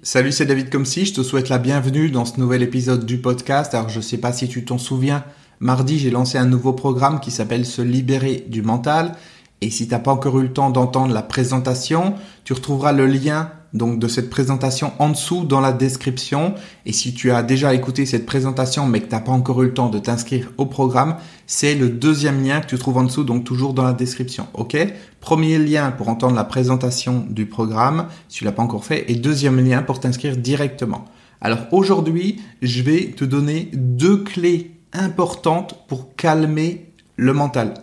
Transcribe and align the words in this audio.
Salut, 0.00 0.30
c'est 0.30 0.46
David 0.46 0.70
Comsi, 0.70 1.06
je 1.06 1.14
te 1.14 1.22
souhaite 1.24 1.48
la 1.48 1.58
bienvenue 1.58 2.08
dans 2.08 2.24
ce 2.24 2.38
nouvel 2.38 2.62
épisode 2.62 3.04
du 3.04 3.18
podcast. 3.18 3.74
Alors 3.74 3.88
je 3.88 4.00
sais 4.00 4.18
pas 4.18 4.32
si 4.32 4.48
tu 4.48 4.64
t'en 4.64 4.78
souviens, 4.78 5.24
mardi 5.58 5.98
j'ai 5.98 6.10
lancé 6.10 6.38
un 6.38 6.44
nouveau 6.44 6.72
programme 6.72 7.18
qui 7.18 7.32
s'appelle 7.32 7.66
Se 7.66 7.82
libérer 7.82 8.44
du 8.46 8.62
mental. 8.62 9.16
Et 9.60 9.70
si 9.70 9.88
t'as 9.88 9.98
pas 9.98 10.12
encore 10.12 10.38
eu 10.38 10.44
le 10.44 10.52
temps 10.52 10.70
d'entendre 10.70 11.12
la 11.12 11.22
présentation, 11.22 12.14
tu 12.44 12.52
retrouveras 12.52 12.92
le 12.92 13.06
lien 13.06 13.50
donc 13.74 13.98
de 13.98 14.08
cette 14.08 14.30
présentation 14.30 14.92
en 14.98 15.10
dessous 15.10 15.44
dans 15.44 15.60
la 15.60 15.72
description. 15.72 16.54
Et 16.86 16.92
si 16.92 17.14
tu 17.14 17.30
as 17.30 17.42
déjà 17.42 17.74
écouté 17.74 18.06
cette 18.06 18.26
présentation 18.26 18.86
mais 18.86 19.00
que 19.00 19.08
t'as 19.08 19.20
pas 19.20 19.32
encore 19.32 19.62
eu 19.62 19.66
le 19.66 19.74
temps 19.74 19.88
de 19.88 19.98
t'inscrire 19.98 20.50
au 20.56 20.66
programme, 20.66 21.16
c'est 21.46 21.74
le 21.74 21.88
deuxième 21.88 22.42
lien 22.42 22.60
que 22.60 22.66
tu 22.66 22.78
trouves 22.78 22.98
en 22.98 23.04
dessous, 23.04 23.24
donc 23.24 23.44
toujours 23.44 23.74
dans 23.74 23.84
la 23.84 23.92
description. 23.92 24.46
Ok? 24.54 24.76
Premier 25.20 25.58
lien 25.58 25.90
pour 25.90 26.08
entendre 26.08 26.36
la 26.36 26.44
présentation 26.44 27.26
du 27.28 27.46
programme, 27.46 28.06
si 28.28 28.38
tu 28.38 28.44
l'as 28.44 28.52
pas 28.52 28.62
encore 28.62 28.84
fait, 28.84 29.04
et 29.10 29.14
deuxième 29.14 29.58
lien 29.64 29.82
pour 29.82 30.00
t'inscrire 30.00 30.36
directement. 30.36 31.04
Alors 31.40 31.60
aujourd'hui, 31.70 32.40
je 32.62 32.82
vais 32.82 33.12
te 33.16 33.24
donner 33.24 33.70
deux 33.72 34.24
clés 34.24 34.72
importantes 34.92 35.84
pour 35.86 36.14
calmer 36.16 36.92
le 37.16 37.32
mental. 37.32 37.74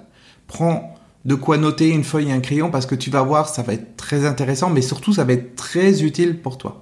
Prends 0.48 0.95
de 1.26 1.36
quoi 1.36 1.58
noter 1.58 1.90
une 1.90 2.04
feuille 2.04 2.30
et 2.30 2.32
un 2.32 2.40
crayon 2.40 2.70
parce 2.70 2.86
que 2.86 2.96
tu 2.96 3.10
vas 3.10 3.24
voir, 3.24 3.50
ça 3.50 3.64
va 3.64 3.74
être 3.74 3.98
très 3.98 4.26
intéressant, 4.26 4.70
mais 4.70 4.82
surtout 4.82 5.12
ça 5.12 5.24
va 5.24 5.34
être 5.34 5.56
très 5.56 6.04
utile 6.04 6.40
pour 6.40 6.58
toi. 6.58 6.82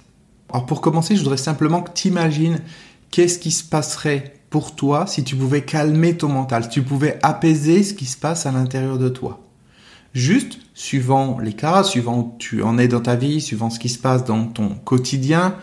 Alors 0.52 0.66
pour 0.66 0.81
commencer, 0.81 1.16
je 1.16 1.21
voudrais 1.21 1.38
simplement 1.38 1.81
que 1.81 1.91
tu 1.93 2.09
imagines 2.09 2.59
qu'est-ce 3.09 3.39
qui 3.39 3.52
se 3.52 3.63
passerait 3.63 4.35
pour 4.49 4.75
toi 4.75 5.07
si 5.07 5.23
tu 5.23 5.35
pouvais 5.35 5.61
calmer 5.61 6.17
ton 6.17 6.27
mental, 6.27 6.66
si 6.66 6.69
tu 6.69 6.83
pouvais 6.83 7.17
apaiser 7.23 7.83
ce 7.83 7.93
qui 7.93 8.05
se 8.05 8.17
passe 8.17 8.45
à 8.45 8.52
l'intérieur 8.52 8.97
de 8.97 9.09
toi. 9.09 9.39
Juste, 10.13 10.59
suivant 10.75 11.39
les 11.39 11.53
cas, 11.53 11.83
suivant 11.83 12.19
où 12.19 12.35
tu 12.38 12.61
en 12.61 12.77
es 12.77 12.88
dans 12.88 12.99
ta 12.99 13.16
vie, 13.16 13.41
suivant 13.41 13.69
ce 13.69 13.80
qui 13.80 13.89
se 13.89 13.97
passe 13.97 14.25
dans 14.25 14.45
ton 14.45 14.75
quotidien, 14.75 15.55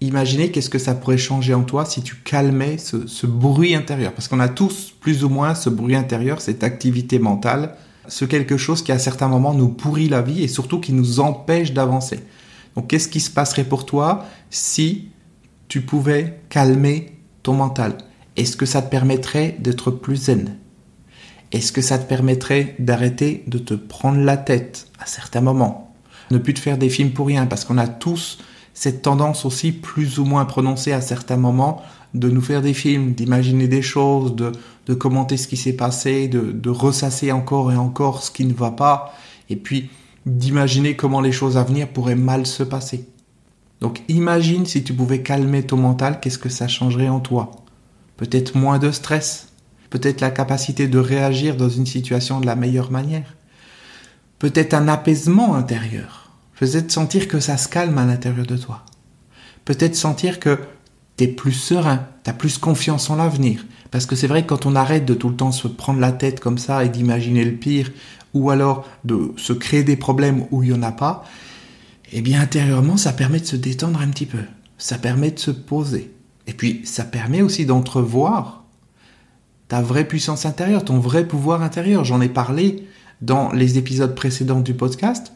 imaginez 0.00 0.50
qu'est-ce 0.50 0.70
que 0.70 0.78
ça 0.78 0.94
pourrait 0.94 1.18
changer 1.18 1.52
en 1.52 1.62
toi 1.62 1.84
si 1.84 2.02
tu 2.02 2.16
calmais 2.16 2.78
ce, 2.78 3.06
ce 3.06 3.26
bruit 3.26 3.74
intérieur. 3.74 4.12
Parce 4.12 4.28
qu'on 4.28 4.40
a 4.40 4.48
tous 4.48 4.94
plus 4.98 5.24
ou 5.24 5.28
moins 5.28 5.54
ce 5.54 5.68
bruit 5.68 5.96
intérieur, 5.96 6.40
cette 6.40 6.64
activité 6.64 7.18
mentale 7.18 7.76
ce 8.08 8.24
quelque 8.24 8.56
chose 8.56 8.82
qui 8.82 8.92
à 8.92 8.98
certains 8.98 9.28
moments 9.28 9.54
nous 9.54 9.68
pourrit 9.68 10.08
la 10.08 10.22
vie 10.22 10.42
et 10.42 10.48
surtout 10.48 10.80
qui 10.80 10.92
nous 10.92 11.20
empêche 11.20 11.72
d'avancer. 11.72 12.20
Donc 12.74 12.88
qu'est-ce 12.88 13.08
qui 13.08 13.20
se 13.20 13.30
passerait 13.30 13.64
pour 13.64 13.86
toi 13.86 14.24
si 14.50 15.08
tu 15.68 15.82
pouvais 15.82 16.40
calmer 16.48 17.18
ton 17.42 17.54
mental? 17.54 17.98
Est-ce 18.36 18.56
que 18.56 18.66
ça 18.66 18.82
te 18.82 18.90
permettrait 18.90 19.56
d'être 19.58 19.90
plus 19.90 20.16
zen? 20.16 20.56
Est-ce 21.52 21.70
que 21.70 21.82
ça 21.82 21.98
te 21.98 22.08
permettrait 22.08 22.74
d'arrêter 22.78 23.44
de 23.46 23.58
te 23.58 23.74
prendre 23.74 24.20
la 24.20 24.38
tête 24.38 24.88
à 24.98 25.06
certains 25.06 25.42
moments? 25.42 25.94
Ne 26.30 26.38
plus 26.38 26.54
te 26.54 26.60
faire 26.60 26.78
des 26.78 26.88
films 26.88 27.10
pour 27.10 27.26
rien 27.26 27.46
parce 27.46 27.64
qu'on 27.64 27.78
a 27.78 27.88
tous 27.88 28.38
cette 28.74 29.02
tendance 29.02 29.44
aussi 29.44 29.70
plus 29.70 30.18
ou 30.18 30.24
moins 30.24 30.46
prononcée 30.46 30.92
à 30.92 31.02
certains 31.02 31.36
moments 31.36 31.82
de 32.14 32.28
nous 32.28 32.40
faire 32.40 32.62
des 32.62 32.74
films, 32.74 33.12
d'imaginer 33.12 33.68
des 33.68 33.82
choses, 33.82 34.34
de, 34.34 34.52
de 34.86 34.94
commenter 34.94 35.36
ce 35.36 35.46
qui 35.46 35.56
s'est 35.56 35.74
passé, 35.74 36.28
de, 36.28 36.70
ressasser 36.70 37.32
encore 37.32 37.72
et 37.72 37.76
encore 37.76 38.22
ce 38.22 38.30
qui 38.30 38.44
ne 38.44 38.52
va 38.52 38.70
pas, 38.70 39.14
et 39.48 39.56
puis 39.56 39.90
d'imaginer 40.26 40.96
comment 40.96 41.20
les 41.20 41.32
choses 41.32 41.56
à 41.56 41.64
venir 41.64 41.88
pourraient 41.88 42.14
mal 42.14 42.46
se 42.46 42.62
passer. 42.62 43.06
Donc 43.80 44.02
imagine 44.08 44.66
si 44.66 44.84
tu 44.84 44.94
pouvais 44.94 45.22
calmer 45.22 45.64
ton 45.64 45.76
mental, 45.76 46.20
qu'est-ce 46.20 46.38
que 46.38 46.48
ça 46.48 46.68
changerait 46.68 47.08
en 47.08 47.20
toi? 47.20 47.50
Peut-être 48.16 48.56
moins 48.56 48.78
de 48.78 48.92
stress, 48.92 49.48
peut-être 49.90 50.20
la 50.20 50.30
capacité 50.30 50.86
de 50.86 50.98
réagir 50.98 51.56
dans 51.56 51.68
une 51.68 51.86
situation 51.86 52.40
de 52.40 52.46
la 52.46 52.54
meilleure 52.54 52.90
manière, 52.90 53.34
peut-être 54.38 54.74
un 54.74 54.88
apaisement 54.88 55.54
intérieur, 55.54 56.30
peut-être 56.58 56.92
sentir 56.92 57.26
que 57.26 57.40
ça 57.40 57.56
se 57.56 57.68
calme 57.68 57.98
à 57.98 58.04
l'intérieur 58.04 58.46
de 58.46 58.56
toi, 58.56 58.84
peut-être 59.64 59.96
sentir 59.96 60.38
que 60.38 60.58
t'es 61.16 61.28
plus 61.28 61.52
serein, 61.52 62.06
t'as 62.22 62.32
plus 62.32 62.58
confiance 62.58 63.10
en 63.10 63.16
l'avenir. 63.16 63.64
Parce 63.90 64.06
que 64.06 64.16
c'est 64.16 64.26
vrai 64.26 64.42
que 64.42 64.48
quand 64.48 64.66
on 64.66 64.74
arrête 64.74 65.04
de 65.04 65.14
tout 65.14 65.28
le 65.28 65.36
temps 65.36 65.52
se 65.52 65.68
prendre 65.68 66.00
la 66.00 66.12
tête 66.12 66.40
comme 66.40 66.58
ça 66.58 66.84
et 66.84 66.88
d'imaginer 66.88 67.44
le 67.44 67.52
pire, 67.52 67.90
ou 68.34 68.50
alors 68.50 68.86
de 69.04 69.32
se 69.36 69.52
créer 69.52 69.84
des 69.84 69.96
problèmes 69.96 70.46
où 70.50 70.62
il 70.62 70.70
n'y 70.70 70.78
en 70.78 70.82
a 70.82 70.92
pas, 70.92 71.24
eh 72.12 72.22
bien 72.22 72.40
intérieurement 72.40 72.96
ça 72.96 73.12
permet 73.12 73.40
de 73.40 73.46
se 73.46 73.56
détendre 73.56 74.00
un 74.00 74.08
petit 74.08 74.26
peu. 74.26 74.40
Ça 74.78 74.98
permet 74.98 75.30
de 75.30 75.38
se 75.38 75.50
poser. 75.50 76.12
Et 76.46 76.54
puis 76.54 76.80
ça 76.84 77.04
permet 77.04 77.42
aussi 77.42 77.66
d'entrevoir 77.66 78.64
ta 79.68 79.80
vraie 79.80 80.06
puissance 80.06 80.44
intérieure, 80.44 80.84
ton 80.84 80.98
vrai 80.98 81.26
pouvoir 81.26 81.62
intérieur. 81.62 82.04
J'en 82.04 82.20
ai 82.20 82.28
parlé 82.28 82.86
dans 83.20 83.52
les 83.52 83.78
épisodes 83.78 84.14
précédents 84.14 84.60
du 84.60 84.74
podcast. 84.74 85.32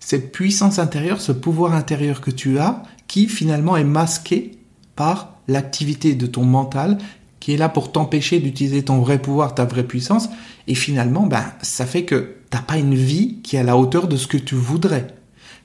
Cette 0.00 0.32
puissance 0.32 0.78
intérieure, 0.78 1.20
ce 1.20 1.32
pouvoir 1.32 1.74
intérieur 1.74 2.20
que 2.20 2.30
tu 2.30 2.58
as, 2.58 2.82
qui 3.06 3.28
finalement 3.28 3.76
est 3.76 3.84
masqué 3.84 4.59
l'activité 5.48 6.14
de 6.14 6.26
ton 6.26 6.44
mental 6.44 6.98
qui 7.40 7.54
est 7.54 7.56
là 7.56 7.68
pour 7.68 7.90
t'empêcher 7.90 8.38
d'utiliser 8.38 8.82
ton 8.84 8.98
vrai 8.98 9.18
pouvoir, 9.18 9.54
ta 9.54 9.64
vraie 9.64 9.86
puissance, 9.86 10.28
et 10.68 10.74
finalement, 10.74 11.26
ben, 11.26 11.44
ça 11.62 11.86
fait 11.86 12.04
que 12.04 12.36
t'as 12.50 12.60
pas 12.60 12.76
une 12.76 12.94
vie 12.94 13.38
qui 13.42 13.56
est 13.56 13.60
à 13.60 13.64
la 13.64 13.78
hauteur 13.78 14.08
de 14.08 14.16
ce 14.16 14.26
que 14.26 14.36
tu 14.36 14.54
voudrais. 14.54 15.06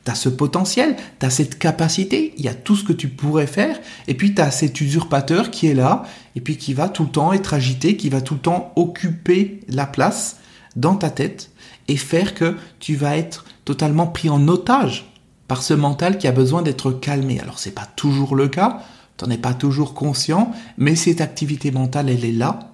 Tu 0.06 0.12
as 0.12 0.16
ce 0.16 0.30
potentiel, 0.30 0.96
tu 1.20 1.26
as 1.26 1.30
cette 1.30 1.60
capacité, 1.60 2.34
il 2.38 2.46
y 2.46 2.48
a 2.48 2.54
tout 2.54 2.78
ce 2.78 2.86
que 2.86 2.94
tu 2.94 3.10
pourrais 3.10 3.48
faire, 3.48 3.78
et 4.08 4.14
puis 4.14 4.34
tu 4.34 4.42
as 4.42 4.52
cet 4.52 4.80
usurpateur 4.80 5.52
qui 5.52 5.68
est 5.68 5.74
là, 5.74 6.04
et 6.36 6.42
puis 6.42 6.56
qui 6.56 6.74
va 6.74 6.88
tout 6.88 7.04
le 7.04 7.10
temps 7.10 7.34
être 7.34 7.54
agité, 7.54 7.98
qui 7.98 8.10
va 8.10 8.22
tout 8.22 8.36
le 8.36 8.40
temps 8.40 8.72
occuper 8.78 9.60
la 9.68 9.86
place 9.86 10.38
dans 10.78 10.96
ta 10.96 11.10
tête, 11.10 11.52
et 11.90 11.98
faire 11.98 12.34
que 12.34 12.56
tu 12.80 12.96
vas 12.96 13.18
être 13.18 13.44
totalement 13.66 14.08
pris 14.08 14.30
en 14.30 14.48
otage 14.48 15.12
par 15.48 15.62
ce 15.62 15.74
mental 15.74 16.18
qui 16.18 16.28
a 16.28 16.32
besoin 16.32 16.62
d'être 16.62 16.92
calmé. 16.92 17.40
Alors 17.40 17.60
c'est 17.60 17.76
pas 17.76 17.88
toujours 17.96 18.36
le 18.36 18.48
cas, 18.48 18.82
T'en 19.18 19.30
es 19.30 19.38
pas 19.38 19.54
toujours 19.54 19.94
conscient, 19.94 20.52
mais 20.78 20.96
cette 20.96 21.22
activité 21.22 21.72
mentale, 21.72 22.10
elle 22.10 22.26
est 22.26 22.32
là. 22.32 22.74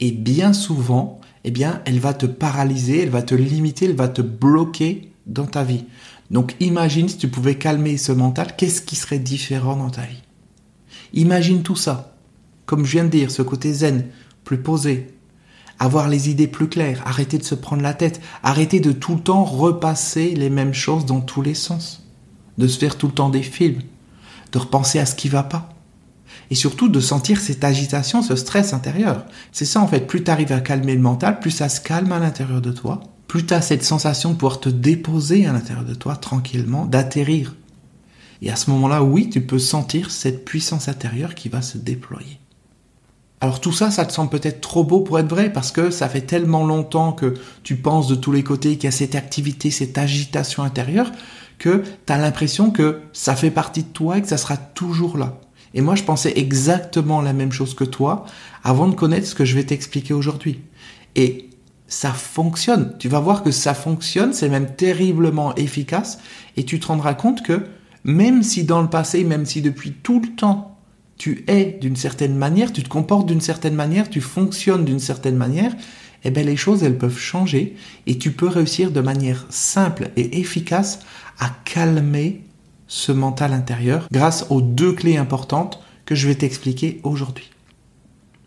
Et 0.00 0.12
bien 0.12 0.52
souvent, 0.52 1.20
eh 1.44 1.50
bien, 1.50 1.82
elle 1.84 2.00
va 2.00 2.14
te 2.14 2.26
paralyser, 2.26 3.02
elle 3.02 3.10
va 3.10 3.22
te 3.22 3.34
limiter, 3.34 3.84
elle 3.84 3.96
va 3.96 4.08
te 4.08 4.22
bloquer 4.22 5.12
dans 5.26 5.46
ta 5.46 5.62
vie. 5.62 5.84
Donc 6.30 6.56
imagine 6.58 7.08
si 7.08 7.18
tu 7.18 7.28
pouvais 7.28 7.56
calmer 7.56 7.98
ce 7.98 8.12
mental, 8.12 8.56
qu'est-ce 8.56 8.80
qui 8.80 8.96
serait 8.96 9.18
différent 9.18 9.76
dans 9.76 9.90
ta 9.90 10.02
vie? 10.02 10.22
Imagine 11.12 11.62
tout 11.62 11.76
ça. 11.76 12.16
Comme 12.64 12.86
je 12.86 12.92
viens 12.92 13.04
de 13.04 13.10
dire, 13.10 13.30
ce 13.30 13.42
côté 13.42 13.72
zen, 13.72 14.06
plus 14.42 14.58
posé, 14.58 15.14
avoir 15.78 16.08
les 16.08 16.30
idées 16.30 16.48
plus 16.48 16.68
claires, 16.68 17.02
arrêter 17.06 17.36
de 17.36 17.44
se 17.44 17.54
prendre 17.54 17.82
la 17.82 17.92
tête, 17.92 18.22
arrêter 18.42 18.80
de 18.80 18.92
tout 18.92 19.16
le 19.16 19.20
temps 19.20 19.44
repasser 19.44 20.34
les 20.34 20.50
mêmes 20.50 20.72
choses 20.72 21.04
dans 21.04 21.20
tous 21.20 21.42
les 21.42 21.54
sens, 21.54 22.06
de 22.56 22.66
se 22.66 22.78
faire 22.78 22.96
tout 22.96 23.08
le 23.08 23.12
temps 23.12 23.28
des 23.28 23.42
films, 23.42 23.82
de 24.52 24.58
repenser 24.58 24.98
à 24.98 25.06
ce 25.06 25.14
qui 25.14 25.28
va 25.28 25.42
pas 25.42 25.73
et 26.54 26.56
surtout 26.56 26.88
de 26.88 27.00
sentir 27.00 27.40
cette 27.40 27.64
agitation, 27.64 28.22
ce 28.22 28.36
stress 28.36 28.74
intérieur. 28.74 29.24
C'est 29.50 29.64
ça 29.64 29.80
en 29.80 29.88
fait, 29.88 30.06
plus 30.06 30.22
tu 30.22 30.30
arrives 30.30 30.52
à 30.52 30.60
calmer 30.60 30.94
le 30.94 31.00
mental, 31.00 31.40
plus 31.40 31.50
ça 31.50 31.68
se 31.68 31.80
calme 31.80 32.12
à 32.12 32.20
l'intérieur 32.20 32.60
de 32.60 32.70
toi, 32.70 33.00
plus 33.26 33.44
tu 33.44 33.52
as 33.54 33.60
cette 33.60 33.82
sensation 33.82 34.30
de 34.30 34.36
pouvoir 34.36 34.60
te 34.60 34.68
déposer 34.68 35.46
à 35.46 35.52
l'intérieur 35.52 35.84
de 35.84 35.94
toi 35.94 36.14
tranquillement, 36.14 36.86
d'atterrir. 36.86 37.56
Et 38.40 38.52
à 38.52 38.54
ce 38.54 38.70
moment-là, 38.70 39.02
oui, 39.02 39.30
tu 39.30 39.40
peux 39.40 39.58
sentir 39.58 40.12
cette 40.12 40.44
puissance 40.44 40.86
intérieure 40.86 41.34
qui 41.34 41.48
va 41.48 41.60
se 41.60 41.76
déployer. 41.76 42.38
Alors 43.40 43.60
tout 43.60 43.72
ça, 43.72 43.90
ça 43.90 44.06
te 44.06 44.12
semble 44.12 44.30
peut-être 44.30 44.60
trop 44.60 44.84
beau 44.84 45.00
pour 45.00 45.18
être 45.18 45.28
vrai 45.28 45.52
parce 45.52 45.72
que 45.72 45.90
ça 45.90 46.08
fait 46.08 46.20
tellement 46.20 46.64
longtemps 46.64 47.10
que 47.10 47.34
tu 47.64 47.74
penses 47.74 48.06
de 48.06 48.14
tous 48.14 48.30
les 48.30 48.44
côtés 48.44 48.76
qu'il 48.76 48.84
y 48.84 48.86
a 48.86 48.96
cette 48.96 49.16
activité, 49.16 49.72
cette 49.72 49.98
agitation 49.98 50.62
intérieure 50.62 51.10
que 51.58 51.82
tu 52.06 52.12
as 52.12 52.18
l'impression 52.18 52.70
que 52.70 53.00
ça 53.12 53.34
fait 53.34 53.50
partie 53.50 53.82
de 53.82 53.88
toi 53.88 54.18
et 54.18 54.22
que 54.22 54.28
ça 54.28 54.36
sera 54.36 54.56
toujours 54.56 55.18
là. 55.18 55.40
Et 55.74 55.80
moi, 55.80 55.96
je 55.96 56.04
pensais 56.04 56.32
exactement 56.36 57.20
la 57.20 57.32
même 57.32 57.52
chose 57.52 57.74
que 57.74 57.84
toi 57.84 58.24
avant 58.62 58.88
de 58.88 58.94
connaître 58.94 59.26
ce 59.26 59.34
que 59.34 59.44
je 59.44 59.54
vais 59.54 59.64
t'expliquer 59.64 60.14
aujourd'hui. 60.14 60.60
Et 61.16 61.50
ça 61.86 62.12
fonctionne. 62.12 62.94
Tu 62.98 63.08
vas 63.08 63.20
voir 63.20 63.42
que 63.42 63.50
ça 63.50 63.74
fonctionne, 63.74 64.32
c'est 64.32 64.48
même 64.48 64.74
terriblement 64.74 65.54
efficace. 65.56 66.18
Et 66.56 66.64
tu 66.64 66.80
te 66.80 66.86
rendras 66.86 67.14
compte 67.14 67.42
que 67.42 67.66
même 68.04 68.42
si 68.42 68.64
dans 68.64 68.82
le 68.82 68.88
passé, 68.88 69.24
même 69.24 69.46
si 69.46 69.62
depuis 69.62 69.92
tout 69.92 70.20
le 70.20 70.28
temps, 70.28 70.78
tu 71.16 71.44
es 71.46 71.78
d'une 71.80 71.96
certaine 71.96 72.36
manière, 72.36 72.72
tu 72.72 72.82
te 72.82 72.88
comportes 72.88 73.26
d'une 73.26 73.40
certaine 73.40 73.74
manière, 73.74 74.10
tu 74.10 74.20
fonctionnes 74.20 74.84
d'une 74.84 74.98
certaine 74.98 75.36
manière, 75.36 75.72
eh 76.24 76.30
bien 76.30 76.42
les 76.42 76.56
choses, 76.56 76.82
elles 76.82 76.98
peuvent 76.98 77.18
changer 77.18 77.76
et 78.06 78.18
tu 78.18 78.32
peux 78.32 78.48
réussir 78.48 78.90
de 78.90 79.00
manière 79.00 79.46
simple 79.50 80.10
et 80.16 80.40
efficace 80.40 81.00
à 81.38 81.50
calmer 81.64 82.42
ce 82.86 83.12
mental 83.12 83.52
intérieur 83.52 84.08
grâce 84.12 84.46
aux 84.50 84.60
deux 84.60 84.92
clés 84.92 85.16
importantes 85.16 85.80
que 86.06 86.14
je 86.14 86.28
vais 86.28 86.34
t'expliquer 86.34 87.00
aujourd'hui. 87.02 87.50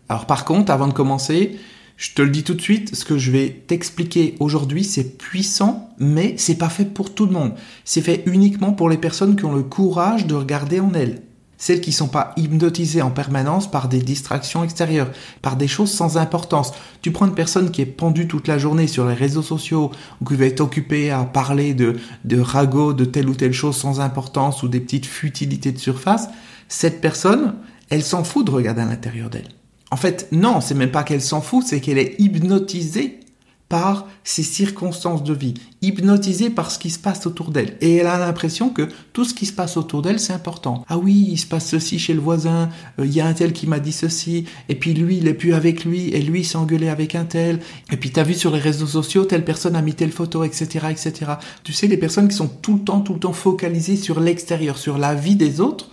Alors 0.08 0.26
par 0.26 0.44
contre, 0.44 0.72
avant 0.72 0.88
de 0.88 0.92
commencer, 0.92 1.58
je 1.96 2.14
te 2.14 2.22
le 2.22 2.30
dis 2.30 2.44
tout 2.44 2.54
de 2.54 2.60
suite, 2.60 2.94
ce 2.94 3.04
que 3.04 3.18
je 3.18 3.32
vais 3.32 3.50
t'expliquer 3.66 4.36
aujourd'hui, 4.38 4.84
c'est 4.84 5.18
puissant, 5.18 5.90
mais 5.98 6.34
c'est 6.38 6.54
pas 6.54 6.68
fait 6.68 6.84
pour 6.84 7.12
tout 7.12 7.26
le 7.26 7.32
monde. 7.32 7.54
C'est 7.84 8.02
fait 8.02 8.22
uniquement 8.26 8.72
pour 8.72 8.88
les 8.88 8.98
personnes 8.98 9.34
qui 9.34 9.44
ont 9.44 9.54
le 9.54 9.64
courage 9.64 10.26
de 10.26 10.34
regarder 10.34 10.78
en 10.78 10.94
elles. 10.94 11.22
Celles 11.58 11.80
qui 11.80 11.92
sont 11.92 12.08
pas 12.08 12.32
hypnotisées 12.36 13.02
en 13.02 13.10
permanence 13.10 13.70
par 13.70 13.88
des 13.88 14.00
distractions 14.00 14.64
extérieures, 14.64 15.10
par 15.42 15.56
des 15.56 15.68
choses 15.68 15.90
sans 15.90 16.16
importance. 16.16 16.72
Tu 17.02 17.10
prends 17.10 17.26
une 17.26 17.34
personne 17.34 17.70
qui 17.70 17.82
est 17.82 17.86
pendue 17.86 18.28
toute 18.28 18.48
la 18.48 18.58
journée 18.58 18.86
sur 18.86 19.06
les 19.06 19.14
réseaux 19.14 19.42
sociaux, 19.42 19.90
ou 20.20 20.24
qui 20.24 20.36
va 20.36 20.46
être 20.46 20.60
occupée 20.60 21.10
à 21.10 21.24
parler 21.24 21.74
de, 21.74 21.96
de 22.24 22.40
ragots, 22.40 22.92
de 22.92 23.04
telle 23.04 23.28
ou 23.28 23.34
telle 23.34 23.52
chose 23.52 23.76
sans 23.76 24.00
importance, 24.00 24.62
ou 24.62 24.68
des 24.68 24.80
petites 24.80 25.06
futilités 25.06 25.72
de 25.72 25.78
surface, 25.78 26.28
cette 26.68 27.00
personne, 27.00 27.56
elle 27.90 28.02
s'en 28.02 28.24
fout 28.24 28.46
de 28.46 28.52
regarder 28.52 28.82
à 28.82 28.86
l'intérieur 28.86 29.28
d'elle. 29.28 29.48
En 29.90 29.96
fait, 29.96 30.28
non, 30.32 30.60
c'est 30.60 30.74
même 30.74 30.90
pas 30.90 31.02
qu'elle 31.02 31.22
s'en 31.22 31.40
fout, 31.40 31.64
c'est 31.66 31.80
qu'elle 31.80 31.98
est 31.98 32.14
hypnotisée 32.18 33.20
par 33.68 34.06
ses 34.24 34.42
circonstances 34.42 35.22
de 35.22 35.34
vie, 35.34 35.54
hypnotisée 35.82 36.48
par 36.48 36.70
ce 36.70 36.78
qui 36.78 36.88
se 36.88 36.98
passe 36.98 37.26
autour 37.26 37.50
d'elle. 37.50 37.76
Et 37.82 37.96
elle 37.96 38.06
a 38.06 38.18
l'impression 38.18 38.70
que 38.70 38.88
tout 39.12 39.24
ce 39.24 39.34
qui 39.34 39.44
se 39.44 39.52
passe 39.52 39.76
autour 39.76 40.00
d'elle, 40.00 40.18
c'est 40.18 40.32
important. 40.32 40.84
Ah 40.88 40.96
oui, 40.96 41.28
il 41.30 41.36
se 41.36 41.46
passe 41.46 41.68
ceci 41.68 41.98
chez 41.98 42.14
le 42.14 42.20
voisin, 42.20 42.70
euh, 42.98 43.04
il 43.04 43.12
y 43.12 43.20
a 43.20 43.26
un 43.26 43.34
tel 43.34 43.52
qui 43.52 43.66
m'a 43.66 43.78
dit 43.78 43.92
ceci, 43.92 44.46
et 44.70 44.74
puis 44.74 44.94
lui, 44.94 45.18
il 45.18 45.28
est 45.28 45.34
plus 45.34 45.52
avec 45.52 45.84
lui, 45.84 46.08
et 46.08 46.22
lui, 46.22 46.44
s'est 46.44 46.56
engueulé 46.56 46.88
avec 46.88 47.14
un 47.14 47.24
tel, 47.24 47.60
et 47.92 47.98
puis 47.98 48.10
t'as 48.10 48.22
vu 48.22 48.34
sur 48.34 48.52
les 48.52 48.60
réseaux 48.60 48.86
sociaux, 48.86 49.26
telle 49.26 49.44
personne 49.44 49.76
a 49.76 49.82
mis 49.82 49.94
telle 49.94 50.12
photo, 50.12 50.44
etc., 50.44 50.86
etc. 50.90 51.32
Tu 51.62 51.74
sais, 51.74 51.88
les 51.88 51.98
personnes 51.98 52.28
qui 52.28 52.36
sont 52.36 52.48
tout 52.48 52.74
le 52.74 52.80
temps, 52.80 53.00
tout 53.00 53.14
le 53.14 53.20
temps 53.20 53.34
focalisées 53.34 53.96
sur 53.96 54.20
l'extérieur, 54.20 54.78
sur 54.78 54.96
la 54.96 55.14
vie 55.14 55.36
des 55.36 55.60
autres, 55.60 55.90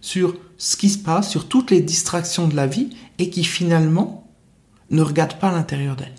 sur 0.00 0.34
ce 0.58 0.76
qui 0.76 0.90
se 0.90 0.98
passe, 0.98 1.30
sur 1.30 1.46
toutes 1.46 1.70
les 1.70 1.80
distractions 1.80 2.48
de 2.48 2.56
la 2.56 2.66
vie, 2.66 2.90
et 3.18 3.30
qui 3.30 3.44
finalement 3.44 4.28
ne 4.90 5.02
regardent 5.02 5.38
pas 5.38 5.52
l'intérieur 5.52 5.94
d'elle. 5.94 6.14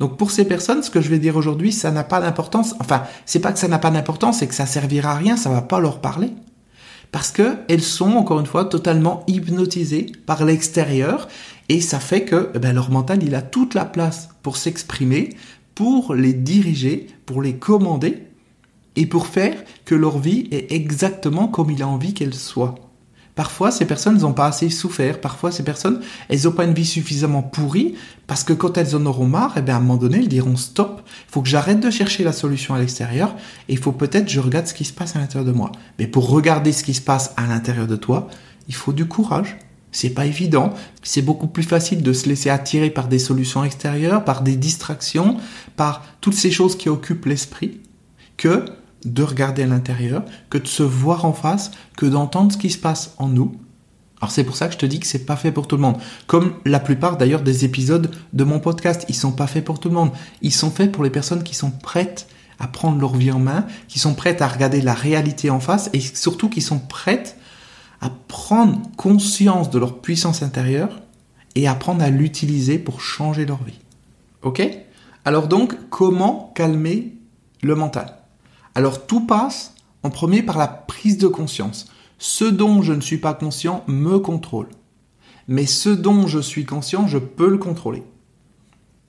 Donc 0.00 0.16
pour 0.16 0.30
ces 0.30 0.46
personnes, 0.46 0.82
ce 0.82 0.90
que 0.90 1.02
je 1.02 1.10
vais 1.10 1.18
dire 1.18 1.36
aujourd'hui, 1.36 1.72
ça 1.72 1.90
n'a 1.90 2.04
pas 2.04 2.20
d'importance. 2.20 2.74
Enfin, 2.80 3.04
c'est 3.26 3.38
pas 3.38 3.52
que 3.52 3.58
ça 3.58 3.68
n'a 3.68 3.78
pas 3.78 3.90
d'importance, 3.90 4.38
c'est 4.38 4.46
que 4.46 4.54
ça 4.54 4.64
servira 4.64 5.12
à 5.12 5.14
rien, 5.14 5.36
ça 5.36 5.50
va 5.50 5.60
pas 5.60 5.78
leur 5.78 6.00
parler. 6.00 6.30
Parce 7.12 7.30
que 7.30 7.56
elles 7.68 7.82
sont, 7.82 8.12
encore 8.12 8.40
une 8.40 8.46
fois, 8.46 8.64
totalement 8.64 9.24
hypnotisées 9.26 10.06
par 10.24 10.44
l'extérieur 10.44 11.28
et 11.68 11.80
ça 11.82 12.00
fait 12.00 12.24
que 12.24 12.50
eh 12.54 12.58
ben, 12.58 12.74
leur 12.74 12.90
mental, 12.90 13.22
il 13.22 13.34
a 13.34 13.42
toute 13.42 13.74
la 13.74 13.84
place 13.84 14.30
pour 14.42 14.56
s'exprimer, 14.56 15.36
pour 15.74 16.14
les 16.14 16.32
diriger, 16.32 17.08
pour 17.26 17.42
les 17.42 17.56
commander 17.56 18.26
et 18.96 19.06
pour 19.06 19.26
faire 19.26 19.62
que 19.84 19.94
leur 19.94 20.18
vie 20.18 20.48
est 20.50 20.72
exactement 20.72 21.46
comme 21.46 21.70
il 21.70 21.82
a 21.82 21.88
envie 21.88 22.14
qu'elle 22.14 22.34
soit. 22.34 22.89
Parfois, 23.40 23.70
ces 23.70 23.86
personnes 23.86 24.18
n'ont 24.18 24.34
pas 24.34 24.48
assez 24.48 24.68
souffert. 24.68 25.18
Parfois, 25.18 25.50
ces 25.50 25.62
personnes, 25.62 26.02
elles 26.28 26.42
n'ont 26.44 26.52
pas 26.52 26.64
une 26.64 26.74
vie 26.74 26.84
suffisamment 26.84 27.42
pourrie 27.42 27.94
parce 28.26 28.44
que 28.44 28.52
quand 28.52 28.76
elles 28.76 28.94
en 28.94 29.06
auront 29.06 29.24
marre, 29.24 29.54
eh 29.56 29.62
bien, 29.62 29.76
à 29.76 29.78
un 29.78 29.80
moment 29.80 29.96
donné, 29.96 30.18
elles 30.18 30.28
diront 30.28 30.56
stop. 30.56 31.00
Il 31.06 31.32
faut 31.32 31.40
que 31.40 31.48
j'arrête 31.48 31.80
de 31.80 31.88
chercher 31.88 32.22
la 32.22 32.34
solution 32.34 32.74
à 32.74 32.78
l'extérieur 32.78 33.34
et 33.70 33.72
il 33.72 33.78
faut 33.78 33.92
peut-être 33.92 34.26
que 34.26 34.30
je 34.30 34.40
regarde 34.40 34.66
ce 34.66 34.74
qui 34.74 34.84
se 34.84 34.92
passe 34.92 35.16
à 35.16 35.20
l'intérieur 35.20 35.46
de 35.46 35.56
moi. 35.56 35.72
Mais 35.98 36.06
pour 36.06 36.28
regarder 36.28 36.70
ce 36.72 36.84
qui 36.84 36.92
se 36.92 37.00
passe 37.00 37.32
à 37.38 37.46
l'intérieur 37.46 37.86
de 37.86 37.96
toi, 37.96 38.28
il 38.68 38.74
faut 38.74 38.92
du 38.92 39.06
courage. 39.06 39.56
C'est 39.90 40.10
pas 40.10 40.26
évident. 40.26 40.74
C'est 41.02 41.22
beaucoup 41.22 41.46
plus 41.46 41.62
facile 41.62 42.02
de 42.02 42.12
se 42.12 42.28
laisser 42.28 42.50
attirer 42.50 42.90
par 42.90 43.08
des 43.08 43.18
solutions 43.18 43.64
extérieures, 43.64 44.22
par 44.22 44.42
des 44.42 44.56
distractions, 44.56 45.38
par 45.76 46.04
toutes 46.20 46.34
ces 46.34 46.50
choses 46.50 46.76
qui 46.76 46.90
occupent 46.90 47.24
l'esprit, 47.24 47.80
que 48.36 48.66
de 49.04 49.22
regarder 49.22 49.62
à 49.62 49.66
l'intérieur, 49.66 50.24
que 50.50 50.58
de 50.58 50.66
se 50.66 50.82
voir 50.82 51.24
en 51.24 51.32
face, 51.32 51.70
que 51.96 52.06
d'entendre 52.06 52.52
ce 52.52 52.58
qui 52.58 52.70
se 52.70 52.78
passe 52.78 53.14
en 53.18 53.28
nous. 53.28 53.54
Alors 54.20 54.30
c'est 54.30 54.44
pour 54.44 54.56
ça 54.56 54.66
que 54.66 54.74
je 54.74 54.78
te 54.78 54.86
dis 54.86 55.00
que 55.00 55.06
c'est 55.06 55.24
pas 55.24 55.36
fait 55.36 55.52
pour 55.52 55.66
tout 55.66 55.76
le 55.76 55.82
monde. 55.82 55.96
Comme 56.26 56.54
la 56.66 56.80
plupart 56.80 57.16
d'ailleurs 57.16 57.42
des 57.42 57.64
épisodes 57.64 58.10
de 58.32 58.44
mon 58.44 58.60
podcast, 58.60 59.06
ils 59.08 59.14
sont 59.14 59.32
pas 59.32 59.46
faits 59.46 59.64
pour 59.64 59.80
tout 59.80 59.88
le 59.88 59.94
monde. 59.94 60.12
Ils 60.42 60.52
sont 60.52 60.70
faits 60.70 60.92
pour 60.92 61.04
les 61.04 61.10
personnes 61.10 61.42
qui 61.42 61.54
sont 61.54 61.70
prêtes 61.70 62.28
à 62.58 62.68
prendre 62.68 63.00
leur 63.00 63.16
vie 63.16 63.32
en 63.32 63.38
main, 63.38 63.66
qui 63.88 63.98
sont 63.98 64.14
prêtes 64.14 64.42
à 64.42 64.48
regarder 64.48 64.82
la 64.82 64.92
réalité 64.92 65.48
en 65.48 65.60
face 65.60 65.88
et 65.94 66.00
surtout 66.00 66.50
qui 66.50 66.60
sont 66.60 66.78
prêtes 66.78 67.38
à 68.02 68.10
prendre 68.28 68.82
conscience 68.96 69.70
de 69.70 69.78
leur 69.78 70.00
puissance 70.00 70.42
intérieure 70.42 71.00
et 71.54 71.66
apprendre 71.66 72.04
à 72.04 72.10
l'utiliser 72.10 72.78
pour 72.78 73.00
changer 73.00 73.46
leur 73.46 73.62
vie. 73.64 73.78
Ok? 74.42 74.62
Alors 75.24 75.48
donc, 75.48 75.74
comment 75.88 76.52
calmer 76.54 77.14
le 77.62 77.74
mental? 77.74 78.19
Alors 78.80 79.06
tout 79.06 79.26
passe 79.26 79.74
en 80.02 80.08
premier 80.08 80.42
par 80.42 80.56
la 80.56 80.66
prise 80.66 81.18
de 81.18 81.28
conscience. 81.28 81.92
Ce 82.16 82.46
dont 82.46 82.80
je 82.80 82.94
ne 82.94 83.02
suis 83.02 83.18
pas 83.18 83.34
conscient 83.34 83.84
me 83.88 84.18
contrôle. 84.18 84.68
Mais 85.48 85.66
ce 85.66 85.90
dont 85.90 86.26
je 86.26 86.38
suis 86.38 86.64
conscient, 86.64 87.06
je 87.06 87.18
peux 87.18 87.50
le 87.50 87.58
contrôler. 87.58 88.02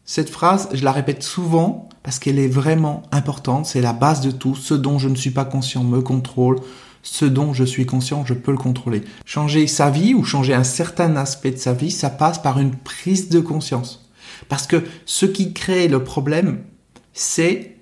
Cette 0.03 0.29
phrase, 0.29 0.67
je 0.73 0.83
la 0.83 0.91
répète 0.91 1.23
souvent 1.23 1.87
parce 2.03 2.19
qu'elle 2.19 2.37
est 2.37 2.49
vraiment 2.49 3.03
importante, 3.13 3.65
c'est 3.65 3.79
la 3.79 3.93
base 3.93 4.19
de 4.19 4.31
tout. 4.31 4.55
Ce 4.55 4.73
dont 4.73 4.99
je 4.99 5.07
ne 5.07 5.15
suis 5.15 5.31
pas 5.31 5.45
conscient 5.45 5.85
me 5.85 6.01
contrôle. 6.01 6.57
Ce 7.01 7.23
dont 7.23 7.53
je 7.53 7.63
suis 7.63 7.85
conscient, 7.85 8.25
je 8.25 8.33
peux 8.33 8.51
le 8.51 8.57
contrôler. 8.57 9.03
Changer 9.23 9.67
sa 9.67 9.89
vie 9.89 10.13
ou 10.13 10.25
changer 10.25 10.53
un 10.53 10.65
certain 10.65 11.15
aspect 11.15 11.51
de 11.51 11.57
sa 11.57 11.71
vie, 11.71 11.91
ça 11.91 12.09
passe 12.09 12.41
par 12.41 12.59
une 12.59 12.75
prise 12.75 13.29
de 13.29 13.39
conscience. 13.39 14.09
Parce 14.49 14.67
que 14.67 14.83
ce 15.05 15.25
qui 15.25 15.53
crée 15.53 15.87
le 15.87 16.03
problème, 16.03 16.61
c'est 17.13 17.77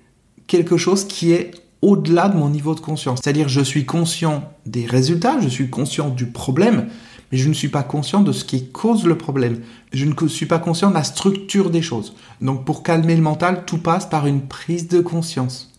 quelque 0.46 0.76
chose 0.76 1.04
qui 1.04 1.32
est 1.32 1.59
au-delà 1.82 2.28
de 2.28 2.36
mon 2.36 2.50
niveau 2.50 2.74
de 2.74 2.80
conscience. 2.80 3.20
C'est-à-dire, 3.22 3.48
je 3.48 3.60
suis 3.60 3.86
conscient 3.86 4.52
des 4.66 4.86
résultats, 4.86 5.40
je 5.40 5.48
suis 5.48 5.70
conscient 5.70 6.10
du 6.10 6.26
problème, 6.26 6.88
mais 7.32 7.38
je 7.38 7.48
ne 7.48 7.54
suis 7.54 7.68
pas 7.68 7.82
conscient 7.82 8.20
de 8.20 8.32
ce 8.32 8.44
qui 8.44 8.70
cause 8.70 9.06
le 9.06 9.16
problème. 9.16 9.60
Je 9.92 10.04
ne 10.04 10.28
suis 10.28 10.46
pas 10.46 10.58
conscient 10.58 10.90
de 10.90 10.94
la 10.94 11.04
structure 11.04 11.70
des 11.70 11.82
choses. 11.82 12.14
Donc, 12.40 12.64
pour 12.64 12.82
calmer 12.82 13.16
le 13.16 13.22
mental, 13.22 13.64
tout 13.64 13.78
passe 13.78 14.06
par 14.06 14.26
une 14.26 14.42
prise 14.42 14.88
de 14.88 15.00
conscience. 15.00 15.72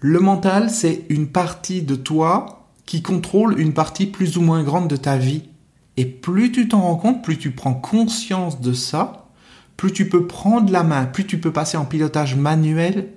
Le 0.00 0.18
mental, 0.18 0.70
c'est 0.70 1.04
une 1.08 1.28
partie 1.28 1.82
de 1.82 1.94
toi 1.94 2.66
qui 2.86 3.02
contrôle 3.02 3.60
une 3.60 3.72
partie 3.72 4.06
plus 4.06 4.36
ou 4.36 4.42
moins 4.42 4.62
grande 4.62 4.88
de 4.88 4.96
ta 4.96 5.16
vie. 5.16 5.42
Et 5.96 6.04
plus 6.04 6.50
tu 6.50 6.68
t'en 6.68 6.80
rends 6.80 6.96
compte, 6.96 7.22
plus 7.22 7.38
tu 7.38 7.50
prends 7.50 7.74
conscience 7.74 8.60
de 8.60 8.72
ça, 8.72 9.28
plus 9.76 9.92
tu 9.92 10.08
peux 10.08 10.26
prendre 10.26 10.72
la 10.72 10.82
main, 10.82 11.04
plus 11.04 11.26
tu 11.26 11.38
peux 11.38 11.52
passer 11.52 11.76
en 11.76 11.84
pilotage 11.84 12.34
manuel 12.34 13.12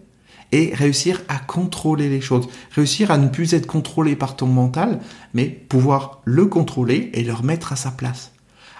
et 0.53 0.71
réussir 0.73 1.19
à 1.27 1.39
contrôler 1.39 2.09
les 2.09 2.21
choses, 2.21 2.47
réussir 2.71 3.09
à 3.09 3.17
ne 3.17 3.27
plus 3.27 3.53
être 3.55 3.65
contrôlé 3.65 4.15
par 4.15 4.35
ton 4.35 4.45
mental, 4.45 4.99
mais 5.33 5.45
pouvoir 5.47 6.21
le 6.25 6.45
contrôler 6.45 7.09
et 7.13 7.23
le 7.23 7.33
remettre 7.33 7.73
à 7.73 7.75
sa 7.75 7.89
place. 7.89 8.31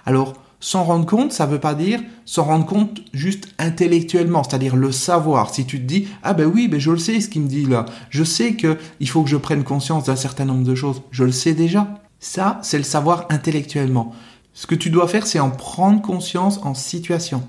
Alors, 0.05 0.33
s'en 0.59 0.83
rendre 0.83 1.07
compte, 1.07 1.33
ça 1.33 1.47
veut 1.47 1.59
pas 1.59 1.73
dire 1.73 1.99
s'en 2.25 2.43
rendre 2.43 2.67
compte 2.67 3.01
juste 3.11 3.47
intellectuellement, 3.57 4.43
c'est-à-dire 4.43 4.75
le 4.75 4.91
savoir. 4.91 5.53
Si 5.53 5.65
tu 5.65 5.79
te 5.79 5.85
dis 5.85 6.07
ah 6.21 6.33
ben 6.33 6.45
oui, 6.45 6.67
ben 6.67 6.79
je 6.79 6.91
le 6.91 6.99
sais 6.99 7.19
ce 7.19 7.27
qu'il 7.27 7.41
me 7.41 7.47
dit 7.47 7.65
là, 7.65 7.85
je 8.11 8.23
sais 8.23 8.53
que 8.53 8.77
il 8.99 9.09
faut 9.09 9.23
que 9.23 9.29
je 9.29 9.35
prenne 9.35 9.63
conscience 9.63 10.05
d'un 10.05 10.15
certain 10.15 10.45
nombre 10.45 10.63
de 10.63 10.75
choses, 10.75 11.01
je 11.09 11.23
le 11.23 11.31
sais 11.31 11.53
déjà. 11.53 11.87
Ça, 12.19 12.59
c'est 12.61 12.77
le 12.77 12.83
savoir 12.83 13.25
intellectuellement. 13.29 14.13
Ce 14.53 14.67
que 14.67 14.75
tu 14.75 14.91
dois 14.91 15.07
faire, 15.07 15.25
c'est 15.25 15.39
en 15.39 15.49
prendre 15.49 16.03
conscience 16.03 16.59
en 16.61 16.75
situation. 16.75 17.43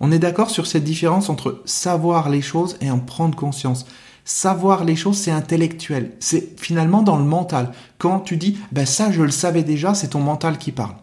On 0.00 0.10
est 0.10 0.18
d'accord 0.18 0.50
sur 0.50 0.66
cette 0.66 0.84
différence 0.84 1.28
entre 1.28 1.62
savoir 1.66 2.30
les 2.30 2.40
choses 2.40 2.76
et 2.80 2.90
en 2.90 2.98
prendre 2.98 3.36
conscience. 3.36 3.86
Savoir 4.24 4.84
les 4.84 4.96
choses, 4.96 5.18
c'est 5.18 5.30
intellectuel. 5.30 6.12
C'est 6.20 6.58
finalement 6.58 7.02
dans 7.02 7.18
le 7.18 7.24
mental. 7.24 7.72
Quand 7.98 8.20
tu 8.20 8.36
dis, 8.38 8.58
ben 8.72 8.86
ça, 8.86 9.12
je 9.12 9.22
le 9.22 9.30
savais 9.30 9.62
déjà, 9.62 9.94
c'est 9.94 10.08
ton 10.08 10.20
mental 10.20 10.56
qui 10.56 10.72
parle. 10.72 10.96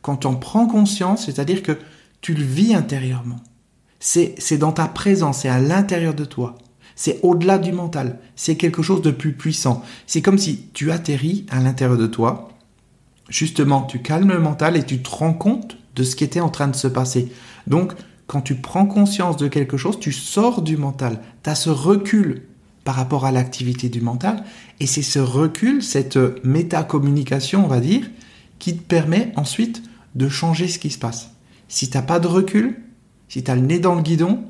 Quand 0.00 0.24
on 0.24 0.36
prend 0.36 0.66
conscience, 0.66 1.26
c'est-à-dire 1.26 1.62
que 1.62 1.78
tu 2.22 2.34
le 2.34 2.44
vis 2.44 2.74
intérieurement. 2.74 3.40
C'est, 4.00 4.34
c'est 4.38 4.58
dans 4.58 4.72
ta 4.72 4.88
présence, 4.88 5.40
c'est 5.40 5.48
à 5.48 5.60
l'intérieur 5.60 6.14
de 6.14 6.24
toi. 6.24 6.56
C'est 6.96 7.20
au-delà 7.22 7.58
du 7.58 7.72
mental. 7.72 8.18
C'est 8.36 8.56
quelque 8.56 8.82
chose 8.82 9.02
de 9.02 9.10
plus 9.10 9.32
puissant. 9.32 9.82
C'est 10.06 10.22
comme 10.22 10.38
si 10.38 10.68
tu 10.72 10.90
atterris 10.90 11.46
à 11.50 11.60
l'intérieur 11.60 11.98
de 11.98 12.06
toi. 12.06 12.48
Justement, 13.28 13.82
tu 13.82 14.00
calmes 14.00 14.32
le 14.32 14.40
mental 14.40 14.76
et 14.76 14.84
tu 14.84 15.02
te 15.02 15.10
rends 15.10 15.34
compte 15.34 15.76
de 15.94 16.02
ce 16.04 16.16
qui 16.16 16.24
était 16.24 16.40
en 16.40 16.48
train 16.48 16.68
de 16.68 16.76
se 16.76 16.88
passer. 16.88 17.32
Donc, 17.66 17.92
quand 18.26 18.40
tu 18.40 18.54
prends 18.54 18.86
conscience 18.86 19.36
de 19.36 19.48
quelque 19.48 19.76
chose, 19.76 19.98
tu 20.00 20.12
sors 20.12 20.62
du 20.62 20.76
mental. 20.76 21.20
Tu 21.42 21.50
as 21.50 21.54
ce 21.54 21.70
recul 21.70 22.42
par 22.84 22.94
rapport 22.94 23.24
à 23.24 23.32
l'activité 23.32 23.88
du 23.88 24.00
mental. 24.00 24.42
Et 24.80 24.86
c'est 24.86 25.02
ce 25.02 25.18
recul, 25.18 25.82
cette 25.82 26.18
métacommunication, 26.44 27.64
on 27.64 27.68
va 27.68 27.80
dire, 27.80 28.08
qui 28.58 28.76
te 28.76 28.82
permet 28.82 29.32
ensuite 29.36 29.82
de 30.14 30.28
changer 30.28 30.68
ce 30.68 30.78
qui 30.78 30.90
se 30.90 30.98
passe. 30.98 31.30
Si 31.68 31.90
tu 31.90 31.96
n'as 31.96 32.02
pas 32.02 32.20
de 32.20 32.26
recul, 32.26 32.76
si 33.28 33.42
tu 33.42 33.50
as 33.50 33.54
le 33.54 33.62
nez 33.62 33.78
dans 33.78 33.94
le 33.94 34.02
guidon, 34.02 34.44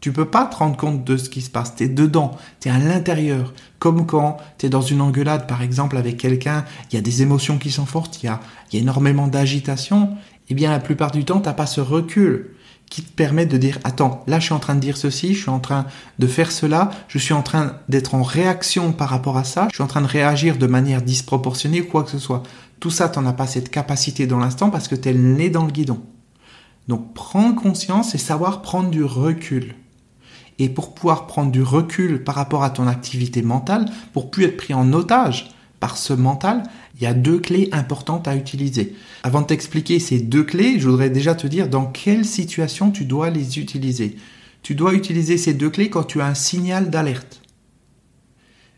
tu 0.00 0.12
peux 0.12 0.28
pas 0.28 0.44
te 0.44 0.56
rendre 0.56 0.76
compte 0.76 1.04
de 1.04 1.16
ce 1.16 1.30
qui 1.30 1.40
se 1.40 1.50
passe. 1.50 1.74
Tu 1.74 1.84
es 1.84 1.88
dedans, 1.88 2.36
tu 2.60 2.68
es 2.68 2.70
à 2.70 2.78
l'intérieur. 2.78 3.54
Comme 3.78 4.06
quand 4.06 4.36
tu 4.58 4.66
es 4.66 4.68
dans 4.68 4.82
une 4.82 5.00
engueulade, 5.00 5.46
par 5.48 5.62
exemple, 5.62 5.96
avec 5.96 6.16
quelqu'un, 6.16 6.64
il 6.90 6.96
y 6.96 6.98
a 6.98 7.00
des 7.00 7.22
émotions 7.22 7.58
qui 7.58 7.70
sont 7.70 7.86
fortes, 7.86 8.22
il 8.22 8.26
y 8.26 8.28
a, 8.28 8.40
y 8.72 8.76
a 8.76 8.80
énormément 8.80 9.26
d'agitation. 9.26 10.10
Eh 10.48 10.54
bien, 10.54 10.70
la 10.70 10.78
plupart 10.78 11.10
du 11.10 11.24
temps, 11.24 11.40
tu 11.40 11.46
n'as 11.46 11.54
pas 11.54 11.66
ce 11.66 11.80
recul 11.80 12.50
qui 12.90 13.02
te 13.02 13.12
permet 13.12 13.46
de 13.46 13.56
dire 13.56 13.78
attends, 13.84 14.22
là 14.26 14.38
je 14.38 14.44
suis 14.44 14.54
en 14.54 14.58
train 14.58 14.74
de 14.74 14.80
dire 14.80 14.96
ceci, 14.96 15.34
je 15.34 15.40
suis 15.40 15.50
en 15.50 15.58
train 15.58 15.86
de 16.18 16.26
faire 16.26 16.52
cela, 16.52 16.90
je 17.08 17.18
suis 17.18 17.34
en 17.34 17.42
train 17.42 17.74
d'être 17.88 18.14
en 18.14 18.22
réaction 18.22 18.92
par 18.92 19.08
rapport 19.08 19.36
à 19.36 19.44
ça, 19.44 19.66
je 19.70 19.74
suis 19.74 19.82
en 19.82 19.88
train 19.88 20.02
de 20.02 20.06
réagir 20.06 20.56
de 20.56 20.66
manière 20.66 21.02
disproportionnée 21.02 21.82
quoi 21.82 22.04
que 22.04 22.10
ce 22.10 22.18
soit. 22.18 22.42
Tout 22.78 22.90
ça, 22.90 23.08
tu 23.08 23.18
n'en 23.18 23.26
as 23.26 23.32
pas 23.32 23.46
cette 23.46 23.70
capacité 23.70 24.26
dans 24.26 24.38
l'instant 24.38 24.70
parce 24.70 24.86
que 24.86 24.94
tu 24.94 25.08
es 25.08 25.12
le 25.12 25.18
nez 25.18 25.50
dans 25.50 25.64
le 25.64 25.72
guidon. 25.72 26.00
Donc 26.88 27.14
prendre 27.14 27.60
conscience 27.60 28.14
et 28.14 28.18
savoir 28.18 28.62
prendre 28.62 28.90
du 28.90 29.02
recul. 29.02 29.74
Et 30.58 30.68
pour 30.68 30.94
pouvoir 30.94 31.26
prendre 31.26 31.50
du 31.50 31.62
recul 31.62 32.22
par 32.22 32.34
rapport 32.34 32.62
à 32.62 32.70
ton 32.70 32.86
activité 32.86 33.42
mentale, 33.42 33.86
pour 34.12 34.30
plus 34.30 34.44
être 34.44 34.56
pris 34.56 34.74
en 34.74 34.92
otage 34.92 35.50
par 35.80 35.96
ce 35.96 36.12
mental, 36.12 36.62
il 36.96 37.02
y 37.02 37.06
a 37.06 37.14
deux 37.14 37.38
clés 37.38 37.68
importantes 37.72 38.26
à 38.26 38.36
utiliser. 38.36 38.94
Avant 39.22 39.42
de 39.42 39.46
t'expliquer 39.46 39.98
ces 39.98 40.18
deux 40.18 40.44
clés, 40.44 40.80
je 40.80 40.88
voudrais 40.88 41.10
déjà 41.10 41.34
te 41.34 41.46
dire 41.46 41.68
dans 41.68 41.86
quelle 41.86 42.24
situation 42.24 42.90
tu 42.90 43.04
dois 43.04 43.28
les 43.28 43.58
utiliser. 43.58 44.16
Tu 44.62 44.74
dois 44.74 44.94
utiliser 44.94 45.36
ces 45.36 45.52
deux 45.52 45.70
clés 45.70 45.90
quand 45.90 46.04
tu 46.04 46.20
as 46.20 46.26
un 46.26 46.34
signal 46.34 46.88
d'alerte. 46.88 47.42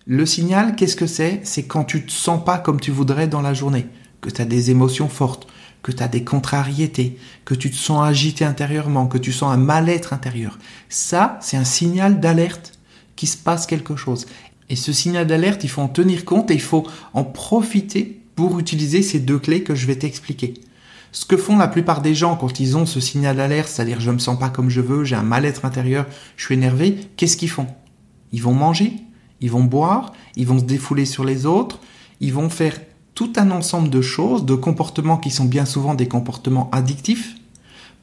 Le 0.07 0.27
signal, 0.27 0.75
qu'est-ce 0.75 0.97
que 0.97 1.07
c'est? 1.07 1.41
C'est 1.45 1.65
quand 1.65 1.85
tu 1.85 2.05
te 2.05 2.11
sens 2.11 2.45
pas 2.45 2.59
comme 2.59 2.81
tu 2.81 2.91
voudrais 2.91 3.29
dans 3.29 3.43
la 3.43 3.55
journée, 3.55 3.87
que 4.21 4.31
tu 4.31 4.43
as 4.43 4.47
des 4.47 4.71
émotions 4.71 5.09
fortes, 5.09 5.47
que 5.83 5.93
tu 5.93 6.03
as 6.03 6.09
des 6.09 6.25
contrariétés, 6.25 7.19
que 7.45 7.55
tu 7.55 7.71
te 7.71 7.77
sens 7.77 8.05
agité 8.05 8.45
intérieurement, 8.45 9.07
que 9.07 9.19
tu 9.19 9.33
sens 9.33 9.53
un 9.53 9.59
mal-être 9.59 10.13
intérieur. 10.13 10.59
Ça, 10.89 11.39
c'est 11.41 11.57
un 11.57 11.65
signal 11.65 12.21
d'alerte 12.21 12.79
qui 13.17 13.27
se 13.27 13.37
passe 13.37 13.67
quelque 13.67 13.97
chose. 13.97 14.27
Et 14.71 14.77
ce 14.77 14.93
signal 14.93 15.27
d'alerte, 15.27 15.65
il 15.65 15.71
faut 15.71 15.83
en 15.83 15.89
tenir 15.89 16.25
compte 16.25 16.51
et 16.51 16.55
il 16.55 16.61
faut 16.61 16.87
en 17.15 17.25
profiter 17.25 18.21
pour 18.35 18.59
utiliser 18.59 19.03
ces 19.03 19.19
deux 19.19 19.39
clés 19.39 19.63
que 19.63 19.75
je 19.75 19.87
vais 19.87 19.97
t'expliquer. 19.97 20.55
Ce 21.11 21.25
que 21.25 21.37
font 21.37 21.57
la 21.57 21.69
plupart 21.69 22.03
des 22.03 22.15
gens 22.15 22.37
quand 22.37 22.61
ils 22.61 22.77
ont 22.77 22.87
ce 22.87 23.01
signal 23.01 23.37
d'alerte, 23.37 23.69
c'est-à-dire 23.69 24.01
je 24.01 24.11
me 24.11 24.19
sens 24.19 24.39
pas 24.39 24.51
comme 24.51 24.69
je 24.69 24.83
veux, 24.83 25.05
j'ai 25.05 25.17
un 25.17 25.23
mal-être 25.23 25.65
intérieur, 25.65 26.07
je 26.37 26.45
suis 26.45 26.55
énervé, 26.55 26.99
qu'est-ce 27.17 27.37
qu'ils 27.37 27.51
font? 27.51 27.67
Ils 28.33 28.43
vont 28.43 28.53
manger, 28.53 28.93
ils 29.41 29.51
vont 29.51 29.65
boire, 29.65 30.13
ils 30.37 30.47
vont 30.47 30.59
se 30.59 30.65
défouler 30.65 31.07
sur 31.07 31.25
les 31.25 31.47
autres, 31.47 31.81
ils 32.21 32.35
vont 32.35 32.51
faire 32.51 32.79
tout 33.15 33.33
un 33.37 33.51
ensemble 33.51 33.89
de 33.89 34.03
choses, 34.03 34.45
de 34.45 34.55
comportements 34.55 35.17
qui 35.17 35.31
sont 35.31 35.47
bien 35.47 35.65
souvent 35.65 35.95
des 35.95 36.09
comportements 36.09 36.69
addictifs, 36.73 37.35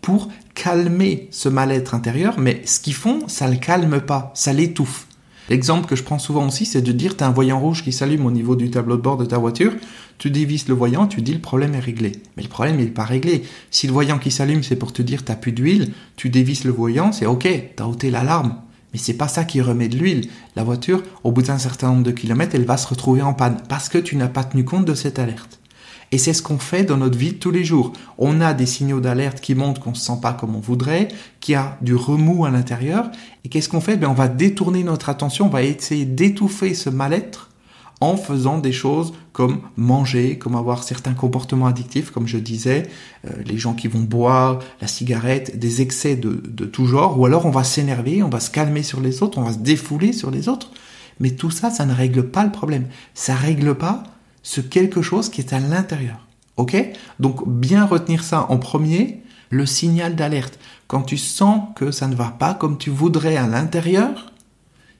pour 0.02 0.30
calmer 0.54 1.28
ce 1.32 1.50
mal-être 1.50 1.96
intérieur, 1.96 2.40
mais 2.40 2.62
ce 2.66 2.80
qu'ils 2.80 2.94
font, 2.94 3.28
ça 3.28 3.48
le 3.48 3.56
calme 3.56 4.02
pas, 4.02 4.32
ça 4.36 4.54
l'étouffe. 4.54 5.08
L'exemple 5.50 5.88
que 5.88 5.96
je 5.96 6.04
prends 6.04 6.20
souvent 6.20 6.48
aussi, 6.48 6.66
c'est 6.66 6.82
de 6.82 6.92
dire, 6.92 7.16
tu 7.16 7.24
as 7.24 7.28
un 7.28 7.32
voyant 7.32 7.60
rouge 7.60 7.84
qui 7.84 7.92
s'allume 7.92 8.26
au 8.26 8.32
niveau 8.32 8.56
du 8.56 8.72
tableau 8.72 8.98
de 8.98 9.02
bord 9.02 9.18
de 9.18 9.26
ta 9.26 9.38
voiture, 9.38 9.74
tu 10.18 10.32
dévisses 10.32 10.68
le 10.68 10.74
voyant, 10.74 11.08
tu 11.08 11.22
dis 11.22 11.34
le 11.34 11.40
problème 11.40 11.76
est 11.76 11.80
réglé. 11.80 12.14
Mais 12.36 12.44
le 12.44 12.50
problème, 12.50 12.78
n'est 12.78 12.86
pas 12.86 13.04
réglé. 13.04 13.44
Si 13.70 13.86
le 13.86 13.94
voyant 13.94 14.18
qui 14.18 14.32
s'allume, 14.32 14.64
c'est 14.64 14.76
pour 14.76 14.94
te 14.94 15.02
dire, 15.02 15.24
t'as 15.24 15.36
plus 15.36 15.52
d'huile, 15.52 15.94
tu 16.16 16.30
dévisses 16.30 16.64
le 16.64 16.72
voyant, 16.72 17.12
c'est 17.12 17.26
ok, 17.26 17.48
t'as 17.76 17.86
ôté 17.86 18.10
l'alarme. 18.10 18.56
Mais 18.94 19.00
c'est 19.00 19.14
pas 19.14 19.28
ça 19.28 19.44
qui 19.44 19.62
remet 19.62 19.90
de 19.90 19.98
l'huile. 19.98 20.30
La 20.56 20.64
voiture, 20.64 21.04
au 21.24 21.32
bout 21.32 21.42
d'un 21.42 21.58
certain 21.58 21.90
nombre 21.90 22.04
de 22.04 22.12
kilomètres, 22.12 22.56
elle 22.56 22.66
va 22.66 22.78
se 22.78 22.88
retrouver 22.88 23.22
en 23.22 23.34
panne 23.34 23.58
parce 23.68 23.90
que 23.90 23.98
tu 23.98 24.16
n'as 24.16 24.30
pas 24.30 24.46
tenu 24.46 24.64
compte 24.64 24.86
de 24.86 24.94
cette 24.94 25.20
alerte. 25.20 25.60
Et 26.12 26.18
c'est 26.18 26.34
ce 26.34 26.42
qu'on 26.42 26.60
fait 26.60 26.84
dans 26.84 26.98
notre 26.98 27.18
vie 27.18 27.36
tous 27.36 27.52
les 27.52 27.64
jours. 27.64 27.94
On 28.18 28.42
a 28.42 28.54
des 28.54 28.66
signaux 28.66 29.00
d'alerte 29.00 29.42
qui 29.42 29.56
montrent 29.56 29.82
qu'on 29.82 29.94
se 29.94 30.06
sent 30.06 30.20
pas 30.22 30.34
comme 30.34 30.56
on 30.56 30.60
voudrait, 30.60 31.08
qu'il 31.40 31.54
y 31.54 31.56
a 31.56 31.78
du 31.82 31.96
remous 31.96 32.46
à 32.46 32.52
l'intérieur. 32.52 33.10
Et 33.44 33.50
qu'est-ce 33.50 33.70
qu'on 33.70 33.82
fait? 33.82 33.98
Ben, 33.98 34.08
On 34.08 34.14
va 34.14 34.28
détourner 34.28 34.84
notre 34.84 35.10
attention, 35.10 35.48
on 35.48 35.50
va 35.50 35.64
essayer 35.64 36.06
d'étouffer 36.06 36.74
ce 36.74 36.90
mal-être 36.90 37.50
en 38.02 38.18
faisant 38.18 38.60
des 38.60 38.74
choses 38.74 39.14
comme 39.32 39.62
manger, 39.78 40.38
comme 40.38 40.56
avoir 40.56 40.84
certains 40.84 41.14
comportements 41.14 41.68
addictifs, 41.68 42.12
comme 42.12 42.28
je 42.28 42.38
disais, 42.38 42.84
euh, 43.26 43.32
les 43.46 43.58
gens 43.58 43.74
qui 43.74 43.88
vont 43.88 44.02
boire, 44.02 44.60
la 44.82 44.88
cigarette, 44.88 45.58
des 45.58 45.82
excès 45.82 46.16
de, 46.16 46.42
de 46.46 46.66
tout 46.66 46.86
genre, 46.88 47.20
ou 47.20 47.26
alors 47.26 47.46
on 47.46 47.52
va 47.52 47.64
s'énerver, 47.64 48.22
on 48.22 48.30
va 48.30 48.40
se 48.40 48.50
calmer 48.50 48.84
sur 48.84 49.00
les 49.00 49.24
autres, 49.24 49.38
on 49.38 49.44
va 49.44 49.54
se 49.54 49.60
défouler 49.60 50.14
sur 50.14 50.30
les 50.30 50.50
autres. 50.50 50.72
Mais 51.20 51.32
tout 51.32 51.52
ça, 51.52 51.70
ça 51.70 51.86
ne 51.86 51.94
règle 51.94 52.30
pas 52.30 52.44
le 52.44 52.52
problème. 52.52 52.88
Ça 53.14 53.36
règle 53.36 53.76
pas 53.76 54.04
ce 54.46 54.62
quelque 54.62 55.02
chose 55.02 55.30
qui 55.30 55.42
est 55.42 55.52
à 55.52 55.60
l'intérieur. 55.60 56.26
Ok? 56.56 56.78
Donc 57.20 57.48
bien 57.50 57.86
retenir 57.86 58.24
ça 58.24 58.46
en 58.50 58.58
premier, 58.58 59.24
le 59.50 59.66
signal 59.66 60.16
d'alerte. 60.16 60.60
Quand 60.88 61.02
tu 61.02 61.18
sens 61.18 61.64
que 61.76 61.92
ça 61.92 62.08
ne 62.08 62.16
va 62.16 62.30
pas 62.30 62.54
comme 62.54 62.78
tu 62.78 62.92
voudrais 62.92 63.36
à 63.36 63.48
l'intérieur, 63.48 64.32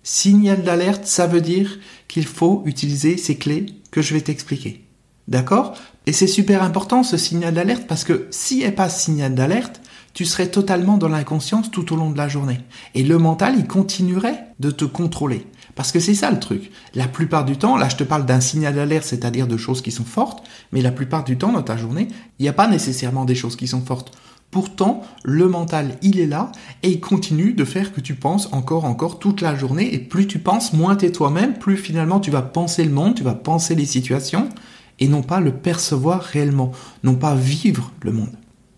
Signal 0.08 0.62
d'alerte, 0.62 1.08
ça 1.08 1.26
veut 1.26 1.42
dire 1.42 1.80
qu'il 2.08 2.28
faut 2.28 2.62
utiliser 2.68 3.18
ces 3.18 3.38
clés 3.38 3.66
que 3.90 4.04
je 4.04 4.14
vais 4.14 4.22
t'expliquer. 4.22 4.86
D'accord? 5.28 5.74
Et 6.06 6.14
c'est 6.14 6.28
super 6.28 6.62
important 6.62 7.02
ce 7.02 7.18
signal 7.18 7.56
d'alerte 7.56 7.88
parce 7.88 8.04
que 8.04 8.28
s'il 8.30 8.60
n'y 8.60 8.66
a 8.66 8.72
pas 8.72 8.88
signal 8.88 9.34
d'alerte, 9.34 9.82
tu 10.14 10.24
serais 10.24 10.52
totalement 10.52 10.98
dans 10.98 11.08
l'inconscience 11.08 11.72
tout 11.72 11.92
au 11.92 11.96
long 11.96 12.12
de 12.12 12.20
la 12.20 12.28
journée. 12.28 12.60
Et 12.94 13.02
le 13.02 13.18
mental, 13.18 13.56
il 13.58 13.66
continuerait 13.66 14.46
de 14.60 14.70
te 14.70 14.86
contrôler. 14.86 15.48
Parce 15.76 15.92
que 15.92 16.00
c'est 16.00 16.16
ça 16.16 16.32
le 16.32 16.40
truc. 16.40 16.72
La 16.94 17.08
plupart 17.08 17.46
du 17.46 17.58
temps, 17.58 17.76
là 17.76 17.90
je 17.90 17.98
te 17.98 18.04
parle 18.04 18.26
d'un 18.26 18.40
signal 18.40 18.76
d'alerte, 18.76 19.06
c'est-à-dire 19.06 19.48
de 19.48 19.58
choses 19.58 19.82
qui 19.82 19.92
sont 19.92 20.06
fortes, 20.06 20.48
mais 20.72 20.82
la 20.82 20.92
plupart 20.92 21.24
du 21.24 21.38
temps 21.38 21.52
dans 21.52 21.64
ta 21.64 21.78
journée, 21.78 22.08
il 22.40 22.44
n'y 22.44 22.50
a 22.50 22.54
pas 22.54 22.68
nécessairement 22.68 23.26
des 23.26 23.36
choses 23.36 23.56
qui 23.56 23.68
sont 23.68 23.82
fortes. 23.82 24.12
Pourtant, 24.52 25.02
le 25.24 25.50
mental, 25.50 25.98
il 26.02 26.18
est 26.18 26.28
là 26.28 26.52
et 26.82 26.90
il 26.90 27.02
continue 27.02 27.54
de 27.54 27.66
faire 27.66 27.92
que 27.92 28.00
tu 28.00 28.16
penses 28.16 28.48
encore, 28.54 28.86
encore 28.86 29.20
toute 29.20 29.42
la 29.42 29.54
journée. 29.54 29.94
Et 29.94 30.00
plus 30.00 30.28
tu 30.28 30.40
penses, 30.40 30.72
moins 30.72 30.96
tu 30.96 31.06
es 31.06 31.12
toi-même, 31.12 31.56
plus 31.56 31.76
finalement 31.76 32.22
tu 32.22 32.32
vas 32.32 32.42
penser 32.42 32.86
le 32.86 32.92
monde, 32.92 33.16
tu 33.16 33.24
vas 33.24 33.36
penser 33.36 33.76
les 33.76 33.86
situations 33.86 34.48
et 35.00 35.10
non 35.10 35.24
pas 35.24 35.42
le 35.42 35.52
percevoir 35.52 36.22
réellement, 36.22 36.72
non 37.04 37.16
pas 37.16 37.36
vivre 37.36 37.92
le 38.02 38.14
monde. 38.14 38.32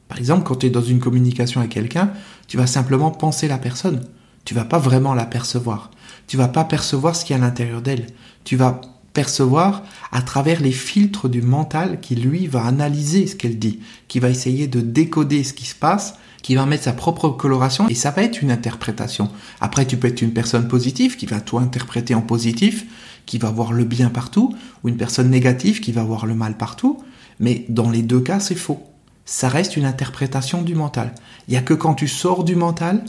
Par 0.07 0.17
exemple, 0.17 0.43
quand 0.45 0.55
tu 0.55 0.65
es 0.65 0.71
dans 0.71 0.81
une 0.81 0.99
communication 0.99 1.59
avec 1.59 1.73
quelqu'un, 1.73 2.11
tu 2.47 2.57
vas 2.57 2.65
simplement 2.65 3.11
penser 3.11 3.47
la 3.47 3.59
personne. 3.59 4.03
Tu 4.47 4.53
vas 4.53 4.63
pas 4.63 4.77
vraiment 4.77 5.13
la 5.13 5.25
percevoir. 5.25 5.91
Tu 6.25 6.37
vas 6.37 6.47
pas 6.47 6.63
percevoir 6.63 7.17
ce 7.17 7.25
qu'il 7.25 7.35
y 7.35 7.37
a 7.37 7.43
à 7.43 7.45
l'intérieur 7.45 7.81
d'elle. 7.81 8.07
Tu 8.45 8.55
vas 8.55 8.79
percevoir 9.11 9.83
à 10.13 10.21
travers 10.21 10.61
les 10.61 10.71
filtres 10.71 11.27
du 11.27 11.41
mental 11.41 11.99
qui 11.99 12.15
lui 12.15 12.47
va 12.47 12.63
analyser 12.63 13.27
ce 13.27 13.35
qu'elle 13.35 13.59
dit, 13.59 13.81
qui 14.07 14.21
va 14.21 14.29
essayer 14.29 14.67
de 14.67 14.79
décoder 14.79 15.43
ce 15.43 15.51
qui 15.51 15.65
se 15.65 15.75
passe, 15.75 16.13
qui 16.43 16.55
va 16.55 16.65
mettre 16.65 16.85
sa 16.85 16.93
propre 16.93 17.27
coloration 17.27 17.89
et 17.89 17.93
ça 17.93 18.11
va 18.11 18.23
être 18.23 18.41
une 18.41 18.49
interprétation. 18.49 19.29
Après, 19.59 19.85
tu 19.85 19.97
peux 19.97 20.07
être 20.07 20.21
une 20.21 20.31
personne 20.31 20.69
positive 20.69 21.17
qui 21.17 21.25
va 21.25 21.41
tout 21.41 21.57
interpréter 21.57 22.15
en 22.15 22.21
positif, 22.21 22.85
qui 23.25 23.39
va 23.39 23.51
voir 23.51 23.73
le 23.73 23.83
bien 23.83 24.09
partout, 24.09 24.55
ou 24.81 24.87
une 24.87 24.95
personne 24.95 25.29
négative 25.29 25.81
qui 25.81 25.91
va 25.91 26.05
voir 26.05 26.25
le 26.25 26.35
mal 26.35 26.55
partout. 26.55 27.03
Mais 27.41 27.65
dans 27.67 27.89
les 27.89 28.01
deux 28.01 28.21
cas, 28.21 28.39
c'est 28.39 28.55
faux. 28.55 28.81
Ça 29.25 29.49
reste 29.49 29.75
une 29.75 29.83
interprétation 29.83 30.61
du 30.61 30.73
mental. 30.73 31.13
Il 31.49 31.51
n'y 31.51 31.57
a 31.57 31.61
que 31.61 31.73
quand 31.73 31.95
tu 31.95 32.07
sors 32.07 32.45
du 32.45 32.55
mental 32.55 33.03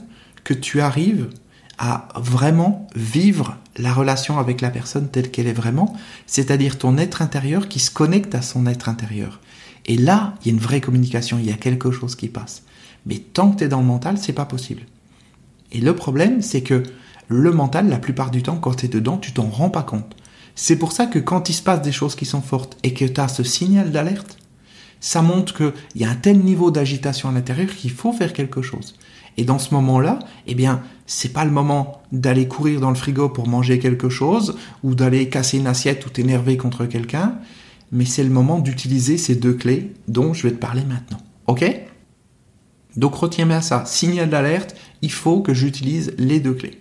que 0.44 0.54
tu 0.54 0.80
arrives 0.80 1.28
à 1.78 2.08
vraiment 2.16 2.88
vivre 2.96 3.56
la 3.76 3.92
relation 3.92 4.38
avec 4.38 4.60
la 4.60 4.70
personne 4.70 5.08
telle 5.08 5.30
qu'elle 5.30 5.46
est 5.46 5.52
vraiment, 5.52 5.96
c'est-à-dire 6.26 6.76
ton 6.76 6.98
être 6.98 7.22
intérieur 7.22 7.68
qui 7.68 7.78
se 7.78 7.90
connecte 7.90 8.34
à 8.34 8.42
son 8.42 8.66
être 8.66 8.88
intérieur. 8.88 9.40
Et 9.86 9.96
là, 9.96 10.34
il 10.40 10.48
y 10.48 10.50
a 10.50 10.54
une 10.54 10.60
vraie 10.60 10.80
communication, 10.80 11.38
il 11.38 11.46
y 11.46 11.52
a 11.52 11.56
quelque 11.56 11.92
chose 11.92 12.16
qui 12.16 12.28
passe. 12.28 12.64
Mais 13.06 13.18
tant 13.18 13.50
que 13.50 13.58
tu 13.58 13.64
es 13.64 13.68
dans 13.68 13.80
le 13.80 13.86
mental, 13.86 14.18
c'est 14.18 14.32
pas 14.32 14.44
possible. 14.44 14.82
Et 15.70 15.80
le 15.80 15.94
problème, 15.94 16.42
c'est 16.42 16.62
que 16.62 16.82
le 17.28 17.52
mental, 17.52 17.88
la 17.88 17.98
plupart 17.98 18.30
du 18.30 18.42
temps, 18.42 18.56
quand 18.56 18.74
tu 18.74 18.86
es 18.86 18.88
dedans, 18.88 19.18
tu 19.18 19.32
t'en 19.32 19.48
rends 19.48 19.70
pas 19.70 19.82
compte. 19.82 20.16
C'est 20.54 20.76
pour 20.76 20.92
ça 20.92 21.06
que 21.06 21.18
quand 21.18 21.48
il 21.48 21.52
se 21.52 21.62
passe 21.62 21.82
des 21.82 21.92
choses 21.92 22.16
qui 22.16 22.24
sont 22.24 22.42
fortes 22.42 22.76
et 22.82 22.92
que 22.92 23.04
tu 23.04 23.20
as 23.20 23.28
ce 23.28 23.44
signal 23.44 23.92
d'alerte, 23.92 24.38
ça 25.00 25.22
montre 25.22 25.54
qu'il 25.54 25.72
y 25.94 26.04
a 26.04 26.10
un 26.10 26.16
tel 26.16 26.40
niveau 26.40 26.70
d'agitation 26.70 27.28
à 27.28 27.32
l'intérieur 27.32 27.68
qu'il 27.68 27.92
faut 27.92 28.12
faire 28.12 28.32
quelque 28.32 28.62
chose. 28.62 28.96
Et 29.38 29.44
dans 29.44 29.60
ce 29.60 29.72
moment-là, 29.72 30.18
eh 30.48 30.54
bien, 30.54 30.82
c'est 31.06 31.32
pas 31.32 31.44
le 31.44 31.52
moment 31.52 32.02
d'aller 32.12 32.48
courir 32.48 32.80
dans 32.80 32.90
le 32.90 32.96
frigo 32.96 33.28
pour 33.28 33.46
manger 33.46 33.78
quelque 33.78 34.08
chose 34.08 34.58
ou 34.82 34.94
d'aller 34.94 35.28
casser 35.28 35.58
une 35.58 35.68
assiette 35.68 36.04
ou 36.04 36.10
t'énerver 36.10 36.56
contre 36.56 36.86
quelqu'un, 36.86 37.38
mais 37.92 38.04
c'est 38.04 38.24
le 38.24 38.30
moment 38.30 38.58
d'utiliser 38.58 39.16
ces 39.16 39.36
deux 39.36 39.54
clés 39.54 39.94
dont 40.08 40.34
je 40.34 40.42
vais 40.42 40.52
te 40.52 40.58
parler 40.58 40.82
maintenant. 40.84 41.18
OK? 41.46 41.64
Donc 42.96 43.14
retiens 43.14 43.46
bien 43.46 43.60
ça, 43.60 43.84
signal 43.86 44.28
d'alerte, 44.28 44.74
il 45.02 45.12
faut 45.12 45.40
que 45.40 45.54
j'utilise 45.54 46.14
les 46.18 46.40
deux 46.40 46.54
clés. 46.54 46.78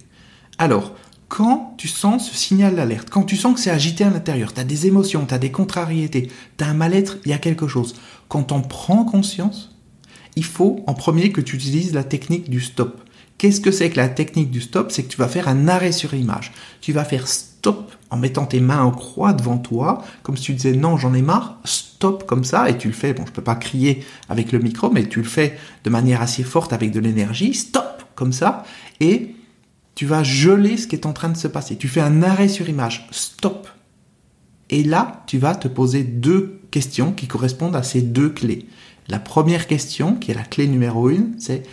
Alors, 0.57 0.95
quand 1.27 1.75
tu 1.77 1.87
sens 1.87 2.27
ce 2.27 2.35
signal 2.35 2.75
d'alerte, 2.75 3.11
quand 3.11 3.23
tu 3.23 3.35
sens 3.35 3.53
que 3.53 3.59
c'est 3.59 3.69
agité 3.69 4.03
à 4.03 4.09
l'intérieur, 4.09 4.51
tu 4.51 4.59
as 4.59 4.63
des 4.63 4.87
émotions, 4.87 5.27
tu 5.27 5.33
as 5.35 5.37
des 5.37 5.51
contrariétés, 5.51 6.31
tu 6.57 6.63
as 6.63 6.69
un 6.69 6.73
mal-être, 6.73 7.17
il 7.23 7.31
y 7.31 7.33
a 7.35 7.37
quelque 7.37 7.67
chose. 7.67 7.93
Quand 8.29 8.51
on 8.51 8.61
prend 8.61 9.03
conscience, 9.03 9.76
il 10.37 10.45
faut 10.45 10.83
en 10.85 10.93
premier 10.93 11.31
que 11.31 11.41
tu 11.41 11.55
utilises 11.55 11.95
la 11.95 12.03
technique 12.03 12.47
du 12.47 12.61
stop. 12.61 13.01
Qu'est-ce 13.39 13.59
que 13.59 13.71
c'est 13.71 13.89
que 13.89 13.97
la 13.97 14.07
technique 14.07 14.51
du 14.51 14.61
stop? 14.61 14.91
C'est 14.91 15.01
que 15.01 15.07
tu 15.07 15.17
vas 15.17 15.27
faire 15.27 15.47
un 15.47 15.67
arrêt 15.67 15.91
sur 15.91 16.13
image. 16.13 16.51
Tu 16.79 16.93
vas 16.93 17.03
faire 17.05 17.27
stop 17.27 17.91
en 18.11 18.17
mettant 18.17 18.45
tes 18.45 18.59
mains 18.59 18.83
en 18.83 18.91
croix 18.91 19.33
devant 19.33 19.57
toi, 19.57 20.03
comme 20.21 20.37
si 20.37 20.43
tu 20.43 20.53
disais 20.53 20.73
non, 20.73 20.95
j'en 20.95 21.15
ai 21.15 21.23
marre, 21.23 21.59
stop 21.65 22.27
comme 22.27 22.43
ça, 22.43 22.69
et 22.69 22.77
tu 22.77 22.87
le 22.87 22.93
fais, 22.93 23.13
bon, 23.13 23.25
je 23.25 23.31
peux 23.31 23.41
pas 23.41 23.55
crier 23.55 24.05
avec 24.29 24.51
le 24.51 24.59
micro, 24.59 24.91
mais 24.91 25.07
tu 25.07 25.19
le 25.19 25.27
fais 25.27 25.57
de 25.83 25.89
manière 25.89 26.21
assez 26.21 26.43
forte 26.43 26.71
avec 26.71 26.91
de 26.91 26.99
l'énergie, 26.99 27.55
stop 27.55 28.03
comme 28.13 28.31
ça, 28.31 28.63
et 28.99 29.33
tu 29.95 30.05
vas 30.05 30.21
geler 30.21 30.77
ce 30.77 30.85
qui 30.85 30.95
est 30.95 31.07
en 31.07 31.13
train 31.13 31.29
de 31.29 31.37
se 31.37 31.47
passer. 31.47 31.77
Tu 31.77 31.87
fais 31.87 32.01
un 32.01 32.21
arrêt 32.21 32.47
sur 32.47 32.69
image, 32.69 33.07
stop. 33.09 33.67
Et 34.69 34.83
là, 34.83 35.23
tu 35.25 35.39
vas 35.39 35.55
te 35.55 35.67
poser 35.67 36.03
deux 36.03 36.59
questions 36.69 37.11
qui 37.11 37.25
correspondent 37.25 37.75
à 37.75 37.81
ces 37.81 38.03
deux 38.03 38.29
clés. 38.29 38.67
La 39.09 39.19
première 39.19 39.67
question, 39.67 40.15
qui 40.15 40.31
est 40.31 40.35
la 40.35 40.43
clé 40.43 40.67
numéro 40.67 41.09
une, 41.09 41.39
c'est 41.39 41.63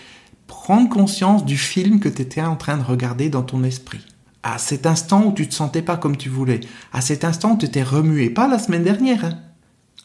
prendre 0.47 0.88
conscience 0.88 1.45
du 1.45 1.57
film 1.57 1.99
que 2.00 2.09
tu 2.09 2.23
étais 2.23 2.43
en 2.43 2.57
train 2.57 2.76
de 2.76 2.83
regarder 2.83 3.29
dans 3.29 3.43
ton 3.43 3.64
esprit. 3.64 4.05
À 4.43 4.59
cet 4.59 4.87
instant 4.87 5.25
où 5.25 5.33
tu 5.33 5.49
te 5.49 5.55
sentais 5.55 5.83
pas 5.83 5.97
comme 5.97 6.17
tu 6.17 6.29
voulais, 6.29 6.61
à 6.93 7.00
cet 7.00 7.25
instant 7.25 7.53
où 7.53 7.59
tu 7.59 7.67
étais 7.67 7.83
remué, 7.83 8.31
pas 8.31 8.47
la 8.47 8.59
semaine 8.59 8.85
dernière, 8.85 9.25
hein. 9.25 9.38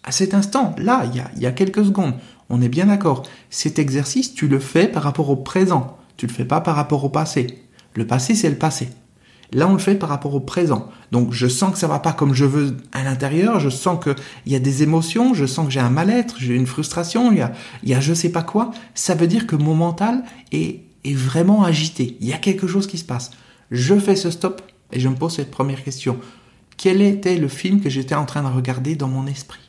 à 0.03 0.11
cet 0.11 0.33
instant, 0.33 0.75
là, 0.77 1.03
il 1.05 1.17
y 1.17 1.19
a, 1.19 1.29
y 1.37 1.45
a 1.45 1.51
quelques 1.51 1.85
secondes, 1.85 2.15
on 2.49 2.61
est 2.61 2.69
bien 2.69 2.87
d'accord. 2.87 3.23
Cet 3.49 3.77
exercice, 3.79 4.33
tu 4.33 4.47
le 4.47 4.59
fais 4.59 4.87
par 4.87 5.03
rapport 5.03 5.29
au 5.29 5.35
présent, 5.35 5.97
tu 6.17 6.25
le 6.25 6.33
fais 6.33 6.45
pas 6.45 6.61
par 6.61 6.75
rapport 6.75 7.03
au 7.03 7.09
passé. 7.09 7.59
Le 7.93 8.07
passé, 8.07 8.33
c'est 8.33 8.49
le 8.49 8.57
passé. 8.57 8.89
Là, 9.51 9.67
on 9.67 9.73
le 9.73 9.79
fait 9.79 9.95
par 9.95 10.09
rapport 10.09 10.35
au 10.35 10.39
présent. 10.39 10.89
Donc, 11.11 11.33
je 11.33 11.47
sens 11.47 11.73
que 11.73 11.79
ça 11.79 11.87
va 11.87 11.99
pas 11.99 12.13
comme 12.13 12.33
je 12.33 12.45
veux 12.45 12.77
à 12.91 13.03
l'intérieur. 13.03 13.59
Je 13.59 13.69
sens 13.69 14.03
qu'il 14.03 14.15
y 14.45 14.55
a 14.55 14.59
des 14.59 14.83
émotions. 14.83 15.33
Je 15.33 15.45
sens 15.45 15.65
que 15.65 15.71
j'ai 15.71 15.79
un 15.79 15.89
mal-être. 15.89 16.35
J'ai 16.37 16.55
une 16.55 16.67
frustration. 16.67 17.31
Il 17.31 17.39
y 17.39 17.41
a, 17.41 17.51
il 17.83 17.89
y 17.89 17.95
a 17.95 17.99
je 17.99 18.13
sais 18.13 18.31
pas 18.31 18.43
quoi. 18.43 18.71
Ça 18.93 19.15
veut 19.15 19.27
dire 19.27 19.47
que 19.47 19.55
mon 19.55 19.73
mental 19.73 20.23
est, 20.51 20.81
est 21.03 21.15
vraiment 21.15 21.63
agité. 21.63 22.15
Il 22.21 22.27
y 22.27 22.33
a 22.33 22.37
quelque 22.37 22.67
chose 22.67 22.85
qui 22.85 22.99
se 22.99 23.05
passe. 23.05 23.31
Je 23.71 23.95
fais 23.95 24.15
ce 24.15 24.29
stop 24.29 24.61
et 24.91 24.99
je 24.99 25.09
me 25.09 25.15
pose 25.15 25.35
cette 25.35 25.51
première 25.51 25.83
question. 25.83 26.17
Quel 26.77 27.01
était 27.01 27.37
le 27.37 27.47
film 27.47 27.81
que 27.81 27.89
j'étais 27.89 28.15
en 28.15 28.25
train 28.25 28.43
de 28.43 28.55
regarder 28.55 28.95
dans 28.95 29.09
mon 29.09 29.25
esprit? 29.27 29.59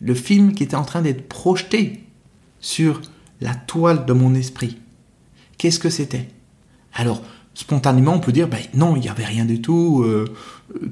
Le 0.00 0.14
film 0.14 0.52
qui 0.52 0.62
était 0.62 0.76
en 0.76 0.84
train 0.84 1.02
d'être 1.02 1.28
projeté 1.28 2.04
sur 2.60 3.00
la 3.40 3.54
toile 3.54 4.06
de 4.06 4.12
mon 4.12 4.34
esprit. 4.34 4.78
Qu'est-ce 5.58 5.78
que 5.78 5.90
c'était? 5.90 6.28
Alors, 6.94 7.22
spontanément, 7.54 8.14
on 8.14 8.20
peut 8.20 8.32
dire, 8.32 8.48
ben 8.48 8.58
non, 8.74 8.96
il 8.96 9.00
n'y 9.00 9.08
avait 9.08 9.24
rien 9.24 9.44
du 9.44 9.60
tout, 9.60 10.02
euh, 10.02 10.26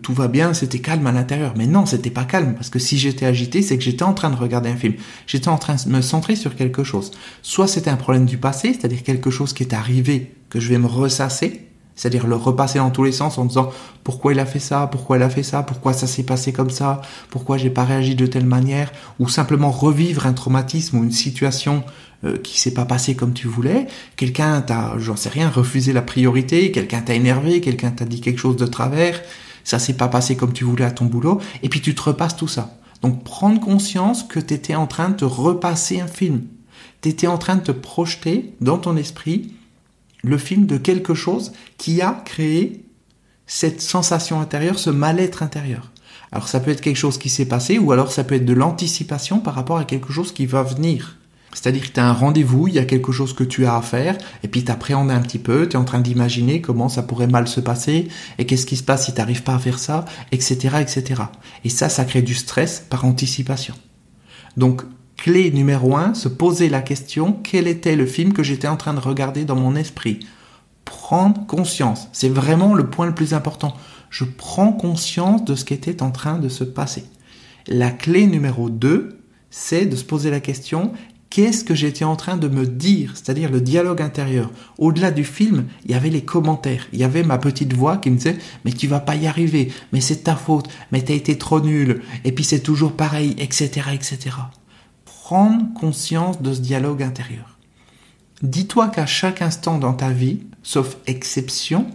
tout 0.02 0.14
va 0.14 0.28
bien, 0.28 0.54
c'était 0.54 0.78
calme 0.78 1.06
à 1.06 1.12
l'intérieur. 1.12 1.54
Mais 1.56 1.66
non, 1.66 1.86
c'était 1.86 2.10
pas 2.10 2.24
calme, 2.24 2.54
parce 2.54 2.70
que 2.70 2.78
si 2.78 2.98
j'étais 2.98 3.26
agité, 3.26 3.62
c'est 3.62 3.76
que 3.76 3.84
j'étais 3.84 4.04
en 4.04 4.14
train 4.14 4.30
de 4.30 4.36
regarder 4.36 4.70
un 4.70 4.76
film. 4.76 4.94
J'étais 5.26 5.48
en 5.48 5.58
train 5.58 5.74
de 5.74 5.90
me 5.90 6.00
centrer 6.00 6.36
sur 6.36 6.54
quelque 6.54 6.84
chose. 6.84 7.10
Soit 7.42 7.66
c'était 7.66 7.90
un 7.90 7.96
problème 7.96 8.26
du 8.26 8.38
passé, 8.38 8.72
c'est-à-dire 8.72 9.02
quelque 9.02 9.30
chose 9.30 9.52
qui 9.52 9.64
est 9.64 9.74
arrivé, 9.74 10.34
que 10.50 10.60
je 10.60 10.68
vais 10.68 10.78
me 10.78 10.86
ressasser, 10.86 11.66
c'est-à-dire 11.94 12.26
le 12.26 12.36
repasser 12.36 12.78
dans 12.78 12.90
tous 12.90 13.04
les 13.04 13.12
sens 13.12 13.38
en 13.38 13.44
disant 13.44 13.70
pourquoi 14.04 14.32
il 14.32 14.40
a 14.40 14.46
fait 14.46 14.58
ça, 14.58 14.88
pourquoi 14.90 15.18
il 15.18 15.22
a 15.22 15.30
fait 15.30 15.42
ça, 15.42 15.62
pourquoi 15.62 15.92
ça 15.92 16.06
s'est 16.06 16.22
passé 16.22 16.52
comme 16.52 16.70
ça, 16.70 17.02
pourquoi 17.30 17.58
j'ai 17.58 17.70
pas 17.70 17.84
réagi 17.84 18.14
de 18.14 18.26
telle 18.26 18.46
manière, 18.46 18.92
ou 19.18 19.28
simplement 19.28 19.70
revivre 19.70 20.26
un 20.26 20.32
traumatisme 20.32 20.98
ou 20.98 21.04
une 21.04 21.12
situation 21.12 21.84
euh, 22.24 22.38
qui 22.38 22.60
s'est 22.60 22.74
pas 22.74 22.84
passée 22.84 23.14
comme 23.16 23.32
tu 23.32 23.48
voulais. 23.48 23.86
Quelqu'un 24.16 24.60
t'a, 24.60 24.94
j'en 24.98 25.16
sais 25.16 25.28
rien, 25.28 25.48
refusé 25.48 25.92
la 25.92 26.02
priorité, 26.02 26.70
quelqu'un 26.70 27.00
t'a 27.00 27.14
énervé, 27.14 27.60
quelqu'un 27.60 27.90
t'a 27.90 28.04
dit 28.04 28.20
quelque 28.20 28.38
chose 28.38 28.56
de 28.56 28.66
travers, 28.66 29.20
ça 29.64 29.78
s'est 29.78 29.96
pas 29.96 30.08
passé 30.08 30.36
comme 30.36 30.52
tu 30.52 30.64
voulais 30.64 30.84
à 30.84 30.90
ton 30.90 31.06
boulot, 31.06 31.40
et 31.62 31.68
puis 31.68 31.80
tu 31.80 31.94
te 31.94 32.02
repasses 32.02 32.36
tout 32.36 32.48
ça. 32.48 32.78
Donc 33.02 33.24
prendre 33.24 33.60
conscience 33.60 34.22
que 34.22 34.38
tu 34.38 34.74
en 34.74 34.86
train 34.86 35.10
de 35.10 35.16
te 35.16 35.24
repasser 35.24 36.00
un 36.00 36.06
film. 36.06 36.42
Tu 37.00 37.08
étais 37.08 37.26
en 37.26 37.38
train 37.38 37.56
de 37.56 37.62
te 37.62 37.72
projeter 37.72 38.54
dans 38.60 38.78
ton 38.78 38.96
esprit 38.96 39.52
le 40.22 40.38
film 40.38 40.66
de 40.66 40.76
quelque 40.76 41.14
chose 41.14 41.52
qui 41.78 42.00
a 42.00 42.22
créé 42.24 42.84
cette 43.46 43.80
sensation 43.80 44.40
intérieure, 44.40 44.78
ce 44.78 44.90
mal-être 44.90 45.42
intérieur. 45.42 45.90
Alors 46.30 46.48
ça 46.48 46.60
peut 46.60 46.70
être 46.70 46.80
quelque 46.80 46.96
chose 46.96 47.18
qui 47.18 47.28
s'est 47.28 47.46
passé 47.46 47.78
ou 47.78 47.92
alors 47.92 48.12
ça 48.12 48.24
peut 48.24 48.36
être 48.36 48.46
de 48.46 48.54
l'anticipation 48.54 49.40
par 49.40 49.54
rapport 49.54 49.78
à 49.78 49.84
quelque 49.84 50.12
chose 50.12 50.32
qui 50.32 50.46
va 50.46 50.62
venir. 50.62 51.18
C'est-à-dire 51.52 51.82
que 51.82 51.92
tu 51.92 52.00
as 52.00 52.06
un 52.06 52.12
rendez-vous, 52.12 52.68
il 52.68 52.74
y 52.74 52.78
a 52.78 52.84
quelque 52.84 53.12
chose 53.12 53.34
que 53.34 53.44
tu 53.44 53.66
as 53.66 53.76
à 53.76 53.82
faire, 53.82 54.16
et 54.42 54.48
puis 54.48 54.64
tu 54.64 54.72
appréhendes 54.72 55.10
un 55.10 55.20
petit 55.20 55.38
peu, 55.38 55.68
tu 55.68 55.76
es 55.76 55.78
en 55.78 55.84
train 55.84 56.00
d'imaginer 56.00 56.60
comment 56.60 56.88
ça 56.88 57.02
pourrait 57.02 57.26
mal 57.26 57.46
se 57.46 57.60
passer, 57.60 58.08
et 58.38 58.46
qu'est-ce 58.46 58.66
qui 58.66 58.76
se 58.76 58.82
passe 58.82 59.06
si 59.06 59.12
tu 59.12 59.18
n'arrives 59.18 59.42
pas 59.42 59.54
à 59.54 59.58
faire 59.58 59.78
ça, 59.78 60.04
etc., 60.32 60.76
etc. 60.80 61.22
Et 61.64 61.68
ça, 61.68 61.88
ça 61.88 62.04
crée 62.04 62.22
du 62.22 62.34
stress 62.34 62.84
par 62.88 63.04
anticipation. 63.04 63.74
Donc, 64.56 64.82
Clé 65.22 65.52
numéro 65.52 65.96
1, 65.96 66.14
se 66.14 66.28
poser 66.28 66.68
la 66.68 66.82
question 66.82 67.32
quel 67.44 67.68
était 67.68 67.94
le 67.94 68.06
film 68.06 68.32
que 68.32 68.42
j'étais 68.42 68.66
en 68.66 68.76
train 68.76 68.92
de 68.92 68.98
regarder 68.98 69.44
dans 69.44 69.54
mon 69.54 69.76
esprit? 69.76 70.26
Prendre 70.84 71.46
conscience, 71.46 72.08
c'est 72.12 72.28
vraiment 72.28 72.74
le 72.74 72.90
point 72.90 73.06
le 73.06 73.14
plus 73.14 73.32
important. 73.32 73.72
Je 74.10 74.24
prends 74.24 74.72
conscience 74.72 75.44
de 75.44 75.54
ce 75.54 75.64
qui 75.64 75.74
était 75.74 76.02
en 76.02 76.10
train 76.10 76.38
de 76.38 76.48
se 76.48 76.64
passer. 76.64 77.04
La 77.68 77.92
clé 77.92 78.26
numéro 78.26 78.68
2, 78.68 79.20
c'est 79.48 79.86
de 79.86 79.94
se 79.94 80.02
poser 80.02 80.30
la 80.30 80.40
question 80.40 80.92
qu'est-ce 81.32 81.64
que 81.64 81.74
j'étais 81.74 82.04
en 82.04 82.14
train 82.14 82.36
de 82.36 82.46
me 82.46 82.66
dire, 82.66 83.12
c'est-à-dire 83.14 83.50
le 83.50 83.62
dialogue 83.62 84.02
intérieur. 84.02 84.50
Au-delà 84.76 85.10
du 85.10 85.24
film, 85.24 85.64
il 85.86 85.92
y 85.92 85.94
avait 85.94 86.10
les 86.10 86.24
commentaires, 86.24 86.86
il 86.92 87.00
y 87.00 87.04
avait 87.04 87.22
ma 87.22 87.38
petite 87.38 87.72
voix 87.72 87.96
qui 87.96 88.10
me 88.10 88.16
disait 88.16 88.36
mais 88.66 88.72
tu 88.72 88.86
vas 88.86 89.00
pas 89.00 89.16
y 89.16 89.26
arriver, 89.26 89.72
mais 89.92 90.02
c'est 90.02 90.24
ta 90.24 90.36
faute, 90.36 90.68
mais 90.92 91.00
t'as 91.00 91.14
été 91.14 91.38
trop 91.38 91.60
nul, 91.60 92.02
et 92.24 92.32
puis 92.32 92.44
c'est 92.44 92.60
toujours 92.60 92.92
pareil, 92.92 93.34
etc., 93.38 93.86
etc 93.94 94.30
prendre 95.32 95.72
conscience 95.72 96.42
de 96.42 96.52
ce 96.52 96.60
dialogue 96.60 97.02
intérieur. 97.02 97.56
Dis-toi 98.42 98.88
qu'à 98.88 99.06
chaque 99.06 99.40
instant 99.40 99.78
dans 99.78 99.94
ta 99.94 100.10
vie, 100.10 100.40
sauf 100.62 100.98
exception, 101.06 101.86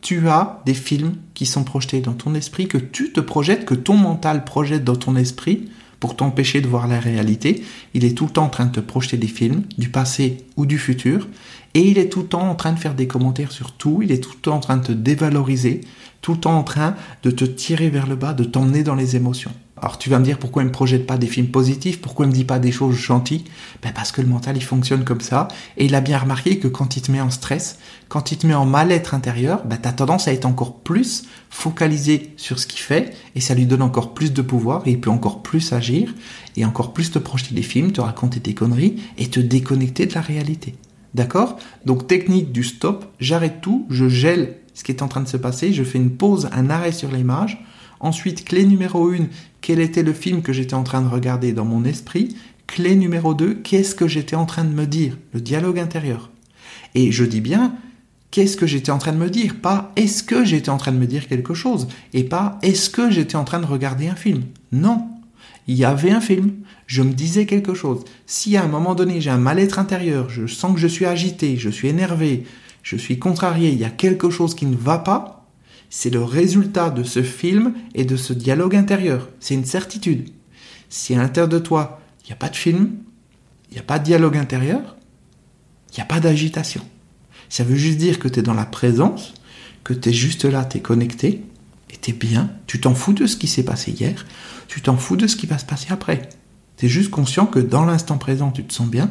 tu 0.00 0.28
as 0.30 0.62
des 0.64 0.72
films 0.72 1.16
qui 1.34 1.44
sont 1.44 1.64
projetés 1.64 2.00
dans 2.00 2.14
ton 2.14 2.34
esprit, 2.34 2.68
que 2.68 2.78
tu 2.78 3.12
te 3.12 3.20
projettes, 3.20 3.66
que 3.66 3.74
ton 3.74 3.98
mental 3.98 4.44
projette 4.44 4.84
dans 4.84 4.96
ton 4.96 5.16
esprit 5.16 5.68
pour 6.02 6.16
t'empêcher 6.16 6.60
de 6.60 6.66
voir 6.66 6.88
la 6.88 6.98
réalité. 6.98 7.62
Il 7.94 8.04
est 8.04 8.18
tout 8.18 8.26
le 8.26 8.32
temps 8.32 8.46
en 8.46 8.48
train 8.48 8.66
de 8.66 8.72
te 8.72 8.80
projeter 8.80 9.16
des 9.16 9.28
films, 9.28 9.62
du 9.78 9.88
passé 9.88 10.38
ou 10.56 10.66
du 10.66 10.76
futur, 10.76 11.28
et 11.74 11.80
il 11.88 11.96
est 11.96 12.08
tout 12.08 12.22
le 12.22 12.26
temps 12.26 12.50
en 12.50 12.56
train 12.56 12.72
de 12.72 12.78
faire 12.80 12.96
des 12.96 13.06
commentaires 13.06 13.52
sur 13.52 13.70
tout, 13.70 14.00
il 14.02 14.10
est 14.10 14.18
tout 14.18 14.32
le 14.34 14.40
temps 14.40 14.56
en 14.56 14.58
train 14.58 14.78
de 14.78 14.86
te 14.88 14.90
dévaloriser, 14.90 15.80
tout 16.20 16.32
le 16.32 16.40
temps 16.40 16.58
en 16.58 16.64
train 16.64 16.96
de 17.22 17.30
te 17.30 17.44
tirer 17.44 17.88
vers 17.88 18.08
le 18.08 18.16
bas, 18.16 18.32
de 18.32 18.42
t'emmener 18.42 18.82
dans 18.82 18.96
les 18.96 19.14
émotions. 19.14 19.52
Alors 19.82 19.98
tu 19.98 20.08
vas 20.10 20.20
me 20.20 20.24
dire 20.24 20.38
pourquoi 20.38 20.62
il 20.62 20.66
me 20.66 20.72
projette 20.72 21.08
pas 21.08 21.18
des 21.18 21.26
films 21.26 21.48
positifs, 21.48 22.00
pourquoi 22.00 22.24
il 22.24 22.28
me 22.28 22.34
dit 22.34 22.44
pas 22.44 22.60
des 22.60 22.70
choses 22.70 22.94
gentilles? 22.94 23.44
Ben 23.82 23.92
Parce 23.92 24.12
que 24.12 24.22
le 24.22 24.28
mental 24.28 24.56
il 24.56 24.62
fonctionne 24.62 25.02
comme 25.02 25.20
ça 25.20 25.48
et 25.76 25.86
il 25.86 25.96
a 25.96 26.00
bien 26.00 26.18
remarqué 26.18 26.60
que 26.60 26.68
quand 26.68 26.96
il 26.96 27.02
te 27.02 27.10
met 27.10 27.20
en 27.20 27.30
stress, 27.30 27.80
quand 28.08 28.30
il 28.30 28.38
te 28.38 28.46
met 28.46 28.54
en 28.54 28.64
mal-être 28.64 29.12
intérieur, 29.12 29.64
ben, 29.64 29.76
tu 29.82 29.88
as 29.88 29.92
tendance 29.92 30.28
à 30.28 30.32
être 30.32 30.46
encore 30.46 30.78
plus 30.78 31.24
focalisé 31.50 32.32
sur 32.36 32.60
ce 32.60 32.68
qu'il 32.68 32.78
fait 32.78 33.12
et 33.34 33.40
ça 33.40 33.54
lui 33.54 33.66
donne 33.66 33.82
encore 33.82 34.14
plus 34.14 34.32
de 34.32 34.40
pouvoir 34.40 34.82
et 34.86 34.92
il 34.92 35.00
peut 35.00 35.10
encore 35.10 35.42
plus 35.42 35.72
agir 35.72 36.14
et 36.56 36.64
encore 36.64 36.92
plus 36.92 37.10
te 37.10 37.18
projeter 37.18 37.52
des 37.52 37.62
films, 37.62 37.90
te 37.90 38.00
raconter 38.00 38.38
des 38.38 38.54
conneries 38.54 39.02
et 39.18 39.26
te 39.26 39.40
déconnecter 39.40 40.06
de 40.06 40.14
la 40.14 40.20
réalité. 40.20 40.76
D'accord? 41.14 41.58
Donc 41.84 42.06
technique 42.06 42.52
du 42.52 42.62
stop, 42.62 43.04
j'arrête 43.18 43.60
tout, 43.60 43.84
je 43.90 44.08
gèle 44.08 44.58
ce 44.74 44.84
qui 44.84 44.92
est 44.92 45.02
en 45.02 45.08
train 45.08 45.20
de 45.20 45.28
se 45.28 45.36
passer, 45.36 45.72
je 45.72 45.82
fais 45.82 45.98
une 45.98 46.12
pause, 46.12 46.48
un 46.52 46.70
arrêt 46.70 46.92
sur 46.92 47.10
l'image. 47.10 47.64
Ensuite, 48.02 48.44
clé 48.44 48.64
numéro 48.64 49.10
1, 49.10 49.28
quel 49.60 49.78
était 49.78 50.02
le 50.02 50.12
film 50.12 50.42
que 50.42 50.52
j'étais 50.52 50.74
en 50.74 50.82
train 50.82 51.02
de 51.02 51.08
regarder 51.08 51.52
dans 51.52 51.64
mon 51.64 51.84
esprit? 51.84 52.36
Clé 52.66 52.96
numéro 52.96 53.32
2, 53.32 53.54
qu'est-ce 53.62 53.94
que 53.94 54.08
j'étais 54.08 54.34
en 54.34 54.44
train 54.44 54.64
de 54.64 54.74
me 54.74 54.86
dire, 54.86 55.16
le 55.32 55.40
dialogue 55.40 55.78
intérieur. 55.78 56.30
Et 56.96 57.12
je 57.12 57.24
dis 57.24 57.40
bien, 57.40 57.76
qu'est-ce 58.32 58.56
que 58.56 58.66
j'étais 58.66 58.90
en 58.90 58.98
train 58.98 59.12
de 59.12 59.18
me 59.18 59.30
dire, 59.30 59.54
pas 59.54 59.92
est-ce 59.94 60.24
que 60.24 60.44
j'étais 60.44 60.68
en 60.68 60.78
train 60.78 60.90
de 60.90 60.98
me 60.98 61.06
dire 61.06 61.28
quelque 61.28 61.54
chose, 61.54 61.86
et 62.12 62.24
pas 62.24 62.58
est-ce 62.62 62.90
que 62.90 63.08
j'étais 63.08 63.36
en 63.36 63.44
train 63.44 63.60
de 63.60 63.66
regarder 63.66 64.08
un 64.08 64.16
film? 64.16 64.42
Non, 64.72 65.06
il 65.68 65.76
y 65.76 65.84
avait 65.84 66.10
un 66.10 66.20
film, 66.20 66.54
je 66.88 67.02
me 67.02 67.12
disais 67.12 67.46
quelque 67.46 67.74
chose. 67.74 68.04
Si 68.26 68.56
à 68.56 68.64
un 68.64 68.68
moment 68.68 68.96
donné 68.96 69.20
j'ai 69.20 69.30
un 69.30 69.38
mal-être 69.38 69.78
intérieur, 69.78 70.28
je 70.28 70.48
sens 70.48 70.74
que 70.74 70.80
je 70.80 70.88
suis 70.88 71.06
agité, 71.06 71.56
je 71.56 71.70
suis 71.70 71.86
énervé, 71.86 72.42
je 72.82 72.96
suis 72.96 73.20
contrarié, 73.20 73.70
il 73.70 73.78
y 73.78 73.84
a 73.84 73.90
quelque 73.90 74.28
chose 74.28 74.56
qui 74.56 74.66
ne 74.66 74.76
va 74.76 74.98
pas, 74.98 75.41
c'est 75.94 76.08
le 76.08 76.24
résultat 76.24 76.88
de 76.88 77.02
ce 77.02 77.22
film 77.22 77.74
et 77.94 78.06
de 78.06 78.16
ce 78.16 78.32
dialogue 78.32 78.74
intérieur. 78.74 79.28
C'est 79.40 79.52
une 79.52 79.66
certitude. 79.66 80.30
Si 80.88 81.14
à 81.14 81.18
l'intérieur 81.18 81.50
de 81.50 81.58
toi, 81.58 82.00
il 82.24 82.28
n'y 82.28 82.32
a 82.32 82.36
pas 82.36 82.48
de 82.48 82.56
film, 82.56 82.92
il 83.70 83.74
n'y 83.74 83.78
a 83.78 83.82
pas 83.82 83.98
de 83.98 84.04
dialogue 84.04 84.38
intérieur, 84.38 84.96
il 85.90 85.96
n'y 85.96 86.02
a 86.02 86.06
pas 86.06 86.18
d'agitation. 86.18 86.80
Ça 87.50 87.62
veut 87.62 87.76
juste 87.76 87.98
dire 87.98 88.18
que 88.18 88.28
tu 88.28 88.40
es 88.40 88.42
dans 88.42 88.54
la 88.54 88.64
présence, 88.64 89.34
que 89.84 89.92
tu 89.92 90.08
es 90.08 90.12
juste 90.14 90.46
là, 90.46 90.64
tu 90.64 90.78
es 90.78 90.80
connecté, 90.80 91.42
et 91.90 91.98
tu 92.00 92.12
es 92.12 92.14
bien, 92.14 92.50
tu 92.66 92.80
t'en 92.80 92.94
fous 92.94 93.12
de 93.12 93.26
ce 93.26 93.36
qui 93.36 93.46
s'est 93.46 93.62
passé 93.62 93.90
hier, 93.90 94.24
tu 94.68 94.80
t'en 94.80 94.96
fous 94.96 95.16
de 95.16 95.26
ce 95.26 95.36
qui 95.36 95.44
va 95.44 95.58
se 95.58 95.66
passer 95.66 95.88
après. 95.90 96.30
Tu 96.78 96.86
es 96.86 96.88
juste 96.88 97.10
conscient 97.10 97.44
que 97.44 97.58
dans 97.58 97.84
l'instant 97.84 98.16
présent, 98.16 98.50
tu 98.50 98.64
te 98.64 98.72
sens 98.72 98.88
bien, 98.88 99.10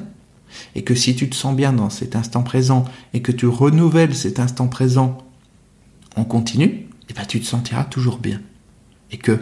et 0.73 0.83
que 0.83 0.95
si 0.95 1.15
tu 1.15 1.29
te 1.29 1.35
sens 1.35 1.55
bien 1.55 1.73
dans 1.73 1.91
cet 1.91 2.15
instant 2.15 2.41
présent, 2.41 2.85
et 3.13 3.21
que 3.21 3.31
tu 3.31 3.45
renouvelles 3.45 4.15
cet 4.15 4.39
instant 4.39 4.67
présent 4.67 5.19
on 6.15 6.23
continue, 6.23 6.65
et 6.65 6.87
eh 7.09 7.13
ben 7.13 7.25
tu 7.25 7.39
te 7.39 7.45
sentiras 7.45 7.83
toujours 7.83 8.17
bien. 8.17 8.41
Et 9.11 9.17
que 9.17 9.39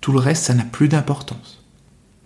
tout 0.00 0.12
le 0.12 0.18
reste, 0.18 0.44
ça 0.44 0.54
n'a 0.54 0.64
plus 0.64 0.88
d'importance. 0.88 1.62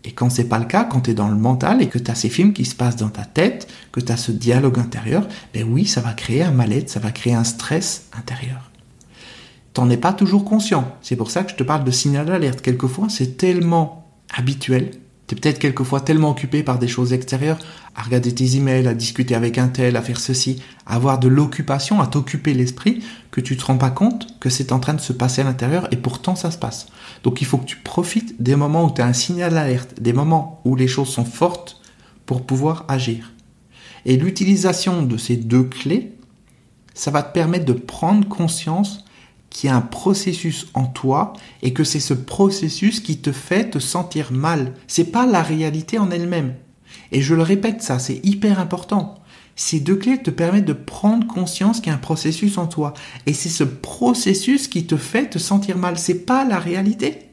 Et 0.04 0.12
quand 0.12 0.30
c'est 0.30 0.48
pas 0.48 0.58
le 0.58 0.66
cas, 0.66 0.84
quand 0.84 1.02
tu 1.02 1.10
es 1.10 1.14
dans 1.14 1.28
le 1.28 1.36
mental 1.36 1.82
et 1.82 1.88
que 1.88 1.98
tu 1.98 2.10
as 2.10 2.14
ces 2.14 2.28
films 2.28 2.52
qui 2.52 2.64
se 2.64 2.76
passent 2.76 2.96
dans 2.96 3.08
ta 3.08 3.24
tête, 3.24 3.68
que 3.90 4.00
tu 4.00 4.12
as 4.12 4.16
ce 4.16 4.30
dialogue 4.30 4.78
intérieur, 4.78 5.26
ben 5.52 5.64
oui, 5.68 5.84
ça 5.84 6.00
va 6.00 6.12
créer 6.12 6.44
un 6.44 6.52
mal-être, 6.52 6.88
ça 6.88 7.00
va 7.00 7.10
créer 7.10 7.34
un 7.34 7.42
stress 7.42 8.08
intérieur. 8.16 8.70
T'en 9.72 9.90
es 9.90 9.96
pas 9.96 10.12
toujours 10.12 10.44
conscient. 10.44 10.96
C'est 11.02 11.16
pour 11.16 11.30
ça 11.30 11.42
que 11.42 11.50
je 11.50 11.56
te 11.56 11.64
parle 11.64 11.84
de 11.84 11.90
signal 11.90 12.26
d'alerte. 12.26 12.62
Quelquefois, 12.62 13.08
c'est 13.08 13.36
tellement 13.36 14.08
habituel 14.32 14.92
tu 15.26 15.34
es 15.34 15.38
peut-être 15.38 15.58
quelquefois 15.58 16.00
tellement 16.00 16.30
occupé 16.30 16.62
par 16.62 16.78
des 16.78 16.86
choses 16.86 17.12
extérieures, 17.12 17.58
à 17.94 18.02
regarder 18.02 18.34
tes 18.34 18.56
emails, 18.56 18.86
à 18.86 18.94
discuter 18.94 19.34
avec 19.34 19.58
un 19.58 19.68
tel, 19.68 19.96
à 19.96 20.02
faire 20.02 20.20
ceci, 20.20 20.62
à 20.86 20.94
avoir 20.94 21.18
de 21.18 21.28
l'occupation, 21.28 22.00
à 22.00 22.06
t'occuper 22.06 22.54
l'esprit, 22.54 23.02
que 23.30 23.40
tu 23.40 23.56
te 23.56 23.64
rends 23.64 23.78
pas 23.78 23.90
compte 23.90 24.38
que 24.38 24.50
c'est 24.50 24.70
en 24.70 24.78
train 24.78 24.94
de 24.94 25.00
se 25.00 25.12
passer 25.12 25.40
à 25.40 25.44
l'intérieur 25.44 25.88
et 25.92 25.96
pourtant 25.96 26.36
ça 26.36 26.50
se 26.50 26.58
passe. 26.58 26.86
Donc 27.24 27.40
il 27.40 27.46
faut 27.46 27.58
que 27.58 27.64
tu 27.64 27.76
profites 27.76 28.40
des 28.40 28.54
moments 28.54 28.84
où 28.84 28.94
tu 28.94 29.02
as 29.02 29.06
un 29.06 29.12
signal 29.12 29.52
d'alerte, 29.52 30.00
des 30.00 30.12
moments 30.12 30.60
où 30.64 30.76
les 30.76 30.88
choses 30.88 31.08
sont 31.08 31.24
fortes 31.24 31.80
pour 32.24 32.46
pouvoir 32.46 32.84
agir. 32.88 33.32
Et 34.04 34.16
l'utilisation 34.16 35.02
de 35.02 35.16
ces 35.16 35.36
deux 35.36 35.64
clés, 35.64 36.12
ça 36.94 37.10
va 37.10 37.22
te 37.22 37.32
permettre 37.32 37.64
de 37.64 37.72
prendre 37.72 38.28
conscience 38.28 39.04
qu'il 39.50 39.68
y 39.68 39.72
a 39.72 39.76
un 39.76 39.80
processus 39.80 40.66
en 40.74 40.86
toi 40.86 41.32
et 41.62 41.72
que 41.72 41.84
c'est 41.84 42.00
ce 42.00 42.14
processus 42.14 43.00
qui 43.00 43.18
te 43.18 43.32
fait 43.32 43.70
te 43.70 43.78
sentir 43.78 44.32
mal. 44.32 44.74
C'est 44.86 45.12
pas 45.12 45.26
la 45.26 45.42
réalité 45.42 45.98
en 45.98 46.10
elle-même. 46.10 46.54
Et 47.12 47.22
je 47.22 47.34
le 47.34 47.42
répète 47.42 47.82
ça, 47.82 47.98
c'est 47.98 48.20
hyper 48.24 48.58
important. 48.58 49.16
Ces 49.54 49.80
deux 49.80 49.96
clés 49.96 50.22
te 50.22 50.30
permettent 50.30 50.66
de 50.66 50.74
prendre 50.74 51.26
conscience 51.26 51.80
qu'il 51.80 51.88
y 51.88 51.90
a 51.90 51.94
un 51.94 51.98
processus 51.98 52.58
en 52.58 52.66
toi. 52.66 52.92
Et 53.24 53.32
c'est 53.32 53.48
ce 53.48 53.64
processus 53.64 54.68
qui 54.68 54.86
te 54.86 54.96
fait 54.96 55.30
te 55.30 55.38
sentir 55.38 55.78
mal. 55.78 55.98
C'est 55.98 56.26
pas 56.26 56.44
la 56.44 56.58
réalité. 56.58 57.30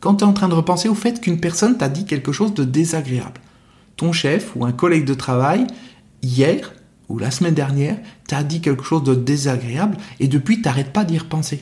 Quand 0.00 0.16
tu 0.16 0.24
es 0.24 0.26
en 0.26 0.32
train 0.32 0.48
de 0.48 0.54
repenser 0.54 0.88
au 0.88 0.94
fait 0.94 1.20
qu'une 1.20 1.40
personne 1.40 1.76
t'a 1.76 1.88
dit 1.88 2.04
quelque 2.04 2.30
chose 2.30 2.54
de 2.54 2.62
désagréable. 2.62 3.40
Ton 3.96 4.12
chef 4.12 4.54
ou 4.54 4.64
un 4.64 4.72
collègue 4.72 5.06
de 5.06 5.14
travail, 5.14 5.66
hier 6.22 6.72
ou 7.08 7.18
la 7.18 7.30
semaine 7.30 7.54
dernière, 7.54 7.98
t'a 8.26 8.42
dit 8.42 8.60
quelque 8.60 8.84
chose 8.84 9.04
de 9.04 9.14
désagréable 9.14 9.96
et 10.20 10.28
depuis 10.28 10.62
t'arrêtes 10.62 10.92
pas 10.92 11.04
d'y 11.04 11.18
repenser. 11.18 11.60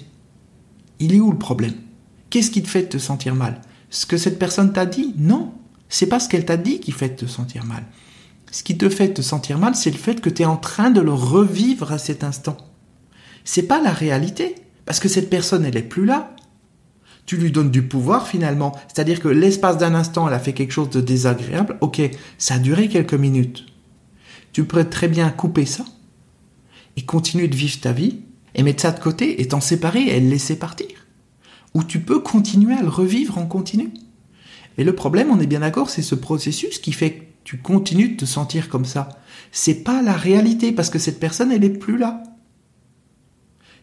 Il 0.99 1.15
est 1.15 1.21
où 1.21 1.31
le 1.31 1.39
problème? 1.39 1.75
Qu'est-ce 2.31 2.51
qui 2.51 2.63
te 2.63 2.69
fait 2.69 2.89
te 2.89 2.99
sentir 2.99 3.35
mal? 3.35 3.61
Ce 3.91 4.07
que 4.07 4.17
cette 4.17 4.39
personne 4.39 4.73
t'a 4.73 4.87
dit? 4.87 5.15
Non. 5.19 5.53
C'est 5.89 6.07
pas 6.07 6.19
ce 6.19 6.29
qu'elle 6.29 6.45
t'a 6.45 6.57
dit 6.57 6.81
qui 6.81 6.93
fait 6.93 7.15
te 7.15 7.27
sentir 7.27 7.65
mal. 7.65 7.85
Ce 8.51 8.63
qui 8.63 8.79
te 8.79 8.89
fait 8.89 9.13
te 9.13 9.23
sentir 9.23 9.59
mal, 9.59 9.75
c'est 9.75 9.91
le 9.91 9.97
fait 9.97 10.21
que 10.21 10.31
tu 10.31 10.43
es 10.43 10.47
en 10.47 10.57
train 10.57 10.91
de 10.91 11.01
le 11.01 11.13
revivre 11.13 11.93
à 11.93 11.99
cet 11.99 12.25
instant. 12.25 12.57
C'est 13.45 13.65
pas 13.65 13.83
la 13.83 13.93
réalité, 13.93 14.55
parce 14.87 15.01
que 15.01 15.09
cette 15.09 15.31
personne, 15.31 15.65
elle 15.65 15.77
est 15.77 15.83
plus 15.83 16.05
là. 16.05 16.35
Tu 17.27 17.37
lui 17.37 17.51
donnes 17.51 17.71
du 17.71 17.83
pouvoir 17.83 18.27
finalement, 18.27 18.73
c'est-à-dire 18.87 19.21
que 19.21 19.29
l'espace 19.29 19.79
d'un 19.79 19.95
instant, 19.95 20.29
elle 20.29 20.35
a 20.35 20.39
fait 20.39 20.53
quelque 20.53 20.73
chose 20.73 20.91
de 20.91 21.01
désagréable. 21.01 21.77
Ok, 21.81 22.01
ça 22.39 22.55
a 22.55 22.59
duré 22.59 22.89
quelques 22.89 23.15
minutes. 23.15 23.67
Tu 24.55 24.65
pourrais 24.65 24.89
très 24.89 25.09
bien 25.09 25.29
couper 25.31 25.67
ça 25.67 25.85
et 26.97 27.03
continuer 27.03 27.49
de 27.49 27.57
vivre 27.57 27.81
ta 27.81 27.93
vie 27.93 28.21
et 28.55 28.63
mettre 28.63 28.83
ça 28.83 28.93
de 28.93 29.01
côté 29.01 29.43
et 29.43 29.49
t'en 29.49 29.61
séparer 29.61 30.05
et 30.05 30.21
le 30.21 30.31
laisser 30.31 30.57
partir. 30.57 30.87
Ou 31.75 31.83
tu 31.83 31.99
peux 31.99 32.21
continuer 32.21 32.75
à 32.75 32.83
le 32.83 32.89
revivre 32.89 33.37
en 33.37 33.47
continu. 33.47 33.93
Mais 34.79 34.85
le 34.85 34.95
problème, 34.95 35.31
on 35.33 35.41
est 35.41 35.49
bien 35.49 35.59
d'accord, 35.59 35.91
c'est 35.91 36.03
ce 36.03 36.15
processus 36.15 36.79
qui 36.79 36.93
fait 36.93 37.33
tu 37.43 37.59
continues 37.59 38.11
de 38.11 38.17
te 38.17 38.25
sentir 38.25 38.69
comme 38.69 38.85
ça. 38.85 39.09
C'est 39.51 39.83
pas 39.83 40.03
la 40.03 40.15
réalité 40.15 40.71
parce 40.71 40.89
que 40.89 41.01
cette 41.01 41.19
personne, 41.19 41.51
elle 41.51 41.65
est 41.65 41.69
plus 41.69 41.99
là. 41.99 42.23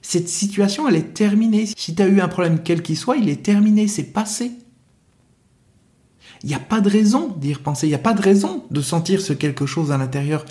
Cette 0.01 0.29
situation, 0.29 0.88
elle 0.88 0.95
est 0.95 1.13
terminée. 1.13 1.67
Si 1.77 1.93
tu 1.93 2.01
as 2.01 2.07
eu 2.07 2.21
un 2.21 2.29
problème 2.29 2.62
quel 2.63 2.81
qu'il 2.81 2.97
soit, 2.97 3.17
il 3.17 3.27
est 3.27 3.43
terminé, 3.43 3.89
c'est 3.89 4.13
passé. 4.13 4.53
Il 6.43 6.49
n'y 6.49 6.56
a 6.56 6.60
pas 6.60 6.82
de 6.82 6.89
raison 6.89 7.36
d'y 7.38 7.54
repenser, 7.54 7.88
il 7.88 7.91
n'y 7.91 7.95
a 7.95 7.99
pas 7.99 8.13
de 8.13 8.21
raison 8.21 8.63
de 8.71 8.82
sentir 8.82 9.21
ce 9.21 9.34
quelque 9.34 9.65
chose 9.65 9.91
à 9.91 9.97
l'intérieur. 9.97 10.45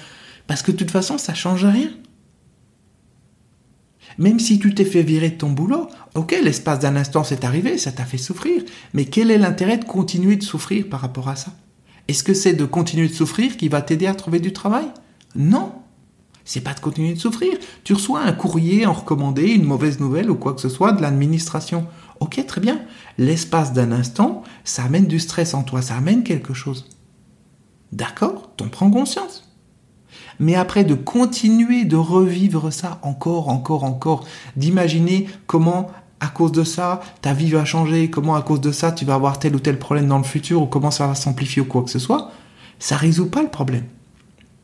Parce 0.47 0.63
que 0.63 0.73
de 0.73 0.77
toute 0.77 0.91
façon, 0.91 1.19
ça 1.19 1.35
change 1.35 1.65
rien. 1.65 1.91
Même 4.19 4.39
si 4.39 4.59
tu 4.59 4.75
t'es 4.75 4.85
fait 4.85 5.03
virer 5.03 5.31
de 5.31 5.37
ton 5.37 5.51
boulot, 5.51 5.89
ok, 6.15 6.37
l'espace 6.43 6.81
d'un 6.81 6.97
instant 6.97 7.25
c'est 7.25 7.45
arrivé, 7.45 7.79
ça 7.79 7.93
t'a 7.93 8.05
fait 8.05 8.19
souffrir, 8.19 8.63
mais 8.93 9.05
quel 9.05 9.31
est 9.31 9.39
l'intérêt 9.39 9.79
de 9.79 9.85
continuer 9.85 10.37
de 10.37 10.43
souffrir 10.43 10.89
par 10.89 11.01
rapport 11.01 11.29
à 11.29 11.37
ça? 11.37 11.53
Est-ce 12.09 12.25
que 12.25 12.35
c'est 12.35 12.55
de 12.55 12.65
continuer 12.65 13.09
de 13.09 13.15
souffrir 13.15 13.57
qui 13.57 13.69
va 13.69 13.83
t'aider 13.83 14.07
à 14.07 14.15
trouver 14.15 14.41
du 14.41 14.53
travail? 14.53 14.87
Non. 15.37 15.73
C'est 16.45 16.61
pas 16.61 16.75
de 16.75 16.81
continuer 16.81 17.15
de 17.15 17.21
souffrir. 17.21 17.53
Tu 17.85 17.93
reçois 17.93 18.23
un 18.23 18.33
courrier 18.33 18.85
en 18.85 18.93
recommandé, 18.93 19.45
une 19.45 19.65
mauvaise 19.65 20.01
nouvelle 20.01 20.31
ou 20.31 20.35
quoi 20.35 20.55
que 20.55 20.61
ce 20.61 20.69
soit 20.69 20.93
de 20.93 21.03
l'administration. 21.03 21.87
Ok, 22.21 22.45
très 22.47 22.61
bien. 22.61 22.81
L'espace 23.19 23.73
d'un 23.73 23.93
instant, 23.93 24.43
ça 24.65 24.85
amène 24.85 25.07
du 25.07 25.19
stress 25.19 25.55
en 25.55 25.63
toi, 25.63 25.83
ça 25.83 25.97
amène 25.97 26.23
quelque 26.23 26.55
chose. 26.55 26.89
D'accord 27.93 28.51
T'en 28.57 28.69
prends 28.69 28.91
conscience. 28.91 29.51
Mais 30.39 30.55
après 30.55 30.85
de 30.85 30.95
continuer 30.95 31.85
de 31.85 31.97
revivre 31.97 32.73
ça 32.73 32.99
encore, 33.03 33.49
encore, 33.49 33.85
encore, 33.85 34.27
d'imaginer 34.57 35.27
comment 35.47 35.91
à 36.21 36.29
cause 36.29 36.53
de 36.53 36.65
ça, 36.65 37.01
ta 37.23 37.33
vie 37.33 37.51
va 37.51 37.65
changer, 37.65 38.11
comment 38.11 38.37
à 38.37 38.43
cause 38.43 38.61
de 38.61 38.73
ça, 38.73 38.93
tu 38.93 39.07
vas 39.07 39.15
avoir 39.15 39.39
tel 39.39 39.57
ou 39.57 39.61
tel 39.61 39.79
problème 39.79 40.07
dans 40.07 40.19
le 40.19 40.25
futur, 40.25 40.63
ou 40.63 40.67
comment 40.67 40.91
ça 40.91 41.07
va 41.07 41.15
s'amplifier 41.15 41.63
ou 41.63 41.65
quoi 41.65 41.83
que 41.83 41.91
ce 41.91 41.99
soit, 41.99 42.31
ça 42.79 42.97
résout 42.97 43.31
pas 43.31 43.43
le 43.43 43.49
problème. 43.49 43.85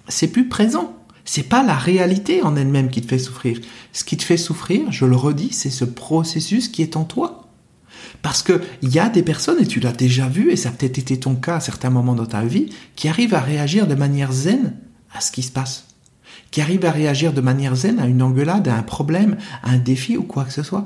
C'est 0.09 0.29
plus 0.29 0.49
présent. 0.49 0.93
C'est 1.25 1.43
pas 1.43 1.65
la 1.65 1.75
réalité 1.75 2.43
en 2.43 2.55
elle-même 2.55 2.89
qui 2.89 3.01
te 3.01 3.09
fait 3.09 3.19
souffrir. 3.19 3.59
Ce 3.93 4.05
qui 4.05 4.17
te 4.17 4.23
fait 4.23 4.37
souffrir, 4.37 4.93
je 4.93 5.07
le 5.07 5.17
redis, 5.17 5.53
c'est 5.53 5.71
ce 5.71 5.85
processus 5.85 6.69
qui 6.69 6.83
est 6.83 6.97
en 6.97 7.05
toi. 7.05 7.46
Parce 8.23 8.43
que 8.43 8.63
il 8.83 8.91
y 8.91 8.99
a 8.99 9.09
des 9.09 9.23
personnes, 9.23 9.61
et 9.61 9.67
tu 9.67 9.81
l'as 9.81 9.93
déjà 9.93 10.29
vu, 10.29 10.51
et 10.51 10.57
ça 10.57 10.71
a 10.71 10.73
peut-être 10.73 10.99
été 10.99 11.19
ton 11.19 11.35
cas 11.35 11.57
à 11.57 11.61
certains 11.61 11.91
moments 11.91 12.15
dans 12.15 12.27
ta 12.27 12.43
vie, 12.43 12.71
qui 12.95 13.09
arrivent 13.09 13.35
à 13.35 13.41
réagir 13.41 13.87
de 13.87 13.95
manière 13.95 14.33
zen 14.33 14.75
à 15.13 15.21
ce 15.21 15.31
qui 15.31 15.43
se 15.43 15.53
passe. 15.53 15.87
Qui 16.51 16.61
arrivent 16.61 16.85
à 16.85 16.91
réagir 16.91 17.33
de 17.33 17.41
manière 17.41 17.75
zen 17.75 17.99
à 17.99 18.07
une 18.07 18.23
engueulade, 18.23 18.69
à 18.69 18.77
un 18.77 18.83
problème, 18.83 19.37
à 19.63 19.71
un 19.71 19.79
défi 19.79 20.17
ou 20.17 20.23
quoi 20.23 20.45
que 20.45 20.53
ce 20.53 20.63
soit. 20.63 20.85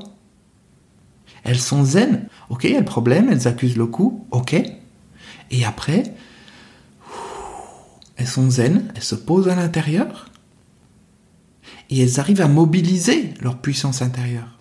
Elles 1.44 1.58
sont 1.58 1.84
zen. 1.84 2.26
Ok, 2.48 2.64
le 2.64 2.84
problème, 2.84 3.28
elles 3.30 3.48
accusent 3.48 3.76
le 3.76 3.86
coup. 3.86 4.26
Ok. 4.30 4.54
Et 5.50 5.64
après, 5.64 6.14
elles 8.16 8.26
sont 8.26 8.50
zen, 8.50 8.92
elles 8.94 9.02
se 9.02 9.14
posent 9.14 9.48
à 9.48 9.54
l'intérieur. 9.54 10.30
Et 11.88 12.00
elles 12.00 12.20
arrivent 12.20 12.42
à 12.42 12.48
mobiliser 12.48 13.34
leur 13.40 13.58
puissance 13.58 14.02
intérieure. 14.02 14.58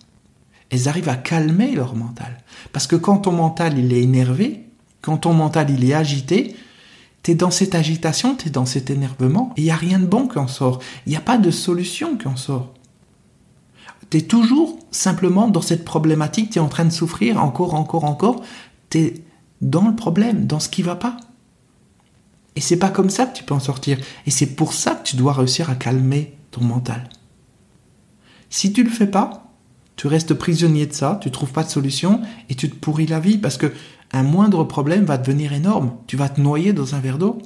Elles 0.70 0.88
arrivent 0.88 1.08
à 1.08 1.16
calmer 1.16 1.74
leur 1.74 1.94
mental. 1.94 2.38
Parce 2.72 2.86
que 2.86 2.96
quand 2.96 3.18
ton 3.18 3.32
mental 3.32 3.78
il 3.78 3.92
est 3.92 4.02
énervé, 4.02 4.66
quand 5.02 5.18
ton 5.18 5.34
mental 5.34 5.70
il 5.70 5.84
est 5.84 5.94
agité, 5.94 6.56
tu 7.22 7.32
es 7.32 7.34
dans 7.34 7.50
cette 7.50 7.74
agitation, 7.74 8.34
tu 8.34 8.48
es 8.48 8.50
dans 8.50 8.66
cet 8.66 8.90
énervement, 8.90 9.52
il 9.56 9.64
n'y 9.64 9.70
a 9.70 9.76
rien 9.76 9.98
de 9.98 10.06
bon 10.06 10.28
qui 10.28 10.38
en 10.38 10.48
sort. 10.48 10.80
Il 11.06 11.10
n'y 11.10 11.16
a 11.16 11.20
pas 11.20 11.38
de 11.38 11.50
solution 11.50 12.16
qui 12.16 12.28
en 12.28 12.36
sort. 12.36 12.72
Tu 14.10 14.18
es 14.18 14.22
toujours 14.22 14.78
simplement 14.90 15.48
dans 15.48 15.62
cette 15.62 15.84
problématique, 15.84 16.50
tu 16.50 16.58
es 16.58 16.62
en 16.62 16.68
train 16.68 16.84
de 16.84 16.90
souffrir 16.90 17.42
encore, 17.42 17.74
encore, 17.74 18.04
encore. 18.04 18.42
Tu 18.88 18.98
es 18.98 19.14
dans 19.60 19.86
le 19.86 19.94
problème, 19.94 20.46
dans 20.46 20.60
ce 20.60 20.68
qui 20.68 20.82
va 20.82 20.96
pas. 20.96 21.16
Et 22.56 22.60
c'est 22.60 22.78
pas 22.78 22.90
comme 22.90 23.10
ça 23.10 23.26
que 23.26 23.36
tu 23.36 23.44
peux 23.44 23.54
en 23.54 23.60
sortir. 23.60 23.98
Et 24.26 24.30
c'est 24.30 24.54
pour 24.54 24.72
ça 24.72 24.94
que 24.94 25.04
tu 25.04 25.16
dois 25.16 25.32
réussir 25.32 25.70
à 25.70 25.74
calmer 25.74 26.36
ton 26.50 26.62
mental. 26.64 27.08
Si 28.48 28.72
tu 28.72 28.82
le 28.82 28.90
fais 28.90 29.06
pas, 29.06 29.49
tu 30.00 30.06
restes 30.06 30.32
prisonnier 30.32 30.86
de 30.86 30.94
ça, 30.94 31.20
tu 31.22 31.30
trouves 31.30 31.52
pas 31.52 31.62
de 31.62 31.68
solution 31.68 32.22
et 32.48 32.54
tu 32.54 32.70
te 32.70 32.74
pourris 32.74 33.06
la 33.06 33.20
vie 33.20 33.36
parce 33.36 33.58
que 33.58 33.70
un 34.12 34.22
moindre 34.22 34.64
problème 34.64 35.04
va 35.04 35.18
devenir 35.18 35.52
énorme. 35.52 35.92
Tu 36.06 36.16
vas 36.16 36.30
te 36.30 36.40
noyer 36.40 36.72
dans 36.72 36.94
un 36.94 37.00
verre 37.00 37.18
d'eau. 37.18 37.36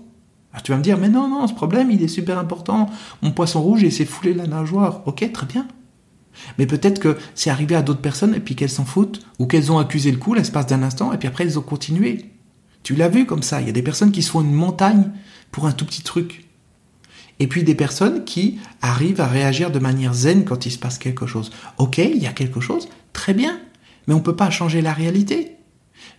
Alors 0.53 0.62
tu 0.62 0.71
vas 0.71 0.79
me 0.79 0.83
dire, 0.85 0.97
mais 0.97 1.09
non, 1.09 1.27
non, 1.27 1.49
ce 1.49 1.53
problème, 1.53 1.90
il 1.90 2.01
est 2.01 2.07
super 2.07 2.38
important. 2.38 2.88
Mon 3.23 3.33
poisson 3.33 3.61
rouge, 3.61 3.83
il 3.83 3.90
s'est 3.90 4.05
foulé 4.05 4.35
la 4.35 4.47
nageoire. 4.47 5.03
Ok, 5.07 5.29
très 5.33 5.47
bien. 5.47 5.67
Mais 6.57 6.67
peut-être 6.67 7.01
que 7.01 7.19
c'est 7.35 7.51
arrivé 7.51 7.75
à 7.75 7.83
d'autres 7.83 8.01
personnes 8.01 8.37
et 8.37 8.40
puis 8.40 8.55
qu'elles 8.55 8.71
s'en 8.71 8.85
foutent, 8.85 9.27
ou 9.40 9.47
qu'elles 9.47 9.73
ont 9.73 9.81
accusé 9.81 10.12
le 10.12 10.19
coup 10.19 10.33
l'espace 10.33 10.67
d'un 10.67 10.85
instant 10.85 11.12
et 11.12 11.19
puis 11.19 11.27
après 11.27 11.43
elles 11.43 11.59
ont 11.59 11.62
continué. 11.62 12.31
Tu 12.85 12.95
l'as 12.95 13.09
vu 13.09 13.27
comme 13.27 13.43
ça, 13.43 13.62
il 13.62 13.67
y 13.67 13.71
a 13.71 13.73
des 13.73 13.83
personnes 13.83 14.12
qui 14.12 14.23
se 14.23 14.31
font 14.31 14.43
une 14.43 14.53
montagne 14.53 15.11
pour 15.51 15.67
un 15.67 15.73
tout 15.73 15.87
petit 15.87 16.03
truc. 16.03 16.43
Et 17.40 17.47
puis 17.47 17.64
des 17.64 17.75
personnes 17.75 18.25
qui 18.25 18.59
arrivent 18.81 19.20
à 19.20 19.27
réagir 19.27 19.70
de 19.70 19.79
manière 19.79 20.14
zen 20.14 20.44
quand 20.44 20.66
il 20.66 20.70
se 20.70 20.79
passe 20.79 20.99
quelque 20.99 21.27
chose. 21.27 21.51
Ok, 21.79 21.99
il 21.99 22.23
y 22.23 22.27
a 22.27 22.33
quelque 22.33 22.61
chose, 22.61 22.88
très 23.12 23.35
bien, 23.35 23.59
mais 24.07 24.14
on 24.14 24.18
ne 24.18 24.23
peut 24.23 24.37
pas 24.37 24.51
changer 24.51 24.83
la 24.83 24.92
réalité. 24.92 25.57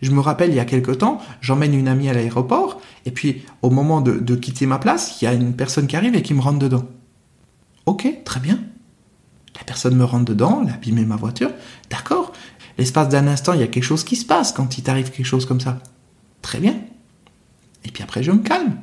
Je 0.01 0.12
me 0.12 0.19
rappelle, 0.19 0.49
il 0.49 0.56
y 0.56 0.60
a 0.60 0.65
quelque 0.65 0.91
temps, 0.91 1.19
j'emmène 1.41 1.73
une 1.73 1.88
amie 1.88 2.10
à 2.10 2.13
l'aéroport, 2.13 2.82
et 3.06 3.12
puis 3.12 3.43
au 3.62 3.69
moment 3.69 4.01
de, 4.01 4.36
quitter 4.36 4.65
ma 4.65 4.78
place, 4.78 5.21
il 5.21 5.25
y 5.25 5.28
a 5.28 5.34
une 5.34 5.56
personne 5.56 5.88
qui 5.88 5.95
arrive 5.95 6.15
et 6.15 6.21
qui 6.21 6.34
me 6.34 6.41
rentre 6.41 6.60
dedans. 6.60 6.86
Ok, 7.86 8.08
très 8.25 8.39
bien. 8.39 8.60
La 9.56 9.63
personne 9.63 9.95
me 9.95 10.04
rentre 10.04 10.25
dedans, 10.25 10.62
elle 10.63 10.71
a 10.71 10.75
abîmé 10.75 11.06
ma 11.06 11.15
voiture. 11.15 11.51
D'accord. 11.89 12.34
L'espace 12.78 13.08
d'un 13.08 13.28
instant, 13.28 13.54
il 13.54 13.62
y 13.62 13.63
a 13.63 13.67
quelque 13.67 13.84
chose 13.84 14.04
qui 14.04 14.17
se 14.17 14.25
passe 14.25 14.51
quand 14.51 14.78
il 14.78 14.84
t'arrive 14.84 15.12
quelque 15.12 15.25
chose 15.25 15.45
comme 15.45 15.62
ça. 15.62 15.80
Très 16.41 16.60
bien. 16.60 16.75
Et 17.86 17.91
puis 17.91 18.04
après, 18.04 18.21
je 18.21 18.32
me 18.32 18.39
calme. 18.39 18.78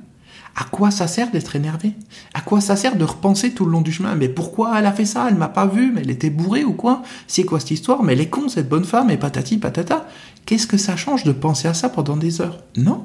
À 0.55 0.65
quoi 0.65 0.91
ça 0.91 1.07
sert 1.07 1.31
d'être 1.31 1.57
énervé? 1.57 1.95
À 2.35 2.43
quoi 2.43 2.61
ça 2.61 2.77
sert 2.77 2.97
de 2.97 3.05
repenser 3.05 3.53
tout 3.55 3.65
le 3.65 3.73
long 3.73 3.81
du 3.81 3.93
chemin? 3.93 4.15
Mais 4.15 4.29
pourquoi 4.29 4.79
elle 4.79 4.87
a 4.87 4.93
fait 4.93 5.07
ça? 5.07 5.27
Elle 5.29 5.37
m'a 5.37 5.49
pas 5.49 5.67
vu, 5.67 5.93
mais 5.93 6.03
elle 6.03 6.11
était 6.11 6.31
bourrée 6.31 6.65
ou 6.65 6.75
quoi? 6.75 7.03
C'est 7.27 7.45
quoi 7.45 7.59
cette 7.59 7.71
histoire? 7.71 8.03
Mais 8.03 8.13
elle 8.13 8.21
est 8.21 8.29
con, 8.29 8.49
cette 8.49 8.69
bonne 8.69 8.85
femme, 8.85 9.11
et 9.11 9.17
patati 9.17 9.57
patata. 9.57 10.07
Qu'est-ce 10.45 10.67
que 10.67 10.77
ça 10.77 10.97
change 10.97 11.25
de 11.25 11.33
penser 11.33 11.69
à 11.69 11.75
ça 11.75 11.89
pendant 11.89 12.17
des 12.17 12.41
heures? 12.41 12.63
Non. 12.77 13.03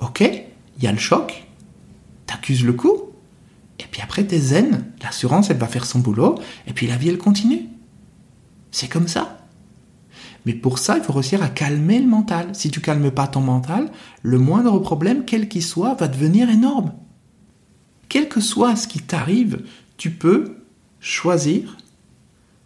Ok, 0.00 0.20
il 0.20 0.84
y 0.84 0.86
a 0.86 0.92
le 0.92 0.98
choc. 0.98 1.46
T'accuses 2.26 2.64
le 2.64 2.72
coup. 2.72 2.96
Et 3.80 3.84
puis 3.90 4.00
après, 4.02 4.24
t'es 4.24 4.38
zen. 4.38 4.84
L'assurance, 5.02 5.50
elle 5.50 5.58
va 5.58 5.66
faire 5.66 5.86
son 5.86 5.98
boulot. 5.98 6.38
Et 6.66 6.72
puis 6.72 6.86
la 6.86 6.96
vie, 6.96 7.08
elle 7.08 7.18
continue. 7.18 7.66
C'est 8.70 8.88
comme 8.88 9.08
ça. 9.08 9.38
Mais 10.46 10.54
pour 10.54 10.78
ça, 10.78 10.96
il 10.96 11.02
faut 11.02 11.12
réussir 11.12 11.42
à 11.42 11.48
calmer 11.48 12.00
le 12.00 12.06
mental. 12.06 12.48
Si 12.54 12.70
tu 12.70 12.80
calmes 12.80 13.10
pas 13.10 13.26
ton 13.26 13.40
mental, 13.40 13.90
le 14.22 14.38
moindre 14.38 14.78
problème, 14.78 15.24
quel 15.26 15.48
qu'il 15.48 15.62
soit, 15.62 15.94
va 15.94 16.06
devenir 16.06 16.48
énorme. 16.48 16.92
Quel 18.08 18.28
que 18.28 18.40
soit 18.40 18.76
ce 18.76 18.86
qui 18.86 19.00
t'arrive, 19.00 19.62
tu 19.96 20.12
peux 20.12 20.56
choisir 21.00 21.76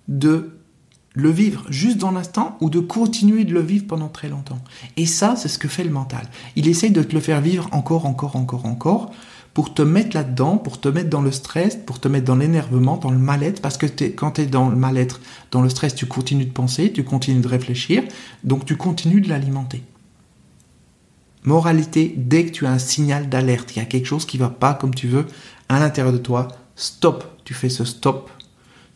de 0.09 0.61
le 1.15 1.31
vivre 1.31 1.65
juste 1.71 1.97
dans 1.97 2.11
l'instant 2.11 2.57
ou 2.61 2.71
de 2.71 2.81
continuer 2.81 3.45
de 3.45 3.53
le 3.53 3.61
vivre 3.61 3.87
pendant 3.87 4.09
très 4.09 4.29
longtemps. 4.29 4.61
Et 4.97 5.07
ça, 5.07 5.35
c'est 5.35 5.49
ce 5.49 5.59
que 5.59 5.67
fait 5.67 5.83
le 5.83 5.91
mental. 5.91 6.29
Il 6.57 6.69
essaye 6.69 6.91
de 6.91 7.03
te 7.03 7.15
le 7.15 7.21
faire 7.21 7.41
vivre 7.41 7.69
encore, 7.73 8.07
encore, 8.07 8.37
encore, 8.37 8.67
encore, 8.67 9.11
pour 9.55 9.75
te 9.75 9.83
mettre 9.83 10.17
là-dedans, 10.17 10.59
pour 10.59 10.81
te 10.81 10.89
mettre 10.89 11.11
dans 11.11 11.23
le 11.23 11.33
stress, 11.33 11.77
pour 11.77 11.99
te 11.99 12.09
mettre 12.09 12.25
dans 12.25 12.37
l'énervement, 12.37 12.97
dans 12.97 13.11
le 13.11 13.19
mal-être, 13.19 13.61
parce 13.61 13.77
que 13.77 13.87
quand 14.09 14.33
tu 14.33 14.43
es 14.43 14.47
dans 14.47 14.69
le 14.69 14.77
mal-être, 14.77 15.21
dans 15.51 15.63
le 15.63 15.69
stress, 15.69 15.95
tu 15.95 16.07
continues 16.07 16.47
de 16.47 16.53
penser, 16.53 16.93
tu 16.93 17.05
continues 17.05 17.41
de 17.41 17.49
réfléchir, 17.49 18.03
donc 18.45 18.65
tu 18.65 18.77
continues 18.77 19.21
de 19.21 19.29
l'alimenter. 19.29 19.83
Moralité, 21.43 22.15
dès 22.17 22.45
que 22.47 22.51
tu 22.51 22.67
as 22.67 22.71
un 22.71 22.79
signal 22.79 23.29
d'alerte, 23.29 23.75
il 23.75 23.79
y 23.79 23.83
a 23.83 23.87
quelque 23.87 24.07
chose 24.07 24.27
qui 24.27 24.39
va 24.39 24.51
pas 24.51 24.75
comme 24.75 24.95
tu 24.95 25.09
veux 25.09 25.27
à 25.69 25.81
l'intérieur 25.81 26.13
de 26.13 26.19
toi, 26.19 26.49
stop. 26.77 27.25
Tu 27.45 27.55
fais 27.55 27.71
ce 27.71 27.85
stop. 27.85 28.31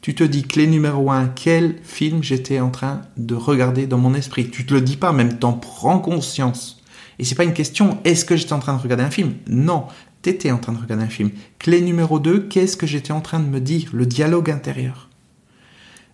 Tu 0.02 0.14
te 0.14 0.22
dis 0.22 0.42
clé 0.42 0.66
numéro 0.66 1.10
un, 1.10 1.28
quel 1.28 1.76
film 1.82 2.22
j'étais 2.22 2.60
en 2.60 2.70
train 2.70 3.00
de 3.16 3.34
regarder 3.34 3.86
dans 3.86 3.96
mon 3.96 4.12
esprit? 4.12 4.50
Tu 4.50 4.66
te 4.66 4.74
le 4.74 4.82
dis 4.82 4.98
pas, 4.98 5.12
même 5.12 5.38
t'en 5.38 5.54
prends 5.54 5.98
conscience. 5.98 6.82
Et 7.18 7.24
c'est 7.24 7.34
pas 7.34 7.44
une 7.44 7.54
question, 7.54 7.98
est-ce 8.04 8.24
que 8.24 8.36
j'étais 8.36 8.52
en 8.52 8.58
train 8.58 8.76
de 8.76 8.82
regarder 8.82 9.04
un 9.04 9.10
film? 9.10 9.34
Non, 9.48 9.86
t'étais 10.24 10.50
en 10.50 10.58
train 10.58 10.72
de 10.72 10.80
regarder 10.80 11.04
un 11.04 11.08
film. 11.08 11.30
Clé 11.58 11.82
numéro 11.82 12.18
2, 12.18 12.48
qu'est-ce 12.48 12.78
que 12.78 12.86
j'étais 12.86 13.12
en 13.12 13.20
train 13.20 13.40
de 13.40 13.46
me 13.46 13.60
dire? 13.60 13.90
Le 13.92 14.06
dialogue 14.06 14.50
intérieur. 14.50 15.10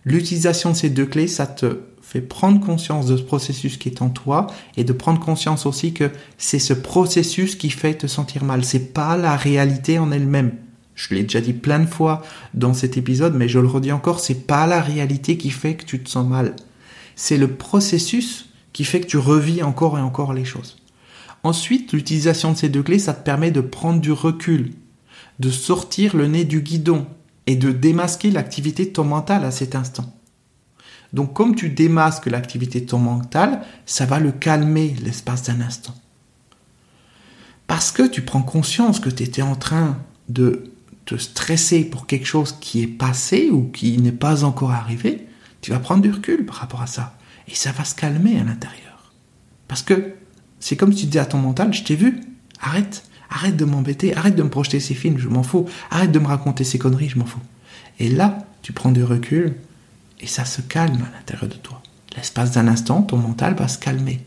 L'utilisation 0.03 0.71
de 0.71 0.75
ces 0.75 0.89
deux 0.89 1.05
clés, 1.05 1.27
ça 1.27 1.47
te 1.47 1.79
fait 2.01 2.19
prendre 2.19 2.59
conscience 2.59 3.05
de 3.05 3.15
ce 3.15 3.21
processus 3.21 3.77
qui 3.77 3.87
est 3.87 4.01
en 4.01 4.09
toi 4.09 4.47
et 4.75 4.83
de 4.83 4.91
prendre 4.91 5.21
conscience 5.21 5.65
aussi 5.65 5.93
que 5.93 6.11
c'est 6.37 6.59
ce 6.59 6.73
processus 6.73 7.55
qui 7.55 7.69
fait 7.69 7.93
te 7.93 8.07
sentir 8.07 8.43
mal. 8.43 8.65
C'est 8.65 8.93
pas 8.93 9.15
la 9.15 9.37
réalité 9.37 9.97
en 9.97 10.11
elle-même. 10.11 10.51
Je 10.93 11.15
l'ai 11.15 11.23
déjà 11.23 11.39
dit 11.39 11.53
plein 11.53 11.79
de 11.79 11.85
fois 11.85 12.21
dans 12.53 12.73
cet 12.73 12.97
épisode, 12.97 13.35
mais 13.35 13.47
je 13.47 13.59
le 13.59 13.67
redis 13.67 13.93
encore, 13.93 14.19
c'est 14.19 14.45
pas 14.45 14.67
la 14.67 14.81
réalité 14.81 15.37
qui 15.37 15.51
fait 15.51 15.75
que 15.75 15.85
tu 15.85 16.03
te 16.03 16.09
sens 16.09 16.27
mal. 16.27 16.57
C'est 17.15 17.37
le 17.37 17.47
processus 17.47 18.49
qui 18.73 18.83
fait 18.83 18.99
que 18.99 19.07
tu 19.07 19.17
revis 19.17 19.63
encore 19.63 19.97
et 19.97 20.01
encore 20.01 20.33
les 20.33 20.45
choses. 20.45 20.81
Ensuite, 21.43 21.93
l'utilisation 21.93 22.51
de 22.51 22.57
ces 22.57 22.69
deux 22.69 22.83
clés, 22.83 22.99
ça 22.99 23.13
te 23.13 23.23
permet 23.23 23.51
de 23.51 23.61
prendre 23.61 23.99
du 23.99 24.11
recul, 24.11 24.73
de 25.39 25.49
sortir 25.49 26.15
le 26.15 26.27
nez 26.27 26.45
du 26.45 26.61
guidon 26.61 27.07
et 27.47 27.55
de 27.55 27.71
démasquer 27.71 28.31
l'activité 28.31 28.85
de 28.85 28.91
ton 28.91 29.03
mental 29.03 29.43
à 29.43 29.51
cet 29.51 29.75
instant. 29.75 30.13
Donc 31.13 31.33
comme 31.33 31.55
tu 31.55 31.69
démasques 31.69 32.27
l'activité 32.27 32.81
de 32.81 32.85
ton 32.85 32.99
mental, 32.99 33.61
ça 33.85 34.05
va 34.05 34.19
le 34.19 34.31
calmer 34.31 34.95
l'espace 35.03 35.43
d'un 35.43 35.61
instant. 35.61 35.95
Parce 37.67 37.91
que 37.91 38.03
tu 38.03 38.21
prends 38.21 38.43
conscience 38.43 38.99
que 38.99 39.09
tu 39.09 39.23
étais 39.23 39.41
en 39.41 39.55
train 39.55 39.97
de 40.29 40.71
te 41.05 41.15
stresser 41.15 41.83
pour 41.83 42.05
quelque 42.05 42.25
chose 42.25 42.57
qui 42.61 42.81
est 42.81 42.87
passé 42.87 43.49
ou 43.49 43.63
qui 43.63 43.97
n'est 43.97 44.11
pas 44.11 44.43
encore 44.43 44.71
arrivé, 44.71 45.27
tu 45.61 45.71
vas 45.71 45.79
prendre 45.79 46.01
du 46.01 46.11
recul 46.11 46.45
par 46.45 46.57
rapport 46.57 46.81
à 46.81 46.87
ça. 46.87 47.17
Et 47.47 47.55
ça 47.55 47.71
va 47.71 47.83
se 47.83 47.95
calmer 47.95 48.39
à 48.39 48.43
l'intérieur. 48.43 49.13
Parce 49.67 49.81
que 49.83 50.13
c'est 50.61 50.77
comme 50.77 50.93
si 50.93 51.01
tu 51.01 51.05
disais 51.07 51.19
à 51.19 51.25
ton 51.25 51.39
mental, 51.39 51.73
je 51.73 51.83
t'ai 51.83 51.95
vu, 51.95 52.21
arrête, 52.61 53.03
arrête 53.29 53.57
de 53.57 53.65
m'embêter, 53.65 54.15
arrête 54.15 54.35
de 54.35 54.43
me 54.43 54.49
projeter 54.49 54.79
ces 54.79 54.93
films, 54.93 55.17
je 55.17 55.27
m'en 55.27 55.43
fous, 55.43 55.65
arrête 55.89 56.11
de 56.11 56.19
me 56.19 56.27
raconter 56.27 56.63
ces 56.63 56.77
conneries, 56.77 57.09
je 57.09 57.17
m'en 57.17 57.25
fous. 57.25 57.41
Et 57.99 58.09
là, 58.09 58.45
tu 58.61 58.71
prends 58.71 58.91
du 58.91 59.03
recul 59.03 59.55
et 60.19 60.27
ça 60.27 60.45
se 60.45 60.61
calme 60.61 61.01
à 61.01 61.17
l'intérieur 61.17 61.49
de 61.49 61.55
toi. 61.55 61.81
L'espace 62.15 62.51
d'un 62.51 62.67
instant, 62.67 63.01
ton 63.01 63.17
mental 63.17 63.55
va 63.55 63.67
se 63.67 63.79
calmer. 63.79 64.21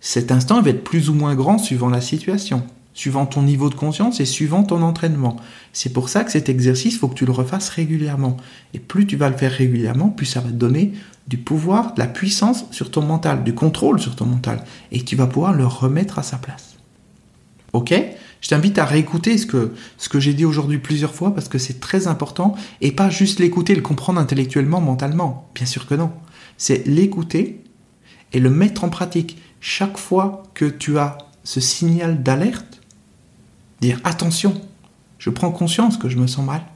Cet 0.00 0.32
instant 0.32 0.60
va 0.60 0.70
être 0.70 0.84
plus 0.84 1.08
ou 1.08 1.14
moins 1.14 1.34
grand 1.34 1.58
suivant 1.58 1.88
la 1.88 2.00
situation, 2.00 2.66
suivant 2.92 3.24
ton 3.24 3.42
niveau 3.42 3.70
de 3.70 3.74
conscience 3.74 4.20
et 4.20 4.24
suivant 4.24 4.64
ton 4.64 4.82
entraînement. 4.82 5.36
C'est 5.72 5.92
pour 5.92 6.08
ça 6.08 6.24
que 6.24 6.32
cet 6.32 6.48
exercice, 6.48 6.94
il 6.94 6.98
faut 6.98 7.08
que 7.08 7.14
tu 7.14 7.26
le 7.26 7.32
refasses 7.32 7.68
régulièrement. 7.68 8.36
Et 8.74 8.80
plus 8.80 9.06
tu 9.06 9.16
vas 9.16 9.30
le 9.30 9.36
faire 9.36 9.52
régulièrement, 9.52 10.08
plus 10.08 10.26
ça 10.26 10.40
va 10.40 10.48
te 10.48 10.54
donner 10.54 10.92
du 11.26 11.38
pouvoir, 11.38 11.94
de 11.94 12.00
la 12.00 12.06
puissance 12.06 12.66
sur 12.70 12.90
ton 12.90 13.02
mental, 13.02 13.44
du 13.44 13.54
contrôle 13.54 14.00
sur 14.00 14.14
ton 14.14 14.26
mental. 14.26 14.64
Et 14.92 15.02
tu 15.02 15.16
vas 15.16 15.26
pouvoir 15.26 15.52
le 15.52 15.66
remettre 15.66 16.18
à 16.18 16.22
sa 16.22 16.36
place. 16.36 16.76
Ok? 17.72 17.94
Je 18.40 18.48
t'invite 18.48 18.78
à 18.78 18.84
réécouter 18.84 19.38
ce 19.38 19.46
que, 19.46 19.72
ce 19.96 20.10
que 20.10 20.20
j'ai 20.20 20.34
dit 20.34 20.44
aujourd'hui 20.44 20.78
plusieurs 20.78 21.14
fois 21.14 21.34
parce 21.34 21.48
que 21.48 21.56
c'est 21.56 21.80
très 21.80 22.08
important 22.08 22.54
et 22.82 22.92
pas 22.92 23.08
juste 23.08 23.40
l'écouter, 23.40 23.74
le 23.74 23.80
comprendre 23.80 24.20
intellectuellement, 24.20 24.82
mentalement. 24.82 25.48
Bien 25.54 25.64
sûr 25.64 25.86
que 25.86 25.94
non. 25.94 26.12
C'est 26.58 26.86
l'écouter 26.86 27.64
et 28.34 28.40
le 28.40 28.50
mettre 28.50 28.84
en 28.84 28.90
pratique. 28.90 29.38
Chaque 29.60 29.96
fois 29.96 30.42
que 30.52 30.66
tu 30.66 30.98
as 30.98 31.16
ce 31.42 31.60
signal 31.60 32.22
d'alerte, 32.22 32.82
dire 33.80 33.98
attention, 34.04 34.60
je 35.18 35.30
prends 35.30 35.50
conscience 35.50 35.96
que 35.96 36.10
je 36.10 36.18
me 36.18 36.26
sens 36.26 36.44
mal 36.44 36.66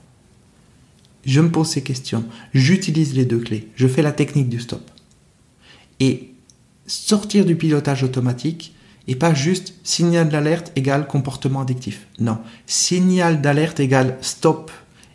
je 1.29 1.43
me 1.43 1.51
pose 1.51 1.69
ces 1.69 1.83
questions, 1.83 2.25
j'utilise 2.55 3.15
les 3.15 3.27
deux 3.27 3.39
clés, 3.39 3.69
je 3.77 3.87
fais 3.87 4.01
la 4.01 4.13
technique 4.13 4.49
du 4.49 4.61
stop. 4.61 4.91
Et 6.01 6.33
sortir 6.87 7.45
du 7.45 7.55
pilotage 7.55 8.03
automatique 8.03 8.75
et 9.09 9.15
pas 9.15 9.35
juste 9.35 9.75
signal 9.85 10.31
d'alerte 10.31 10.73
égale 10.75 11.07
comportement 11.07 11.61
addictif. 11.61 12.07
Non, 12.19 12.39
signal 12.67 13.43
d'alerte 13.43 13.79
égale 13.79 14.17
stop 14.23 14.71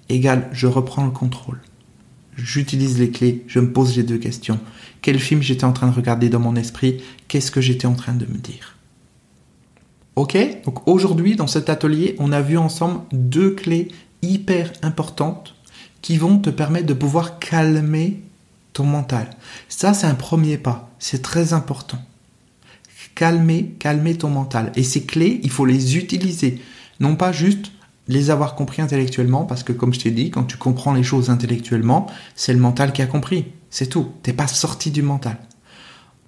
égale 0.08 0.50
je 0.54 0.68
reprends 0.68 1.04
le 1.04 1.12
contrôle. 1.12 1.60
J'utilise 2.36 3.00
les 3.00 3.10
clés, 3.10 3.44
je 3.48 3.60
me 3.60 3.74
pose 3.74 3.98
les 3.98 4.04
deux 4.04 4.20
questions. 4.20 4.60
Quel 5.02 5.20
film 5.20 5.42
j'étais 5.42 5.66
en 5.66 5.74
train 5.74 5.88
de 5.88 5.96
regarder 5.96 6.30
dans 6.30 6.40
mon 6.40 6.56
esprit? 6.56 7.02
Qu'est-ce 7.28 7.50
que 7.50 7.62
j'étais 7.62 7.88
en 7.88 7.96
train 7.96 8.14
de 8.14 8.28
me 8.28 8.38
dire? 8.38 8.78
Ok? 10.16 10.38
Donc 10.64 10.88
aujourd'hui, 10.88 11.36
dans 11.36 11.48
cet 11.48 11.70
atelier, 11.70 12.16
on 12.20 12.32
a 12.32 12.42
vu 12.42 12.58
ensemble 12.58 13.02
deux 13.12 13.52
clés 13.52 13.88
hyper 14.22 14.72
importantes 14.84 15.53
qui 16.04 16.18
vont 16.18 16.38
te 16.38 16.52
permettre 16.52 16.86
de 16.86 16.94
pouvoir 16.94 17.40
calmer 17.40 18.22
ton 18.74 18.84
mental. 18.84 19.30
Ça, 19.70 19.96
c'est 19.96 20.06
un 20.06 20.14
premier 20.14 20.58
pas. 20.58 20.92
C'est 21.00 21.24
très 21.24 21.54
important. 21.54 21.98
Calmer, 23.16 23.76
calmer 23.80 24.16
ton 24.16 24.30
mental. 24.30 24.72
Et 24.76 24.84
ces 24.84 25.06
clés, 25.06 25.40
il 25.44 25.50
faut 25.50 25.66
les 25.66 25.98
utiliser. 25.98 26.62
Non 27.00 27.16
pas 27.16 27.32
juste 27.32 27.72
les 28.10 28.32
avoir 28.32 28.56
compris 28.56 28.82
intellectuellement, 28.82 29.46
parce 29.46 29.64
que 29.64 29.72
comme 29.72 29.94
je 29.94 30.00
t'ai 30.02 30.12
dit, 30.12 30.30
quand 30.30 30.44
tu 30.44 30.58
comprends 30.58 30.94
les 30.94 31.04
choses 31.04 31.30
intellectuellement, 31.30 32.08
c'est 32.36 32.54
le 32.54 32.60
mental 32.60 32.92
qui 32.92 33.02
a 33.02 33.08
compris. 33.08 33.46
C'est 33.70 33.88
tout. 33.88 34.12
T'es 34.24 34.34
pas 34.34 34.48
sorti 34.48 34.92
du 34.92 35.04
mental. 35.04 35.38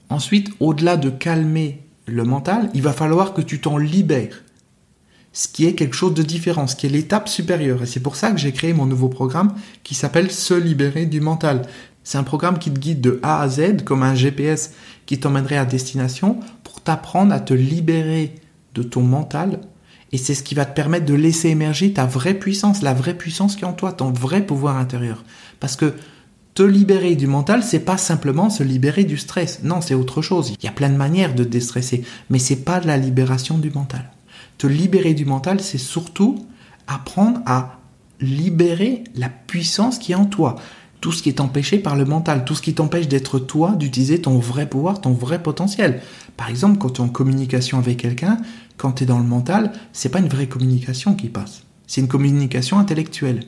Ensuite, 0.10 0.52
au-delà 0.62 0.96
de 0.96 1.10
calmer 1.10 1.82
le 2.06 2.24
mental, 2.24 2.70
il 2.74 2.82
va 2.82 2.94
falloir 2.94 3.34
que 3.34 3.42
tu 3.42 3.60
t'en 3.60 3.78
libères 3.78 4.44
ce 5.36 5.50
qui 5.50 5.65
est 5.65 5.74
quelque 5.74 5.95
chose 5.95 6.13
de 6.13 6.24
différent, 6.24 6.65
ce 6.65 6.78
qui 6.78 6.86
est 6.86 6.89
l'étape 6.89 7.28
supérieure. 7.28 7.84
Et 7.84 7.86
c'est 7.86 8.00
pour 8.00 8.15
ça 8.15 8.32
que 8.32 8.38
j'ai 8.38 8.54
créé 8.54 8.71
mon 8.71 8.86
nouveau 8.86 9.10
programme 9.10 9.54
qui 9.84 9.93
s'appelle 9.93 10.32
Se 10.32 10.54
libérer 10.54 11.06
du 11.06 11.19
mental. 11.19 11.63
C'est 12.06 12.17
un 12.17 12.24
programme 12.24 12.58
qui 12.58 12.71
te 12.71 12.80
guide 12.80 13.02
de 13.02 13.19
A 13.21 13.41
à 13.41 13.50
Z 13.50 13.84
comme 13.84 14.02
un 14.02 14.15
GPS 14.15 14.71
qui 15.06 15.19
t'emmènerait 15.19 15.58
à 15.58 15.65
destination 15.65 16.39
pour 16.63 16.80
t'apprendre 16.80 17.34
à 17.34 17.41
te 17.41 17.54
libérer 17.54 18.36
de 18.76 18.82
ton 18.82 19.02
mental. 19.02 19.60
Et 20.13 20.17
c'est 20.17 20.36
ce 20.36 20.43
qui 20.43 20.56
va 20.56 20.63
te 20.63 20.74
permettre 20.74 21.06
de 21.06 21.13
laisser 21.13 21.50
émerger 21.50 21.91
ta 21.91 22.06
vraie 22.06 22.36
puissance, 22.36 22.82
la 22.82 22.93
vraie 22.93 23.17
puissance 23.17 23.58
qui 23.58 23.63
est 23.63 23.67
en 23.67 23.74
toi, 23.74 23.91
ton 23.91 24.12
vrai 24.12 24.45
pouvoir 24.45 24.78
intérieur. 24.78 25.26
Parce 25.60 25.76
que 25.76 25.95
te 26.54 26.63
libérer 26.63 27.15
du 27.15 27.28
mental, 27.28 27.62
c'est 27.62 27.80
pas 27.80 27.98
simplement 27.98 28.50
se 28.50 28.63
libérer 28.63 29.04
du 29.04 29.17
stress. 29.17 29.63
Non, 29.63 29.82
c'est 29.82 29.95
autre 29.95 30.21
chose. 30.21 30.54
Il 30.58 30.63
y 30.63 30.69
a 30.69 30.71
plein 30.71 30.89
de 30.89 30.95
manières 30.95 31.36
de 31.36 31.43
déstresser, 31.43 32.06
mais 32.30 32.39
c'est 32.39 32.63
pas 32.63 32.80
la 32.80 32.95
libération 32.95 33.58
du 33.58 33.69
mental. 33.69 34.14
Te 34.58 34.68
libérer 34.68 35.13
du 35.13 35.26
mental, 35.26 35.60
c'est 35.60 35.78
surtout 35.78 36.46
apprendre 36.88 37.41
à 37.46 37.80
libérer 38.22 39.04
la 39.15 39.30
puissance 39.30 40.00
qui 40.00 40.13
est 40.13 40.15
en 40.15 40.26
toi. 40.26 40.56
Tout 41.02 41.12
ce 41.12 41.22
qui 41.22 41.30
est 41.30 41.41
empêché 41.41 41.78
par 41.78 41.96
le 41.96 42.06
mental, 42.06 42.46
tout 42.46 42.56
ce 42.56 42.62
qui 42.62 42.74
t'empêche 42.74 43.08
d'être 43.08 43.38
toi, 43.38 43.72
d'utiliser 43.72 44.22
ton 44.22 44.39
vrai 44.39 44.68
pouvoir, 44.68 45.02
ton 45.02 45.12
vrai 45.12 45.44
potentiel. 45.44 46.02
Par 46.38 46.50
exemple, 46.50 46.78
quand 46.78 46.91
tu 46.91 47.02
es 47.02 47.04
en 47.04 47.10
communication 47.10 47.78
avec 47.78 47.98
quelqu'un, 47.98 48.38
quand 48.78 48.94
tu 48.94 49.04
es 49.04 49.06
dans 49.06 49.20
le 49.20 49.26
mental, 49.26 49.72
c'est 49.94 50.10
pas 50.10 50.20
une 50.20 50.30
vraie 50.30 50.48
communication 50.48 51.13
qui 51.15 51.30
passe. 51.30 51.63
C'est 51.86 52.02
une 52.02 52.08
communication 52.08 52.80
intellectuelle. 52.80 53.41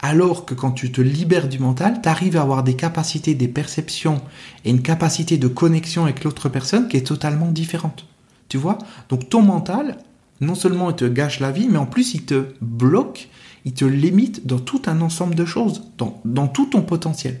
Alors 0.00 0.46
que 0.46 0.54
quand 0.54 0.70
tu 0.70 0.92
te 0.92 1.00
libères 1.00 1.48
du 1.48 1.58
mental, 1.58 2.00
tu 2.00 2.08
arrives 2.08 2.36
à 2.36 2.42
avoir 2.42 2.62
des 2.62 2.76
capacités, 2.76 3.34
des 3.34 3.48
perceptions 3.48 4.20
et 4.64 4.70
une 4.70 4.82
capacité 4.82 5.38
de 5.38 5.48
connexion 5.48 6.04
avec 6.04 6.22
l'autre 6.22 6.48
personne 6.48 6.86
qui 6.86 6.96
est 6.96 7.06
totalement 7.06 7.50
différente. 7.50 8.06
Tu 8.48 8.58
vois? 8.58 8.78
Donc 9.08 9.28
ton 9.28 9.42
mental, 9.42 9.98
non 10.40 10.54
seulement 10.54 10.90
il 10.90 10.96
te 10.96 11.04
gâche 11.04 11.40
la 11.40 11.50
vie, 11.50 11.68
mais 11.68 11.78
en 11.78 11.86
plus 11.86 12.14
il 12.14 12.24
te 12.24 12.46
bloque, 12.60 13.28
il 13.64 13.72
te 13.72 13.84
limite 13.84 14.46
dans 14.46 14.58
tout 14.58 14.82
un 14.86 15.00
ensemble 15.00 15.34
de 15.34 15.44
choses, 15.44 15.82
dans, 15.98 16.46
tout 16.48 16.66
ton 16.66 16.82
potentiel. 16.82 17.40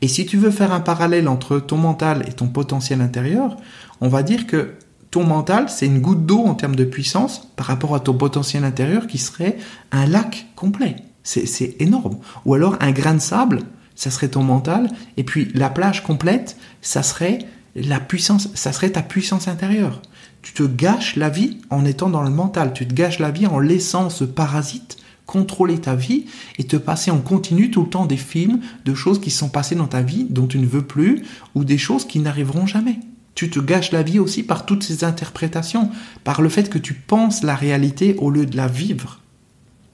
Et 0.00 0.08
si 0.08 0.26
tu 0.26 0.36
veux 0.36 0.50
faire 0.50 0.72
un 0.72 0.80
parallèle 0.80 1.28
entre 1.28 1.58
ton 1.58 1.76
mental 1.76 2.24
et 2.26 2.32
ton 2.32 2.48
potentiel 2.48 3.00
intérieur, 3.00 3.56
on 4.00 4.08
va 4.08 4.22
dire 4.22 4.46
que 4.46 4.74
ton 5.10 5.24
mental, 5.24 5.68
c'est 5.68 5.86
une 5.86 6.00
goutte 6.00 6.26
d'eau 6.26 6.40
en 6.40 6.54
termes 6.54 6.74
de 6.74 6.84
puissance 6.84 7.48
par 7.54 7.66
rapport 7.66 7.94
à 7.94 8.00
ton 8.00 8.14
potentiel 8.14 8.64
intérieur 8.64 9.06
qui 9.06 9.18
serait 9.18 9.58
un 9.92 10.06
lac 10.06 10.46
complet. 10.56 10.96
C'est 11.22 11.76
énorme. 11.80 12.18
Ou 12.46 12.54
alors 12.54 12.76
un 12.80 12.90
grain 12.90 13.14
de 13.14 13.20
sable, 13.20 13.62
ça 13.94 14.10
serait 14.10 14.28
ton 14.28 14.42
mental, 14.42 14.88
et 15.16 15.22
puis 15.22 15.48
la 15.54 15.70
plage 15.70 16.02
complète, 16.02 16.56
ça 16.80 17.02
serait 17.02 17.38
la 17.76 18.00
puissance, 18.00 18.48
ça 18.54 18.72
serait 18.72 18.90
ta 18.90 19.02
puissance 19.02 19.48
intérieure 19.48 20.02
tu 20.42 20.52
te 20.52 20.62
gâches 20.64 21.16
la 21.16 21.30
vie 21.30 21.58
en 21.70 21.84
étant 21.84 22.10
dans 22.10 22.22
le 22.22 22.30
mental, 22.30 22.72
tu 22.74 22.86
te 22.86 22.94
gâches 22.94 23.18
la 23.18 23.30
vie 23.30 23.46
en 23.46 23.58
laissant 23.58 24.10
ce 24.10 24.24
parasite 24.24 24.98
contrôler 25.26 25.80
ta 25.80 25.94
vie 25.94 26.26
et 26.58 26.64
te 26.64 26.76
passer 26.76 27.10
en 27.10 27.20
continu 27.20 27.70
tout 27.70 27.82
le 27.82 27.88
temps 27.88 28.06
des 28.06 28.16
films 28.16 28.60
de 28.84 28.94
choses 28.94 29.20
qui 29.20 29.30
sont 29.30 29.48
passées 29.48 29.74
dans 29.74 29.86
ta 29.86 30.02
vie 30.02 30.26
dont 30.28 30.46
tu 30.46 30.58
ne 30.58 30.66
veux 30.66 30.82
plus 30.82 31.22
ou 31.54 31.64
des 31.64 31.78
choses 31.78 32.06
qui 32.06 32.18
n'arriveront 32.18 32.66
jamais. 32.66 32.98
Tu 33.34 33.48
te 33.48 33.58
gâches 33.58 33.92
la 33.92 34.02
vie 34.02 34.18
aussi 34.18 34.42
par 34.42 34.66
toutes 34.66 34.82
ces 34.82 35.04
interprétations, 35.04 35.90
par 36.22 36.42
le 36.42 36.50
fait 36.50 36.68
que 36.68 36.78
tu 36.78 36.92
penses 36.92 37.42
la 37.42 37.54
réalité 37.54 38.14
au 38.18 38.30
lieu 38.30 38.44
de 38.44 38.56
la 38.56 38.68
vivre. 38.68 39.20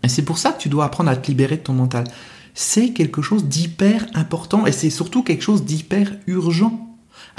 Et 0.02 0.08
c'est 0.08 0.22
pour 0.22 0.38
ça 0.38 0.50
que 0.50 0.60
tu 0.60 0.68
dois 0.68 0.86
apprendre 0.86 1.10
à 1.10 1.16
te 1.16 1.28
libérer 1.28 1.56
de 1.56 1.62
ton 1.62 1.72
mental. 1.72 2.04
C'est 2.54 2.90
quelque 2.90 3.22
chose 3.22 3.44
d'hyper 3.44 4.06
important 4.14 4.66
et 4.66 4.72
c'est 4.72 4.90
surtout 4.90 5.22
quelque 5.22 5.44
chose 5.44 5.64
d'hyper 5.64 6.12
urgent. 6.26 6.87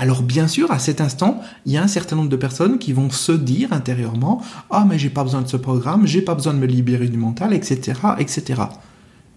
Alors 0.02 0.22
bien 0.24 0.48
sûr, 0.48 0.72
à 0.72 0.80
cet 0.80 1.02
instant, 1.02 1.42
il 1.66 1.74
y 1.74 1.78
a 1.78 1.84
un 1.84 1.88
certain 1.90 2.16
nombre 2.16 2.30
de 2.30 2.38
personnes 2.38 2.80
qui 2.80 2.94
vont 2.94 3.10
se 3.10 3.34
dire 3.34 3.74
intérieurement 3.74 4.42
"Ah 4.70 4.86
mais 4.88 4.98
j'ai 4.98 5.10
pas 5.10 5.26
besoin 5.26 5.42
de 5.42 5.50
ce 5.50 5.58
programme, 5.58 6.08
j'ai 6.08 6.22
pas 6.22 6.36
besoin 6.36 6.54
de 6.54 6.60
me 6.60 6.68
libérer 6.68 7.10
du 7.10 7.18
mental, 7.18 7.54
etc., 7.54 8.00
etc." 8.18 8.62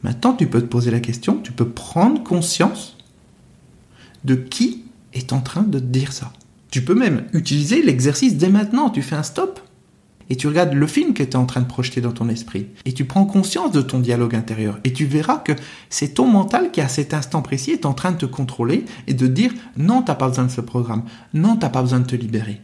Maintenant, 0.05 0.35
tu 0.35 0.46
peux 0.46 0.61
te 0.61 0.66
poser 0.66 0.92
la 0.92 1.01
question, 1.01 1.40
tu 1.42 1.51
peux 1.51 1.68
prendre 1.68 2.22
conscience 2.22 2.96
de 4.25 4.37
qui 4.37 4.85
est 5.14 5.33
en 5.33 5.40
train 5.40 5.62
de 5.62 5.81
te 5.81 5.85
dire 5.85 6.12
ça. 6.12 6.33
Tu 6.70 6.83
peux 6.83 6.94
même 6.94 7.25
utiliser 7.33 7.83
l'exercice 7.83 8.37
dès 8.37 8.48
maintenant, 8.48 8.88
tu 8.88 9.03
fais 9.03 9.16
un 9.16 9.25
stop 9.25 9.59
et 10.31 10.37
tu 10.37 10.47
regardes 10.47 10.75
le 10.75 10.87
film 10.87 11.15
que 11.15 11.23
tu 11.23 11.31
es 11.31 11.37
en 11.37 11.47
train 11.47 11.61
de 11.61 11.67
projeter 11.67 12.01
dans 12.01 12.13
ton 12.13 12.29
esprit, 12.29 12.69
et 12.85 12.93
tu 12.93 13.05
prends 13.05 13.25
conscience 13.25 13.73
de 13.73 13.83
ton 13.83 13.99
dialogue 13.99 14.35
intérieur, 14.35 14.79
et 14.85 14.93
tu 14.93 15.05
verras 15.05 15.39
que 15.39 15.53
c'est 15.91 16.15
ton 16.15 16.27
mental 16.27 16.71
qui 16.71 16.81
à 16.81 16.89
cet 16.89 17.15
instant 17.15 17.43
précis 17.43 17.71
est 17.73 17.87
en 17.87 17.95
train 17.95 18.13
de 18.13 18.19
te 18.19 18.27
contrôler 18.27 18.85
et 19.07 19.15
de 19.15 19.27
dire 19.27 19.53
non, 19.77 20.03
t'as 20.03 20.15
pas 20.15 20.29
besoin 20.29 20.45
de 20.45 20.51
ce 20.51 20.61
programme, 20.61 21.05
non, 21.35 21.57
t'as 21.57 21.69
pas 21.69 21.83
besoin 21.83 22.01
de 22.01 22.07
te 22.07 22.17
libérer, 22.17 22.61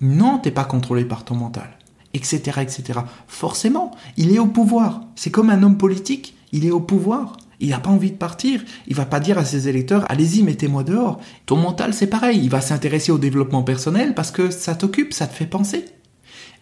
non, 0.00 0.38
t'es 0.38 0.50
pas 0.50 0.64
contrôlé 0.64 1.04
par 1.04 1.24
ton 1.24 1.34
mental, 1.34 1.70
etc., 2.14 2.60
etc. 2.60 3.00
Forcément, 3.26 3.92
il 4.16 4.34
est 4.34 4.38
au 4.38 4.46
pouvoir. 4.46 5.02
C'est 5.14 5.30
comme 5.30 5.50
un 5.50 5.62
homme 5.62 5.78
politique, 5.78 6.36
il 6.52 6.66
est 6.66 6.70
au 6.70 6.80
pouvoir. 6.80 7.36
Il 7.58 7.70
n'a 7.70 7.78
pas 7.78 7.90
envie 7.90 8.10
de 8.10 8.16
partir. 8.16 8.62
Il 8.86 8.94
va 8.94 9.06
pas 9.06 9.20
dire 9.20 9.38
à 9.38 9.44
ses 9.44 9.68
électeurs, 9.68 10.04
allez-y, 10.10 10.42
mettez-moi 10.42 10.84
dehors. 10.84 11.20
Ton 11.46 11.56
mental, 11.56 11.94
c'est 11.94 12.06
pareil. 12.06 12.38
Il 12.42 12.50
va 12.50 12.60
s'intéresser 12.60 13.12
au 13.12 13.18
développement 13.18 13.62
personnel 13.62 14.14
parce 14.14 14.30
que 14.30 14.50
ça 14.50 14.74
t'occupe, 14.74 15.14
ça 15.14 15.26
te 15.26 15.34
fait 15.34 15.46
penser. 15.46 15.86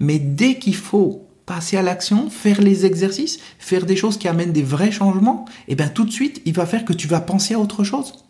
Mais 0.01 0.19
dès 0.19 0.59
qu'il 0.59 0.75
faut 0.75 1.27
passer 1.47 1.77
à 1.77 1.83
l'action, 1.83 2.31
faire 2.31 2.61
les 2.61 2.87
exercices, 2.87 3.39
faire 3.59 3.87
des 3.87 3.97
choses 3.97 4.17
qui 4.17 4.29
amènent 4.29 4.53
des 4.53 4.63
vrais 4.63 4.93
changements, 4.93 5.45
eh 5.69 5.75
bien 5.75 5.89
tout 5.89 6.05
de 6.05 6.11
suite, 6.11 6.41
il 6.45 6.55
va 6.55 6.67
faire 6.67 6.85
que 6.85 6.93
tu 6.93 7.07
vas 7.07 7.21
penser 7.21 7.55
à 7.55 7.59
autre 7.59 7.85
chose. 7.85 8.25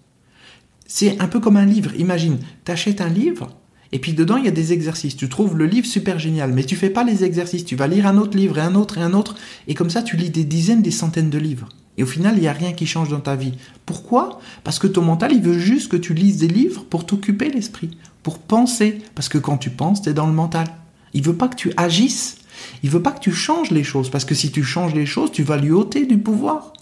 C'est 0.87 1.21
un 1.21 1.29
peu 1.29 1.41
comme 1.41 1.57
un 1.57 1.67
livre. 1.67 1.95
Imagine, 1.97 2.39
tu 2.65 2.73
achètes 2.73 3.01
un 3.01 3.09
livre, 3.09 3.51
et 3.93 4.01
puis 4.01 4.13
dedans, 4.13 4.37
il 4.37 4.45
y 4.45 4.49
a 4.49 4.53
des 4.53 4.73
exercices. 4.73 5.17
Tu 5.17 5.29
trouves 5.29 5.57
le 5.57 5.67
livre 5.67 5.87
super 5.87 6.19
génial, 6.19 6.53
mais 6.53 6.65
tu 6.65 6.75
fais 6.75 6.91
pas 6.91 7.05
les 7.05 7.23
exercices. 7.23 7.65
Tu 7.65 7.77
vas 7.77 7.87
lire 7.87 8.09
un 8.09 8.19
autre 8.19 8.37
livre 8.37 8.59
et 8.59 8.63
un 8.63 8.75
autre 8.75 8.99
et 8.99 9.03
un 9.03 9.13
autre, 9.13 9.37
et 9.69 9.75
comme 9.75 9.91
ça, 9.91 10.03
tu 10.03 10.17
lis 10.17 10.31
des 10.31 10.45
dizaines, 10.45 10.83
des 10.83 10.91
centaines 10.91 11.31
de 11.31 11.39
livres. 11.39 11.69
Et 11.97 12.03
au 12.03 12.07
final, 12.07 12.35
il 12.37 12.41
n'y 12.41 12.49
a 12.49 12.53
rien 12.53 12.73
qui 12.73 12.87
change 12.87 13.11
dans 13.11 13.21
ta 13.21 13.37
vie. 13.37 13.53
Pourquoi? 13.87 14.41
Parce 14.65 14.81
que 14.81 14.89
ton 14.89 15.03
mental, 15.03 15.33
il 15.33 15.41
veut 15.41 15.61
juste 15.61 15.93
que 15.93 15.97
tu 15.97 16.13
lises 16.13 16.39
des 16.39 16.49
livres 16.49 16.85
pour 16.91 17.07
t'occuper 17.07 17.49
l'esprit, 17.51 17.97
pour 18.25 18.41
penser. 18.41 18.99
Parce 19.15 19.29
que 19.29 19.39
quand 19.39 19.59
tu 19.59 19.71
penses, 19.71 20.03
tu 20.03 20.11
es 20.11 20.13
dans 20.13 20.27
le 20.27 20.33
mental. 20.33 20.67
Il 21.15 21.23
veut 21.23 21.37
pas 21.37 21.49
que 21.49 21.57
tu 21.57 21.73
agisses. 21.77 22.39
Il 22.83 22.91
veut 22.91 23.03
pas 23.03 23.13
que 23.13 23.21
tu 23.21 23.33
changes 23.33 23.71
les 23.71 23.85
choses, 23.85 24.11
parce 24.11 24.25
que 24.25 24.35
si 24.35 24.53
tu 24.53 24.63
changes 24.63 24.95
les 24.95 25.07
choses, 25.07 25.33
tu 25.33 25.43
vas 25.43 25.57
lui 25.57 25.73
ôter 25.73 26.07
du 26.07 26.19
pouvoir. 26.19 26.73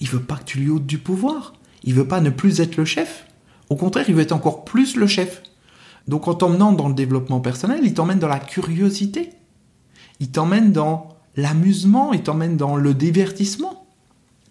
Il 0.00 0.08
veut 0.08 0.20
pas 0.20 0.36
que 0.36 0.44
tu 0.44 0.58
lui 0.58 0.70
ôtes 0.70 0.86
du 0.86 0.98
pouvoir. 0.98 1.54
Il 1.84 1.94
veut 1.94 2.08
pas 2.08 2.20
ne 2.20 2.30
plus 2.30 2.60
être 2.60 2.76
le 2.76 2.84
chef. 2.84 3.26
Au 3.70 3.76
contraire, 3.76 4.06
il 4.08 4.14
veut 4.14 4.22
être 4.22 4.32
encore 4.32 4.64
plus 4.64 4.96
le 4.96 5.06
chef. 5.06 5.42
Donc 6.08 6.28
en 6.28 6.34
t'emmenant 6.34 6.72
dans 6.72 6.88
le 6.88 6.94
développement 6.94 7.40
personnel, 7.40 7.80
il 7.82 7.94
t'emmène 7.94 8.18
dans 8.18 8.28
la 8.28 8.38
curiosité. 8.38 9.30
Il 10.20 10.30
t'emmène 10.30 10.72
dans 10.72 11.16
l'amusement, 11.36 12.12
il 12.12 12.22
t'emmène 12.22 12.56
dans 12.56 12.76
le 12.76 12.94
divertissement. 12.94 13.86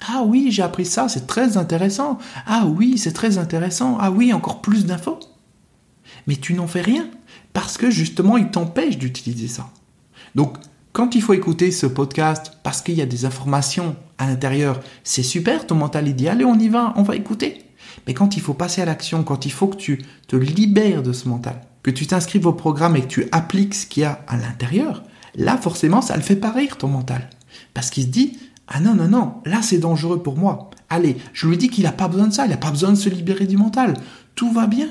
Ah 0.08 0.24
oui, 0.26 0.48
j'ai 0.52 0.62
appris 0.62 0.86
ça, 0.86 1.08
c'est 1.08 1.28
très 1.28 1.58
intéressant. 1.58 2.20
Ah 2.46 2.66
oui, 2.66 2.98
c'est 2.98 3.14
très 3.14 3.38
intéressant. 3.38 3.98
Ah 4.00 4.12
oui, 4.12 4.34
encore 4.34 4.62
plus 4.62 4.86
d'infos. 4.86 5.20
Mais 6.28 6.36
tu 6.36 6.54
n'en 6.54 6.68
fais 6.68 6.82
rien 6.82 7.08
parce 7.56 7.78
que 7.78 7.90
justement, 7.90 8.36
il 8.36 8.52
t'empêche 8.52 8.98
d'utiliser 8.98 9.48
ça. 9.48 9.70
Donc, 10.36 10.58
quand 10.92 11.16
il 11.16 11.22
faut 11.22 11.34
écouter 11.34 11.72
ce 11.72 11.86
podcast 11.86 12.52
parce 12.64 12.82
qu'il 12.82 12.96
y 12.96 13.02
a 13.02 13.06
des 13.06 13.24
informations 13.24 13.96
à 14.18 14.28
l'intérieur, 14.28 14.82
c'est 15.06 15.24
super, 15.24 15.66
ton 15.66 15.76
mental 15.76 16.10
idéal, 16.10 16.42
et 16.42 16.46
on 16.46 16.60
y 16.60 16.68
va, 16.68 16.94
on 16.98 17.04
va 17.04 17.16
écouter. 17.16 17.64
Mais 18.06 18.14
quand 18.14 18.36
il 18.36 18.42
faut 18.42 18.54
passer 18.54 18.82
à 18.82 18.86
l'action, 18.86 19.24
quand 19.24 19.46
il 19.46 19.54
faut 19.54 19.68
que 19.68 19.78
tu 19.78 20.04
te 20.28 20.36
libères 20.36 21.02
de 21.02 21.14
ce 21.14 21.30
mental, 21.30 21.62
que 21.82 21.92
tu 21.92 22.06
t'inscrives 22.06 22.46
au 22.46 22.52
programme 22.52 22.98
et 22.98 23.02
que 23.02 23.08
tu 23.08 23.26
appliques 23.32 23.74
ce 23.74 23.86
qu'il 23.86 24.04
y 24.04 24.06
a 24.06 24.20
à 24.28 24.36
l'intérieur, 24.36 25.04
là 25.36 25.58
forcément 25.58 26.02
ça 26.02 26.18
le 26.18 26.24
fait 26.24 26.36
pas 26.36 26.52
rire 26.52 26.78
ton 26.78 26.90
mental. 26.90 27.30
Parce 27.74 27.90
qu'il 27.90 28.04
se 28.04 28.10
dit, 28.10 28.38
ah 28.68 28.82
non, 28.82 28.96
non, 28.96 29.08
non, 29.08 29.36
là 29.46 29.62
c'est 29.62 29.78
dangereux 29.78 30.22
pour 30.22 30.38
moi. 30.38 30.72
Allez, 30.90 31.16
je 31.32 31.48
lui 31.48 31.58
dis 31.58 31.70
qu'il 31.70 31.86
n'a 31.86 31.94
pas 31.94 32.10
besoin 32.10 32.28
de 32.28 32.34
ça, 32.34 32.46
il 32.46 32.50
n'a 32.50 32.58
pas 32.58 32.72
besoin 32.72 32.90
de 32.90 32.96
se 32.96 33.08
libérer 33.08 33.48
du 33.48 33.56
mental. 33.56 33.94
Tout 34.36 34.52
va 34.52 34.68
bien. 34.68 34.90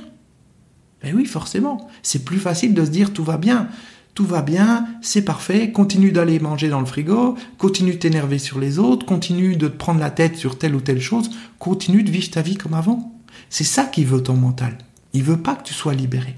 Ben 1.05 1.14
oui, 1.14 1.27
forcément. 1.27 1.87
C'est 2.03 2.25
plus 2.25 2.38
facile 2.38 2.73
de 2.73 2.83
se 2.83 2.90
dire 2.90 3.12
tout 3.12 3.25
va 3.25 3.37
bien. 3.37 3.69
Tout 4.14 4.25
va 4.25 4.43
bien, 4.43 4.87
c'est 5.03 5.23
parfait, 5.23 5.73
continue 5.73 6.12
d'aller 6.12 6.38
manger 6.38 6.69
dans 6.69 6.79
le 6.79 6.87
frigo, 6.87 7.37
continue 7.59 7.95
de 7.95 7.99
t'énerver 7.99 8.38
sur 8.38 8.61
les 8.61 8.79
autres, 8.79 9.05
continue 9.05 9.57
de 9.57 9.67
te 9.67 9.77
prendre 9.77 9.99
la 9.99 10.11
tête 10.11 10.37
sur 10.37 10.57
telle 10.57 10.77
ou 10.77 10.81
telle 10.81 11.01
chose, 11.01 11.31
continue 11.59 12.05
de 12.05 12.12
vivre 12.12 12.31
ta 12.31 12.40
vie 12.40 12.57
comme 12.57 12.75
avant. 12.75 13.12
C'est 13.51 13.64
ça 13.64 13.85
qui 13.85 14.05
veut 14.05 14.23
ton 14.23 14.35
mental. 14.35 14.79
Il 15.14 15.25
veut 15.25 15.43
pas 15.43 15.57
que 15.57 15.64
tu 15.64 15.75
sois 15.75 15.95
libéré. 15.95 16.37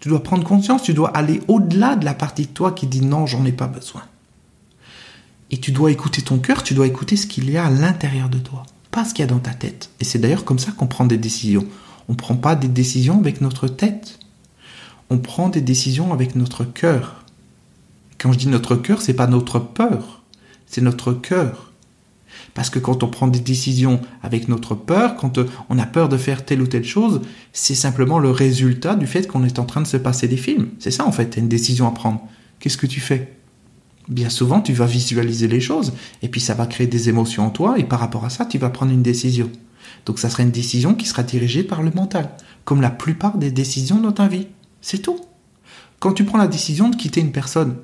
Tu 0.00 0.08
dois 0.08 0.24
prendre 0.24 0.44
conscience, 0.44 0.82
tu 0.82 0.92
dois 0.92 1.16
aller 1.16 1.40
au-delà 1.46 1.94
de 1.94 2.04
la 2.04 2.14
partie 2.14 2.46
de 2.46 2.52
toi 2.52 2.72
qui 2.72 2.88
dit 2.88 3.00
non, 3.00 3.26
j'en 3.26 3.44
ai 3.44 3.52
pas 3.52 3.68
besoin. 3.68 4.02
Et 5.52 5.58
tu 5.58 5.70
dois 5.70 5.92
écouter 5.92 6.20
ton 6.20 6.38
cœur, 6.38 6.64
tu 6.64 6.74
dois 6.74 6.88
écouter 6.88 7.16
ce 7.16 7.28
qu'il 7.28 7.48
y 7.48 7.56
a 7.56 7.66
à 7.66 7.70
l'intérieur 7.70 8.28
de 8.28 8.38
toi, 8.38 8.64
pas 8.90 9.04
ce 9.04 9.14
qu'il 9.14 9.24
y 9.24 9.28
a 9.28 9.30
dans 9.30 9.38
ta 9.38 9.54
tête. 9.54 9.88
Et 10.00 10.04
c'est 10.04 10.18
d'ailleurs 10.18 10.44
comme 10.44 10.58
ça 10.58 10.72
qu'on 10.72 10.88
prend 10.88 11.06
des 11.06 11.16
décisions. 11.16 11.66
On 12.08 12.12
ne 12.12 12.18
prend 12.18 12.36
pas 12.36 12.56
des 12.56 12.68
décisions 12.68 13.18
avec 13.18 13.40
notre 13.40 13.68
tête. 13.68 14.18
On 15.10 15.18
prend 15.18 15.48
des 15.48 15.60
décisions 15.60 16.12
avec 16.12 16.34
notre 16.34 16.64
cœur. 16.64 17.24
Quand 18.18 18.32
je 18.32 18.38
dis 18.38 18.48
notre 18.48 18.76
cœur, 18.76 19.02
c'est 19.02 19.14
pas 19.14 19.26
notre 19.26 19.58
peur, 19.58 20.22
c'est 20.66 20.80
notre 20.80 21.12
cœur. 21.12 21.72
Parce 22.54 22.70
que 22.70 22.78
quand 22.78 23.02
on 23.02 23.08
prend 23.08 23.26
des 23.26 23.40
décisions 23.40 24.00
avec 24.22 24.48
notre 24.48 24.74
peur, 24.74 25.16
quand 25.16 25.38
on 25.68 25.78
a 25.78 25.86
peur 25.86 26.08
de 26.08 26.16
faire 26.16 26.44
telle 26.44 26.62
ou 26.62 26.66
telle 26.66 26.84
chose, 26.84 27.20
c'est 27.52 27.74
simplement 27.74 28.18
le 28.18 28.30
résultat 28.30 28.94
du 28.94 29.06
fait 29.06 29.26
qu'on 29.26 29.44
est 29.44 29.58
en 29.58 29.64
train 29.64 29.82
de 29.82 29.86
se 29.86 29.96
passer 29.96 30.28
des 30.28 30.36
films. 30.36 30.68
C'est 30.78 30.90
ça 30.90 31.06
en 31.06 31.12
fait, 31.12 31.36
une 31.36 31.48
décision 31.48 31.88
à 31.88 31.90
prendre. 31.90 32.20
Qu'est-ce 32.60 32.78
que 32.78 32.86
tu 32.86 33.00
fais? 33.00 33.36
Bien 34.08 34.28
souvent, 34.28 34.60
tu 34.60 34.72
vas 34.72 34.86
visualiser 34.86 35.48
les 35.48 35.60
choses, 35.60 35.94
et 36.22 36.28
puis 36.28 36.40
ça 36.40 36.54
va 36.54 36.66
créer 36.66 36.86
des 36.86 37.08
émotions 37.08 37.46
en 37.46 37.50
toi, 37.50 37.78
et 37.78 37.84
par 37.84 38.00
rapport 38.00 38.24
à 38.24 38.30
ça, 38.30 38.44
tu 38.44 38.58
vas 38.58 38.68
prendre 38.68 38.92
une 38.92 39.02
décision. 39.02 39.50
Donc 40.06 40.18
ça 40.18 40.30
sera 40.30 40.42
une 40.42 40.50
décision 40.50 40.94
qui 40.94 41.06
sera 41.06 41.22
dirigée 41.22 41.64
par 41.64 41.82
le 41.82 41.90
mental, 41.90 42.30
comme 42.64 42.80
la 42.80 42.90
plupart 42.90 43.38
des 43.38 43.50
décisions 43.50 44.00
dans 44.00 44.12
ta 44.12 44.28
vie. 44.28 44.48
C'est 44.80 44.98
tout. 44.98 45.20
Quand 46.00 46.12
tu 46.12 46.24
prends 46.24 46.38
la 46.38 46.46
décision 46.46 46.88
de 46.88 46.96
quitter 46.96 47.20
une 47.20 47.32
personne, 47.32 47.76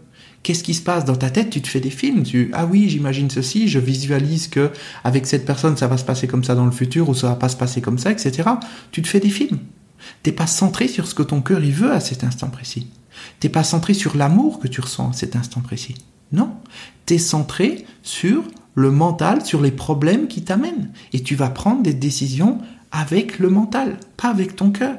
qu'est-ce 0.43 0.63
qui 0.63 0.75
se 0.75 0.83
passe 0.83 1.05
dans 1.05 1.17
ta 1.17 1.31
tête? 1.31 1.51
Tu 1.51 1.63
te 1.63 1.69
fais 1.69 1.81
des 1.81 1.91
films. 1.91 2.23
Tu 2.23 2.51
ah 2.53 2.67
oui, 2.67 2.89
j'imagine 2.89 3.31
ceci, 3.31 3.69
je 3.69 3.79
visualise 3.79 4.49
que 4.49 4.71
avec 5.05 5.27
cette 5.27 5.47
personne 5.47 5.77
ça 5.77 5.87
va 5.87 5.97
se 5.97 6.05
passer 6.05 6.27
comme 6.27 6.45
ça 6.45 6.55
dans 6.55 6.67
le 6.67 6.71
futur 6.71 7.09
ou 7.09 7.15
ça 7.15 7.29
va 7.29 7.37
pas 7.37 7.49
se 7.49 7.57
passer 7.57 7.81
comme 7.81 7.99
ça, 7.99 8.11
etc. 8.11 8.49
Tu 8.93 9.03
te 9.03 9.09
fais 9.09 9.21
des 9.21 9.31
films. 9.31 9.59
T'es 10.23 10.33
pas 10.33 10.47
centré 10.47 10.89
sur 10.89 11.07
ce 11.07 11.15
que 11.15 11.23
ton 11.23 11.43
cœur 11.43 11.63
y 11.63 11.71
veut 11.71 11.93
à 11.93 12.01
cet 12.01 12.25
instant 12.25 12.49
précis. 12.49 12.89
T'es 13.39 13.49
pas 13.49 13.65
centré 13.65 13.95
sur 13.95 14.17
l'amour 14.17 14.61
que 14.61 14.69
tu 14.69 14.81
ressens 14.81 15.11
à 15.11 15.13
cet 15.13 15.37
instant 15.37 15.61
précis. 15.61 15.95
Non, 16.33 16.53
t'es 17.07 17.19
centré 17.19 17.85
sur 18.03 18.45
le 18.75 18.91
mental 18.91 19.45
sur 19.45 19.61
les 19.61 19.71
problèmes 19.71 20.29
qui 20.29 20.43
t'amènent. 20.43 20.91
Et 21.13 21.23
tu 21.23 21.35
vas 21.35 21.51
prendre 21.51 21.83
des 21.83 21.95
décisions 21.95 22.59
avec 22.93 23.39
le 23.39 23.51
mental, 23.51 23.99
pas 24.17 24.29
avec 24.29 24.57
ton 24.57 24.71
cœur. 24.71 24.97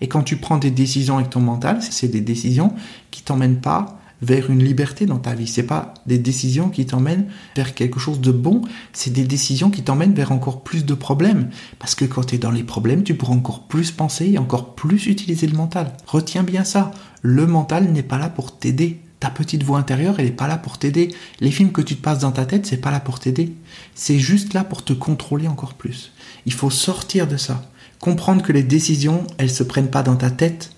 Et 0.00 0.08
quand 0.08 0.22
tu 0.22 0.36
prends 0.36 0.58
des 0.58 0.70
décisions 0.70 1.16
avec 1.16 1.30
ton 1.30 1.40
mental, 1.40 1.78
c'est 1.80 2.08
des 2.08 2.20
décisions 2.20 2.74
qui 3.10 3.22
t'emmènent 3.22 3.60
pas 3.60 4.00
vers 4.22 4.50
une 4.50 4.62
liberté 4.62 5.06
dans 5.06 5.18
ta 5.18 5.34
vie. 5.34 5.46
C'est 5.46 5.64
pas 5.64 5.94
des 6.06 6.18
décisions 6.18 6.70
qui 6.70 6.86
t'emmènent 6.86 7.26
vers 7.56 7.74
quelque 7.74 8.00
chose 8.00 8.20
de 8.20 8.32
bon, 8.32 8.62
c'est 8.92 9.12
des 9.12 9.24
décisions 9.24 9.70
qui 9.70 9.82
t'emmènent 9.82 10.14
vers 10.14 10.32
encore 10.32 10.62
plus 10.62 10.84
de 10.84 10.94
problèmes. 10.94 11.50
Parce 11.78 11.94
que 11.94 12.04
quand 12.04 12.24
tu 12.24 12.36
es 12.36 12.38
dans 12.38 12.50
les 12.50 12.64
problèmes, 12.64 13.02
tu 13.02 13.14
pourras 13.14 13.34
encore 13.34 13.66
plus 13.66 13.90
penser 13.90 14.30
et 14.30 14.38
encore 14.38 14.74
plus 14.74 15.06
utiliser 15.06 15.46
le 15.46 15.56
mental. 15.56 15.92
Retiens 16.06 16.42
bien 16.42 16.64
ça. 16.64 16.90
Le 17.22 17.46
mental 17.46 17.90
n'est 17.92 18.02
pas 18.02 18.18
là 18.18 18.28
pour 18.28 18.58
t'aider 18.58 19.00
ta 19.20 19.30
petite 19.30 19.62
voix 19.62 19.78
intérieure, 19.78 20.16
elle 20.18 20.26
n'est 20.26 20.32
pas 20.32 20.48
là 20.48 20.58
pour 20.58 20.78
t'aider. 20.78 21.14
Les 21.40 21.50
films 21.50 21.72
que 21.72 21.80
tu 21.80 21.96
te 21.96 22.02
passes 22.02 22.20
dans 22.20 22.32
ta 22.32 22.44
tête, 22.44 22.66
c'est 22.66 22.76
pas 22.76 22.90
là 22.90 23.00
pour 23.00 23.20
t'aider. 23.20 23.52
C'est 23.94 24.18
juste 24.18 24.54
là 24.54 24.64
pour 24.64 24.84
te 24.84 24.92
contrôler 24.92 25.48
encore 25.48 25.74
plus. 25.74 26.12
Il 26.46 26.52
faut 26.52 26.70
sortir 26.70 27.26
de 27.26 27.36
ça. 27.36 27.70
Comprendre 28.00 28.42
que 28.42 28.52
les 28.52 28.62
décisions, 28.62 29.26
elles 29.38 29.50
se 29.50 29.62
prennent 29.62 29.90
pas 29.90 30.02
dans 30.02 30.16
ta 30.16 30.30
tête, 30.30 30.72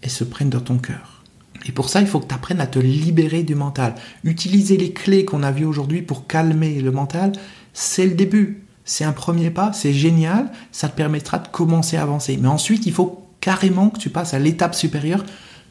elles 0.00 0.10
se 0.10 0.24
prennent 0.24 0.50
dans 0.50 0.60
ton 0.60 0.78
cœur. 0.78 1.22
Et 1.66 1.72
pour 1.72 1.88
ça, 1.88 2.00
il 2.00 2.06
faut 2.06 2.20
que 2.20 2.28
tu 2.28 2.34
apprennes 2.34 2.60
à 2.60 2.66
te 2.66 2.78
libérer 2.78 3.42
du 3.42 3.54
mental. 3.54 3.94
Utiliser 4.22 4.76
les 4.76 4.92
clés 4.92 5.24
qu'on 5.24 5.42
a 5.42 5.50
vues 5.50 5.64
aujourd'hui 5.64 6.02
pour 6.02 6.26
calmer 6.26 6.80
le 6.80 6.90
mental, 6.90 7.32
c'est 7.72 8.06
le 8.06 8.14
début. 8.14 8.64
C'est 8.84 9.04
un 9.04 9.12
premier 9.12 9.50
pas, 9.50 9.72
c'est 9.72 9.94
génial, 9.94 10.50
ça 10.72 10.88
te 10.88 10.96
permettra 10.96 11.38
de 11.38 11.48
commencer 11.48 11.96
à 11.96 12.02
avancer. 12.02 12.38
Mais 12.40 12.48
ensuite, 12.48 12.86
il 12.86 12.92
faut 12.92 13.26
carrément 13.40 13.88
que 13.88 13.98
tu 13.98 14.10
passes 14.10 14.34
à 14.34 14.38
l'étape 14.38 14.74
supérieure 14.74 15.24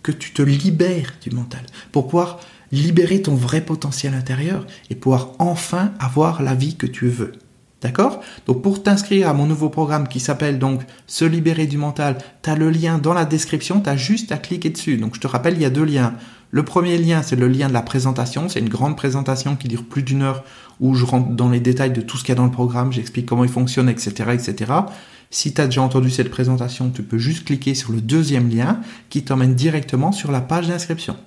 que 0.03 0.11
tu 0.11 0.33
te 0.33 0.41
libères 0.41 1.13
du 1.21 1.31
mental, 1.31 1.63
pour 1.91 2.07
pouvoir 2.07 2.39
libérer 2.71 3.21
ton 3.21 3.35
vrai 3.35 3.61
potentiel 3.61 4.13
intérieur 4.13 4.65
et 4.89 4.95
pouvoir 4.95 5.31
enfin 5.39 5.91
avoir 5.99 6.41
la 6.41 6.55
vie 6.55 6.75
que 6.75 6.87
tu 6.87 7.07
veux. 7.07 7.33
D'accord? 7.81 8.21
Donc 8.47 8.61
pour 8.61 8.81
t'inscrire 8.81 9.27
à 9.27 9.33
mon 9.33 9.45
nouveau 9.45 9.69
programme 9.69 10.07
qui 10.07 10.21
s'appelle 10.21 10.57
donc 10.57 10.81
Se 11.05 11.25
libérer 11.25 11.67
du 11.67 11.77
mental, 11.77 12.17
tu 12.41 12.49
as 12.49 12.55
le 12.55 12.69
lien 12.69 12.97
dans 12.97 13.13
la 13.13 13.25
description, 13.25 13.81
tu 13.81 13.89
as 13.89 13.97
juste 13.97 14.31
à 14.31 14.37
cliquer 14.37 14.69
dessus. 14.69 14.97
Donc 14.97 15.15
je 15.15 15.19
te 15.19 15.27
rappelle, 15.27 15.55
il 15.55 15.61
y 15.61 15.65
a 15.65 15.69
deux 15.69 15.83
liens. 15.83 16.15
Le 16.49 16.63
premier 16.63 16.97
lien, 16.97 17.21
c'est 17.23 17.35
le 17.35 17.47
lien 17.47 17.67
de 17.67 17.73
la 17.73 17.81
présentation, 17.81 18.47
c'est 18.47 18.59
une 18.59 18.69
grande 18.69 18.95
présentation 18.95 19.55
qui 19.55 19.67
dure 19.67 19.83
plus 19.83 20.03
d'une 20.03 20.21
heure 20.21 20.43
où 20.79 20.95
je 20.95 21.03
rentre 21.03 21.31
dans 21.31 21.49
les 21.49 21.59
détails 21.59 21.91
de 21.91 22.01
tout 22.01 22.17
ce 22.17 22.23
qu'il 22.23 22.29
y 22.29 22.33
a 22.33 22.35
dans 22.35 22.45
le 22.45 22.51
programme, 22.51 22.93
j'explique 22.93 23.25
comment 23.25 23.43
il 23.43 23.49
fonctionne, 23.49 23.89
etc., 23.89 24.11
etc. 24.33 24.71
Si 25.33 25.51
tu 25.51 25.59
as 25.61 25.65
déjà 25.65 25.81
entendu 25.81 26.11
cette 26.11 26.29
présentation, 26.29 26.91
tu 26.91 27.01
peux 27.01 27.17
juste 27.17 27.45
cliquer 27.45 27.73
sur 27.73 27.91
le 27.91 28.01
deuxième 28.01 28.51
lien 28.51 28.81
qui 29.09 29.23
t'emmène 29.23 29.55
directement 29.55 30.11
sur 30.11 30.31
la 30.31 30.41
page 30.41 30.67
d'inscription. 30.67 31.17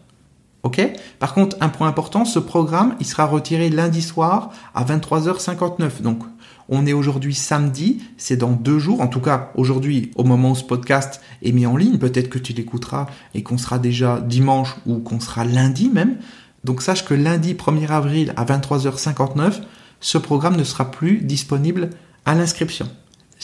Ok? 0.63 0.81
Par 1.19 1.35
contre, 1.35 1.57
un 1.61 1.69
point 1.69 1.89
important, 1.89 2.25
ce 2.25 2.39
programme, 2.39 2.95
il 3.01 3.07
sera 3.07 3.27
retiré 3.27 3.69
lundi 3.69 4.03
soir 4.03 4.53
à 4.77 4.85
23h59. 4.85 6.03
Donc, 6.03 6.23
on 6.69 6.87
est 6.87 6.93
aujourd'hui 6.93 7.35
samedi, 7.35 8.01
c'est 8.17 8.37
dans 8.37 8.53
deux 8.53 8.79
jours. 8.79 9.01
En 9.01 9.09
tout 9.09 9.21
cas, 9.21 9.51
aujourd'hui, 9.57 10.13
au 10.15 10.23
moment 10.23 10.53
où 10.53 10.57
ce 10.57 10.63
podcast 10.63 11.21
est 11.43 11.51
mis 11.51 11.67
en 11.67 11.77
ligne, 11.77 11.99
peut-être 11.99 12.31
que 12.31 12.39
tu 12.39 12.53
l'écouteras 12.53 13.07
et 13.35 13.43
qu'on 13.43 13.59
sera 13.59 13.81
déjà 13.81 14.21
dimanche 14.21 14.77
ou 14.87 14.99
qu'on 14.99 15.19
sera 15.19 15.45
lundi 15.45 15.89
même. 15.89 16.19
Donc, 16.63 16.81
sache 16.81 17.05
que 17.05 17.15
lundi 17.15 17.55
1er 17.55 17.89
avril 17.89 18.35
à 18.37 18.45
23h59, 18.45 19.63
ce 19.99 20.17
programme 20.17 20.57
ne 20.57 20.65
sera 20.65 20.93
plus 20.93 21.23
disponible 21.23 21.91
à 22.25 22.37
l'inscription. 22.37 22.89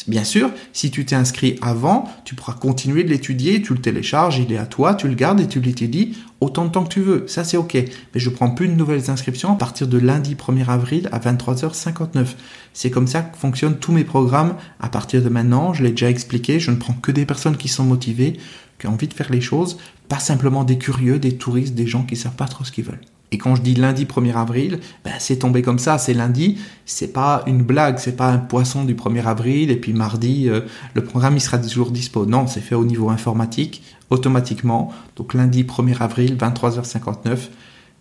Bien 0.09 0.25
sûr, 0.25 0.51
si 0.73 0.91
tu 0.91 1.05
t'es 1.05 1.15
inscrit 1.15 1.59
avant, 1.61 2.09
tu 2.25 2.35
pourras 2.35 2.55
continuer 2.55 3.05
de 3.05 3.11
l'étudier, 3.11 3.61
tu 3.61 3.75
le 3.75 3.81
télécharges, 3.81 4.39
il 4.39 4.51
est 4.53 4.57
à 4.57 4.67
toi, 4.67 4.95
tu 4.95 5.07
le 5.07 5.15
gardes 5.15 5.41
et 5.41 5.47
tu 5.47 5.61
l'étudies 5.61 6.17
autant 6.41 6.65
de 6.65 6.71
temps 6.71 6.83
que 6.83 6.93
tu 6.93 7.01
veux. 7.01 7.25
Ça, 7.29 7.45
c'est 7.45 7.57
OK. 7.57 7.75
Mais 7.75 8.21
je 8.21 8.31
prends 8.31 8.51
plus 8.51 8.69
de 8.69 8.73
nouvelles 8.73 9.11
inscriptions 9.11 9.53
à 9.53 9.57
partir 9.57 9.87
de 9.87 9.99
lundi 9.99 10.35
1er 10.35 10.67
avril 10.67 11.09
à 11.13 11.19
23h59. 11.19 12.27
C'est 12.73 12.91
comme 12.91 13.07
ça 13.07 13.21
que 13.21 13.37
fonctionnent 13.37 13.79
tous 13.79 13.93
mes 13.93 14.05
programmes 14.05 14.57
à 14.81 14.89
partir 14.89 15.23
de 15.23 15.29
maintenant. 15.29 15.75
Je 15.75 15.85
l'ai 15.85 15.91
déjà 15.91 16.09
expliqué. 16.11 16.59
Je 16.59 16.71
ne 16.71 16.77
prends 16.77 16.95
que 16.95 17.13
des 17.13 17.27
personnes 17.27 17.57
qui 17.57 17.69
sont 17.69 17.85
motivées, 17.85 18.39
qui 18.79 18.87
ont 18.87 18.95
envie 18.95 19.09
de 19.09 19.15
faire 19.15 19.31
les 19.31 19.43
choses, 19.43 19.79
pas 20.09 20.19
simplement 20.19 20.65
des 20.65 20.79
curieux, 20.79 21.19
des 21.19 21.37
touristes, 21.37 21.75
des 21.75 21.87
gens 21.87 22.03
qui 22.03 22.17
savent 22.17 22.35
pas 22.35 22.49
trop 22.49 22.65
ce 22.65 22.73
qu'ils 22.73 22.85
veulent. 22.85 23.12
Et 23.33 23.39
quand 23.39 23.57
je 23.57 23.63
dis 23.63 23.75
lundi 23.75 24.05
1er 24.05 24.35
avril, 24.35 24.79
ben 25.05 25.15
c'est 25.19 25.37
tombé 25.37 25.63
comme 25.63 25.79
ça, 25.79 25.99
c'est 25.99 26.15
lundi, 26.15 26.59
c'est 26.85 27.13
pas 27.13 27.43
une 27.47 27.63
blague, 27.63 27.99
c'est 27.99 28.17
pas 28.17 28.29
un 28.29 28.39
poisson 28.39 28.85
du 28.85 28.95
1er 28.95 29.25
avril 29.25 29.71
et 29.71 29.77
puis 29.77 29.95
mardi 29.95 30.49
euh, 30.49 30.61
le 30.95 31.03
programme 31.03 31.37
il 31.37 31.41
sera 31.41 31.59
toujours 31.59 31.91
dispo. 31.91 32.27
Non, 32.27 32.47
c'est 32.47 32.61
fait 32.61 32.75
au 32.75 32.85
niveau 32.85 33.09
informatique 33.09 33.83
automatiquement. 34.11 34.93
Donc 35.17 35.35
lundi 35.35 35.65
1er 35.65 35.97
avril 36.01 36.37
23h59, 36.37 37.39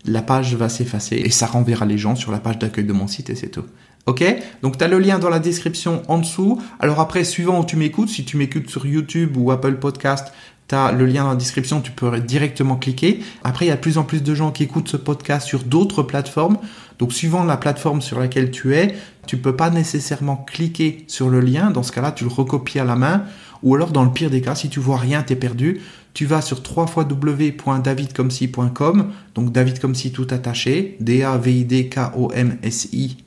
la 0.05 0.21
page 0.21 0.55
va 0.55 0.67
s'effacer 0.67 1.15
et 1.15 1.29
ça 1.29 1.45
renverra 1.45 1.85
les 1.85 1.97
gens 1.97 2.15
sur 2.15 2.31
la 2.31 2.39
page 2.39 2.59
d'accueil 2.59 2.85
de 2.85 2.93
mon 2.93 3.07
site 3.07 3.29
et 3.29 3.35
c'est 3.35 3.49
tout. 3.49 3.63
Ok? 4.07 4.23
Donc 4.63 4.77
tu 4.77 4.83
as 4.83 4.87
le 4.87 4.99
lien 4.99 5.19
dans 5.19 5.29
la 5.29 5.39
description 5.39 6.01
en 6.07 6.17
dessous. 6.17 6.59
Alors 6.79 6.99
après, 6.99 7.23
suivant 7.23 7.61
où 7.61 7.65
tu 7.65 7.75
m'écoutes, 7.75 8.09
si 8.09 8.25
tu 8.25 8.35
m'écoutes 8.35 8.69
sur 8.69 8.85
YouTube 8.85 9.37
ou 9.37 9.51
Apple 9.51 9.75
Podcast, 9.75 10.33
le 10.71 11.05
lien 11.05 11.23
dans 11.23 11.31
la 11.31 11.35
description, 11.35 11.81
tu 11.81 11.91
peux 11.91 12.19
directement 12.19 12.75
cliquer. 12.75 13.21
Après, 13.43 13.65
il 13.65 13.69
y 13.69 13.71
a 13.71 13.77
plus 13.77 13.97
en 13.97 14.03
plus 14.03 14.23
de 14.23 14.35
gens 14.35 14.51
qui 14.51 14.63
écoutent 14.63 14.87
ce 14.87 14.97
podcast 14.97 15.47
sur 15.47 15.63
d'autres 15.63 16.03
plateformes. 16.03 16.57
Donc, 16.99 17.13
suivant 17.13 17.43
la 17.43 17.57
plateforme 17.57 18.01
sur 18.01 18.19
laquelle 18.19 18.51
tu 18.51 18.75
es, 18.75 18.95
tu 19.25 19.37
peux 19.37 19.55
pas 19.55 19.69
nécessairement 19.69 20.37
cliquer 20.37 21.03
sur 21.07 21.29
le 21.29 21.39
lien. 21.39 21.71
Dans 21.71 21.83
ce 21.83 21.91
cas-là, 21.91 22.11
tu 22.11 22.23
le 22.23 22.29
recopies 22.29 22.79
à 22.79 22.85
la 22.85 22.95
main. 22.95 23.23
Ou 23.63 23.75
alors, 23.75 23.91
dans 23.91 24.03
le 24.03 24.11
pire 24.11 24.29
des 24.29 24.41
cas, 24.41 24.55
si 24.55 24.69
tu 24.69 24.79
vois 24.79 24.97
rien, 24.97 25.23
tu 25.23 25.33
es 25.33 25.35
perdu. 25.35 25.81
Tu 26.13 26.25
vas 26.25 26.41
sur 26.41 26.61
www.davidcomsi.com. 26.61 29.11
Donc, 29.35 29.51
David 29.51 29.79
comme 29.79 29.95
si 29.95 30.11
tout 30.11 30.27
attaché. 30.29 30.97
D-A-V-I-D-K-O-M-S-I 30.99 33.17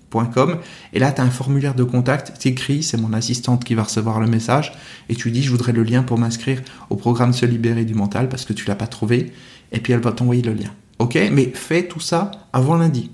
et 0.92 0.98
là, 0.98 1.12
tu 1.12 1.20
as 1.20 1.24
un 1.24 1.30
formulaire 1.30 1.74
de 1.74 1.84
contact, 1.84 2.32
tu 2.38 2.48
écris, 2.48 2.82
c'est 2.82 2.96
mon 2.96 3.12
assistante 3.12 3.64
qui 3.64 3.74
va 3.74 3.82
recevoir 3.84 4.20
le 4.20 4.26
message, 4.26 4.72
et 5.08 5.14
tu 5.14 5.30
dis, 5.30 5.42
je 5.42 5.50
voudrais 5.50 5.72
le 5.72 5.82
lien 5.82 6.02
pour 6.02 6.18
m'inscrire 6.18 6.62
au 6.90 6.96
programme 6.96 7.32
Se 7.32 7.46
libérer 7.46 7.84
du 7.84 7.94
mental 7.94 8.28
parce 8.28 8.44
que 8.44 8.52
tu 8.52 8.66
l'as 8.66 8.74
pas 8.74 8.86
trouvé, 8.86 9.32
et 9.72 9.80
puis 9.80 9.92
elle 9.92 10.00
va 10.00 10.12
t'envoyer 10.12 10.42
le 10.42 10.52
lien. 10.52 10.70
Ok 10.98 11.18
Mais 11.32 11.50
fais 11.54 11.86
tout 11.86 12.00
ça 12.00 12.30
avant 12.52 12.76
lundi. 12.76 13.10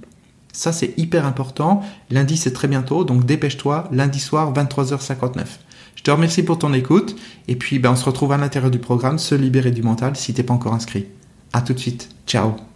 Ça, 0.53 0.73
c'est 0.73 0.99
hyper 0.99 1.27
important. 1.27 1.83
Lundi, 2.11 2.37
c'est 2.37 2.53
très 2.53 2.69
bientôt, 2.69 3.05
donc 3.05 3.25
dépêche-toi, 3.25 3.89
lundi 3.93 4.19
soir, 4.19 4.53
23h59. 4.53 5.45
Je 5.95 6.03
te 6.03 6.11
remercie 6.11 6.43
pour 6.43 6.59
ton 6.59 6.73
écoute, 6.73 7.17
et 7.47 7.57
puis 7.57 7.79
ben, 7.79 7.93
on 7.93 7.97
se 7.97 8.05
retrouve 8.05 8.33
à 8.33 8.37
l'intérieur 8.37 8.71
du 8.71 8.79
programme 8.79 9.19
Se 9.19 9.35
libérer 9.35 9.71
du 9.71 9.83
mental 9.83 10.17
si 10.17 10.35
t'es 10.35 10.43
pas 10.43 10.55
encore 10.55 10.75
inscrit. 10.75 11.07
À 11.53 11.63
tout 11.63 11.75
de 11.75 11.79
suite. 11.79 12.09
Ciao 12.27 12.70